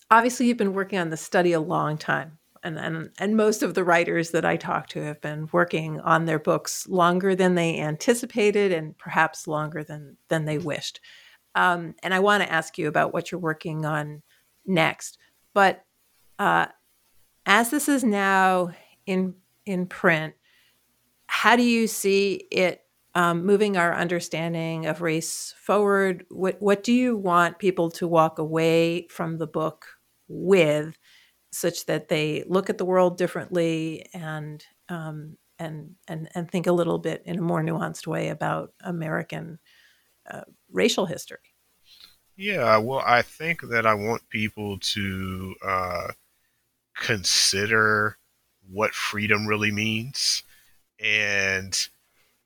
obviously 0.09 0.47
you've 0.47 0.57
been 0.57 0.73
working 0.73 0.99
on 0.99 1.09
the 1.09 1.17
study 1.17 1.53
a 1.53 1.61
long 1.61 1.97
time. 1.97 2.37
And, 2.63 2.77
and 2.77 3.09
and 3.17 3.35
most 3.35 3.63
of 3.63 3.73
the 3.73 3.83
writers 3.83 4.31
that 4.31 4.45
I 4.45 4.55
talk 4.55 4.87
to 4.89 5.01
have 5.01 5.19
been 5.19 5.49
working 5.51 5.99
on 6.01 6.25
their 6.25 6.37
books 6.37 6.87
longer 6.87 7.35
than 7.35 7.55
they 7.55 7.79
anticipated 7.79 8.71
and 8.71 8.95
perhaps 8.97 9.47
longer 9.47 9.83
than 9.83 10.17
than 10.27 10.45
they 10.45 10.59
wished. 10.59 10.99
Um, 11.55 11.95
and 12.03 12.13
I 12.13 12.19
want 12.19 12.43
to 12.43 12.51
ask 12.51 12.77
you 12.77 12.87
about 12.87 13.13
what 13.13 13.31
you're 13.31 13.41
working 13.41 13.85
on 13.85 14.21
next. 14.65 15.17
But 15.53 15.83
uh, 16.39 16.67
as 17.45 17.71
this 17.71 17.89
is 17.89 18.03
now 18.03 18.71
in 19.05 19.35
in 19.65 19.87
print, 19.87 20.35
how 21.27 21.55
do 21.55 21.63
you 21.63 21.87
see 21.87 22.47
it 22.51 22.81
um, 23.15 23.45
moving 23.45 23.75
our 23.75 23.93
understanding 23.93 24.85
of 24.85 25.01
race 25.01 25.53
forward? 25.57 26.25
What 26.29 26.61
what 26.61 26.83
do 26.83 26.93
you 26.93 27.17
want 27.17 27.59
people 27.59 27.89
to 27.91 28.07
walk 28.07 28.39
away 28.39 29.07
from 29.09 29.37
the 29.37 29.47
book 29.47 29.87
with, 30.27 30.97
such 31.51 31.85
that 31.85 32.07
they 32.07 32.43
look 32.47 32.69
at 32.69 32.77
the 32.77 32.85
world 32.85 33.17
differently 33.17 34.05
and 34.13 34.63
um, 34.89 35.37
and 35.59 35.95
and 36.07 36.29
and 36.33 36.49
think 36.49 36.67
a 36.67 36.71
little 36.71 36.97
bit 36.97 37.23
in 37.25 37.39
a 37.39 37.41
more 37.41 37.61
nuanced 37.61 38.07
way 38.07 38.29
about 38.29 38.73
American 38.81 39.59
uh, 40.29 40.41
racial 40.71 41.05
history? 41.05 41.39
Yeah, 42.37 42.77
well, 42.77 43.03
I 43.05 43.21
think 43.21 43.61
that 43.69 43.85
I 43.85 43.93
want 43.93 44.29
people 44.29 44.79
to 44.79 45.55
uh, 45.63 46.07
consider 46.95 48.17
what 48.69 48.93
freedom 48.93 49.45
really 49.45 49.71
means 49.71 50.43
and 50.99 51.87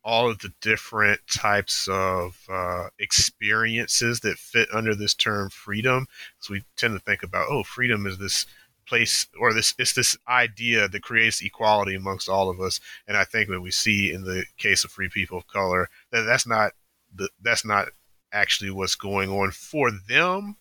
all 0.03 0.29
of 0.29 0.39
the 0.39 0.53
different 0.61 1.19
types 1.27 1.87
of 1.87 2.37
uh, 2.49 2.89
experiences 2.99 4.19
that 4.19 4.37
fit 4.37 4.69
under 4.73 4.93
this 4.93 5.13
term 5.13 5.49
freedom. 5.49 6.07
So 6.39 6.53
we 6.53 6.63
tend 6.77 6.93
to 6.93 7.03
think 7.03 7.23
about, 7.23 7.47
oh, 7.49 7.63
freedom 7.63 8.05
is 8.05 8.17
this 8.17 8.45
place 8.87 9.27
or 9.39 9.53
this 9.53 9.73
it's 9.77 9.93
this 9.93 10.17
idea 10.27 10.87
that 10.87 11.01
creates 11.01 11.41
equality 11.41 11.95
amongst 11.95 12.29
all 12.29 12.49
of 12.49 12.59
us. 12.59 12.79
And 13.07 13.17
I 13.17 13.23
think 13.23 13.49
that 13.49 13.61
we 13.61 13.71
see 13.71 14.11
in 14.11 14.23
the 14.23 14.45
case 14.57 14.83
of 14.83 14.91
free 14.91 15.09
people 15.09 15.37
of 15.37 15.47
color 15.47 15.89
that 16.11 16.23
that's 16.23 16.47
not 16.47 16.73
the, 17.13 17.29
that's 17.41 17.65
not 17.65 17.89
actually 18.31 18.71
what's 18.71 18.95
going 18.95 19.29
on 19.29 19.51
for 19.51 19.91
them. 19.91 20.57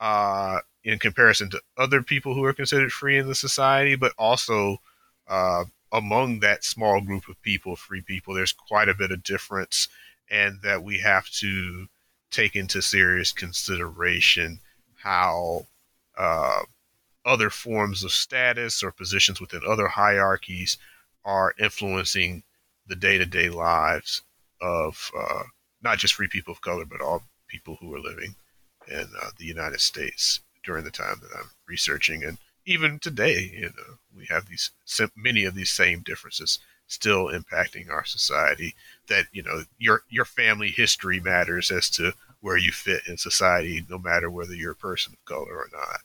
Uh, 0.00 0.58
in 0.84 0.98
comparison 0.98 1.48
to 1.48 1.60
other 1.78 2.02
people 2.02 2.34
who 2.34 2.44
are 2.44 2.52
considered 2.52 2.92
free 2.92 3.16
in 3.16 3.26
the 3.26 3.34
society, 3.34 3.96
but 3.96 4.12
also 4.18 4.76
uh, 5.28 5.64
among 5.92 6.40
that 6.40 6.64
small 6.64 7.00
group 7.00 7.26
of 7.28 7.40
people, 7.42 7.74
free 7.74 8.02
people, 8.02 8.34
there's 8.34 8.52
quite 8.52 8.88
a 8.88 8.94
bit 8.94 9.10
of 9.10 9.22
difference, 9.22 9.88
and 10.30 10.60
that 10.62 10.82
we 10.82 10.98
have 10.98 11.28
to 11.30 11.86
take 12.30 12.54
into 12.54 12.82
serious 12.82 13.32
consideration 13.32 14.58
how 14.96 15.66
uh, 16.18 16.62
other 17.24 17.50
forms 17.50 18.04
of 18.04 18.12
status 18.12 18.82
or 18.82 18.90
positions 18.90 19.40
within 19.40 19.62
other 19.66 19.88
hierarchies 19.88 20.78
are 21.24 21.54
influencing 21.58 22.42
the 22.86 22.96
day 22.96 23.18
to 23.18 23.26
day 23.26 23.48
lives 23.48 24.22
of 24.60 25.10
uh, 25.18 25.42
not 25.82 25.98
just 25.98 26.14
free 26.14 26.28
people 26.28 26.52
of 26.52 26.60
color, 26.60 26.84
but 26.84 27.00
all 27.00 27.22
people 27.48 27.76
who 27.80 27.94
are 27.94 28.00
living 28.00 28.34
in 28.88 29.06
uh, 29.22 29.30
the 29.38 29.44
United 29.44 29.80
States 29.80 30.40
during 30.64 30.84
the 30.84 30.90
time 30.90 31.16
that 31.22 31.36
I'm 31.36 31.50
researching. 31.66 32.24
And 32.24 32.38
even 32.66 32.98
today, 32.98 33.50
you 33.54 33.66
know, 33.76 33.98
we 34.16 34.26
have 34.30 34.48
these 34.48 34.70
many 35.16 35.44
of 35.44 35.54
these 35.54 35.70
same 35.70 36.00
differences 36.00 36.58
still 36.86 37.26
impacting 37.28 37.90
our 37.90 38.04
society. 38.04 38.74
That 39.08 39.26
you 39.32 39.42
know, 39.42 39.64
your 39.78 40.02
your 40.08 40.24
family 40.24 40.70
history 40.70 41.20
matters 41.20 41.70
as 41.70 41.90
to 41.90 42.12
where 42.40 42.56
you 42.56 42.72
fit 42.72 43.02
in 43.06 43.16
society, 43.16 43.84
no 43.88 43.98
matter 43.98 44.30
whether 44.30 44.54
you're 44.54 44.72
a 44.72 44.76
person 44.76 45.14
of 45.14 45.24
color 45.24 45.56
or 45.56 45.68
not. 45.72 46.00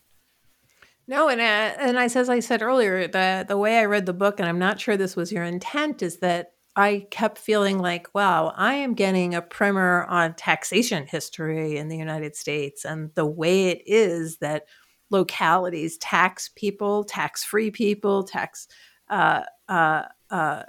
No, 1.09 1.27
and 1.27 1.41
uh, 1.41 1.43
and 1.79 1.97
I, 1.99 2.03
as 2.05 2.29
I 2.29 2.39
said 2.39 2.61
earlier, 2.61 3.07
the 3.07 3.43
the 3.47 3.57
way 3.57 3.79
I 3.79 3.85
read 3.85 4.05
the 4.05 4.13
book, 4.13 4.39
and 4.39 4.47
I'm 4.47 4.59
not 4.59 4.79
sure 4.79 4.95
this 4.95 5.15
was 5.15 5.31
your 5.31 5.43
intent, 5.43 6.03
is 6.03 6.17
that 6.19 6.53
I 6.75 7.07
kept 7.09 7.39
feeling 7.39 7.79
like, 7.79 8.13
wow, 8.13 8.53
I 8.55 8.75
am 8.75 8.93
getting 8.93 9.33
a 9.33 9.41
primer 9.41 10.05
on 10.05 10.35
taxation 10.35 11.07
history 11.07 11.77
in 11.77 11.87
the 11.87 11.97
United 11.97 12.35
States 12.35 12.85
and 12.85 13.09
the 13.15 13.25
way 13.25 13.69
it 13.69 13.81
is 13.87 14.37
that 14.37 14.65
localities 15.09 15.97
tax 15.97 16.51
people, 16.55 17.03
tax 17.03 17.43
free 17.43 17.71
people, 17.71 18.23
tax 18.23 18.67
uh, 19.09 19.45
uh, 19.67 20.03
uh, 20.29 20.63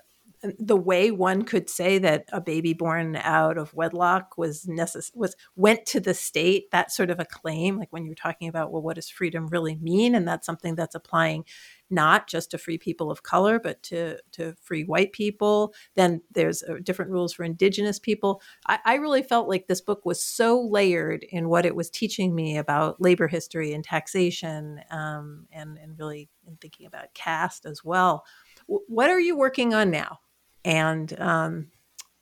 the 0.58 0.76
way 0.76 1.10
one 1.10 1.42
could 1.42 1.68
say 1.68 1.98
that 1.98 2.24
a 2.32 2.40
baby 2.40 2.72
born 2.72 3.16
out 3.16 3.58
of 3.58 3.74
wedlock 3.74 4.38
was 4.38 4.64
necess- 4.64 5.14
was 5.14 5.36
went 5.54 5.84
to 5.84 6.00
the 6.00 6.14
state 6.14 6.70
that 6.70 6.90
sort 6.90 7.10
of 7.10 7.20
a 7.20 7.26
claim 7.26 7.78
like 7.78 7.92
when 7.92 8.06
you're 8.06 8.14
talking 8.14 8.48
about 8.48 8.72
well 8.72 8.82
what 8.82 8.96
does 8.96 9.10
freedom 9.10 9.46
really 9.48 9.76
mean? 9.76 10.14
And 10.14 10.26
that's 10.26 10.46
something 10.46 10.74
that's 10.74 10.94
applying 10.94 11.44
not 11.90 12.28
just 12.28 12.52
to 12.52 12.58
free 12.58 12.78
people 12.78 13.10
of 13.10 13.22
color 13.22 13.58
but 13.58 13.82
to 13.82 14.16
to 14.32 14.54
free 14.62 14.84
white 14.84 15.12
people. 15.12 15.74
Then 15.94 16.22
there's 16.30 16.62
uh, 16.62 16.76
different 16.82 17.10
rules 17.10 17.34
for 17.34 17.44
indigenous 17.44 17.98
people. 17.98 18.40
I, 18.66 18.78
I 18.84 18.94
really 18.94 19.22
felt 19.22 19.48
like 19.48 19.66
this 19.66 19.82
book 19.82 20.06
was 20.06 20.22
so 20.22 20.60
layered 20.60 21.24
in 21.24 21.48
what 21.50 21.66
it 21.66 21.76
was 21.76 21.90
teaching 21.90 22.34
me 22.34 22.56
about 22.56 23.00
labor 23.00 23.28
history 23.28 23.72
and 23.74 23.84
taxation 23.84 24.80
um, 24.90 25.46
and 25.52 25.76
and 25.76 25.98
really 25.98 26.30
in 26.46 26.56
thinking 26.56 26.86
about 26.86 27.12
caste 27.12 27.66
as 27.66 27.84
well. 27.84 28.24
What 28.66 29.10
are 29.10 29.20
you 29.20 29.36
working 29.36 29.74
on 29.74 29.90
now 29.90 30.20
and 30.64 31.18
um, 31.20 31.70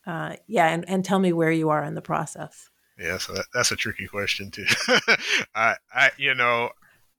uh, 0.07 0.37
yeah, 0.47 0.69
and, 0.69 0.89
and 0.89 1.05
tell 1.05 1.19
me 1.19 1.33
where 1.33 1.51
you 1.51 1.69
are 1.71 1.85
in 1.85 1.95
the 1.95 2.03
process. 2.03 2.71
Yeah, 2.99 3.19
so 3.19 3.35
that, 3.35 3.45
that's 3.55 3.71
a 3.71 3.77
tricky 3.77 4.07
question 4.07 4.51
too. 4.51 4.67
I, 5.55 5.77
I, 5.95 6.11
you 6.17 6.35
know, 6.35 6.71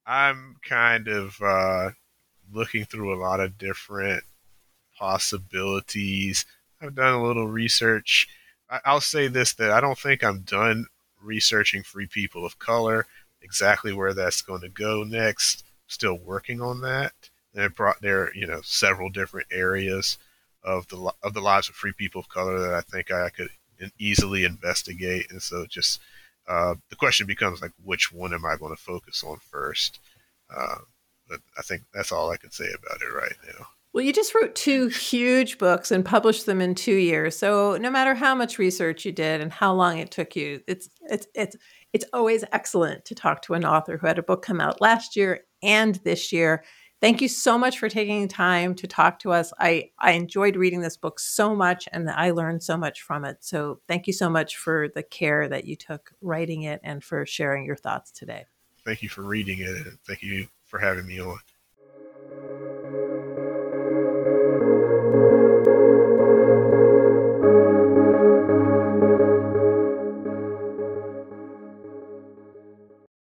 I'm 0.05 0.57
kind 0.67 1.07
of 1.07 1.39
uh, 1.41 1.91
looking 2.51 2.85
through 2.85 3.13
a 3.13 3.21
lot 3.21 3.39
of 3.39 3.57
different 3.57 4.23
possibilities. 4.97 6.45
I've 6.81 6.95
done 6.95 7.13
a 7.13 7.23
little 7.23 7.47
research. 7.47 8.27
I, 8.69 8.79
I'll 8.85 9.01
say 9.01 9.27
this: 9.27 9.53
that 9.53 9.71
I 9.71 9.79
don't 9.79 9.97
think 9.97 10.23
I'm 10.23 10.41
done 10.41 10.87
researching 11.21 11.83
free 11.83 12.07
people 12.07 12.45
of 12.45 12.59
color. 12.59 13.05
Exactly 13.41 13.93
where 13.93 14.13
that's 14.13 14.41
going 14.41 14.61
to 14.61 14.69
go 14.69 15.03
next. 15.03 15.63
Still 15.87 16.17
working 16.17 16.61
on 16.61 16.81
that. 16.81 17.13
And 17.53 17.63
it 17.63 17.75
brought 17.75 18.01
there, 18.01 18.33
you 18.35 18.45
know, 18.45 18.61
several 18.63 19.09
different 19.09 19.47
areas 19.51 20.17
of 20.63 20.87
the 20.87 21.11
of 21.23 21.33
the 21.33 21.41
lives 21.41 21.69
of 21.69 21.75
free 21.75 21.93
people 21.93 22.21
of 22.21 22.29
color 22.29 22.59
that 22.59 22.73
I 22.73 22.81
think 22.81 23.11
I 23.11 23.29
could 23.29 23.49
easily 23.97 24.43
investigate. 24.43 25.27
And 25.29 25.41
so, 25.41 25.65
just 25.65 25.99
uh, 26.47 26.75
the 26.89 26.95
question 26.95 27.27
becomes 27.27 27.61
like, 27.61 27.71
which 27.83 28.11
one 28.11 28.33
am 28.33 28.45
I 28.45 28.57
going 28.57 28.75
to 28.75 28.81
focus 28.81 29.23
on 29.23 29.37
first? 29.37 29.99
Uh, 30.55 30.79
but 31.27 31.39
I 31.57 31.61
think 31.61 31.83
that's 31.93 32.11
all 32.11 32.31
I 32.31 32.37
can 32.37 32.51
say 32.51 32.65
about 32.65 33.01
it 33.01 33.13
right 33.13 33.35
now. 33.47 33.67
Well, 33.93 34.03
you 34.03 34.13
just 34.13 34.35
wrote 34.35 34.53
two 34.53 34.87
huge 34.87 35.57
books 35.57 35.91
and 35.91 36.05
published 36.05 36.45
them 36.45 36.61
in 36.61 36.75
two 36.75 36.95
years. 36.95 37.37
So 37.37 37.75
no 37.77 37.89
matter 37.89 38.13
how 38.13 38.35
much 38.35 38.59
research 38.59 39.03
you 39.03 39.11
did 39.11 39.41
and 39.41 39.51
how 39.51 39.73
long 39.73 39.97
it 39.97 40.11
took 40.11 40.35
you, 40.35 40.61
it's 40.67 40.89
it's 41.09 41.27
it's 41.33 41.55
it's 41.91 42.05
always 42.13 42.43
excellent 42.51 43.05
to 43.05 43.15
talk 43.15 43.41
to 43.43 43.55
an 43.55 43.65
author 43.65 43.97
who 43.97 44.05
had 44.05 44.19
a 44.19 44.23
book 44.23 44.43
come 44.43 44.61
out 44.61 44.79
last 44.79 45.15
year 45.15 45.41
and 45.63 45.95
this 46.03 46.31
year 46.31 46.63
Thank 47.01 47.21
you 47.21 47.29
so 47.29 47.57
much 47.57 47.79
for 47.79 47.87
taking 47.87 48.27
time 48.27 48.75
to 48.75 48.87
talk 48.87 49.19
to 49.19 49.31
us. 49.31 49.53
I, 49.57 49.91
I 49.99 50.11
enjoyed 50.11 50.57
reading 50.57 50.81
this 50.81 50.97
book 50.97 51.19
so 51.19 51.55
much 51.55 51.87
and 51.93 52.09
I 52.09 52.31
learned 52.31 52.61
so 52.61 52.75
much 52.75 53.01
from 53.01 53.23
it. 53.23 53.37
So 53.39 53.79
thank 53.87 54.05
you 54.05 54.13
so 54.13 54.29
much 54.29 54.57
for 54.57 54.89
the 54.93 55.03
care 55.03 55.47
that 55.47 55.63
you 55.63 55.77
took 55.77 56.11
writing 56.21 56.63
it 56.63 56.81
and 56.83 57.01
for 57.01 57.25
sharing 57.25 57.63
your 57.65 57.77
thoughts 57.77 58.11
today. 58.11 58.45
Thank 58.85 59.01
you 59.01 59.09
for 59.09 59.21
reading 59.21 59.59
it 59.59 59.87
thank 60.07 60.21
you 60.21 60.47
for 60.65 60.79
having 60.79 61.05
me 61.05 61.21
on. 61.21 61.39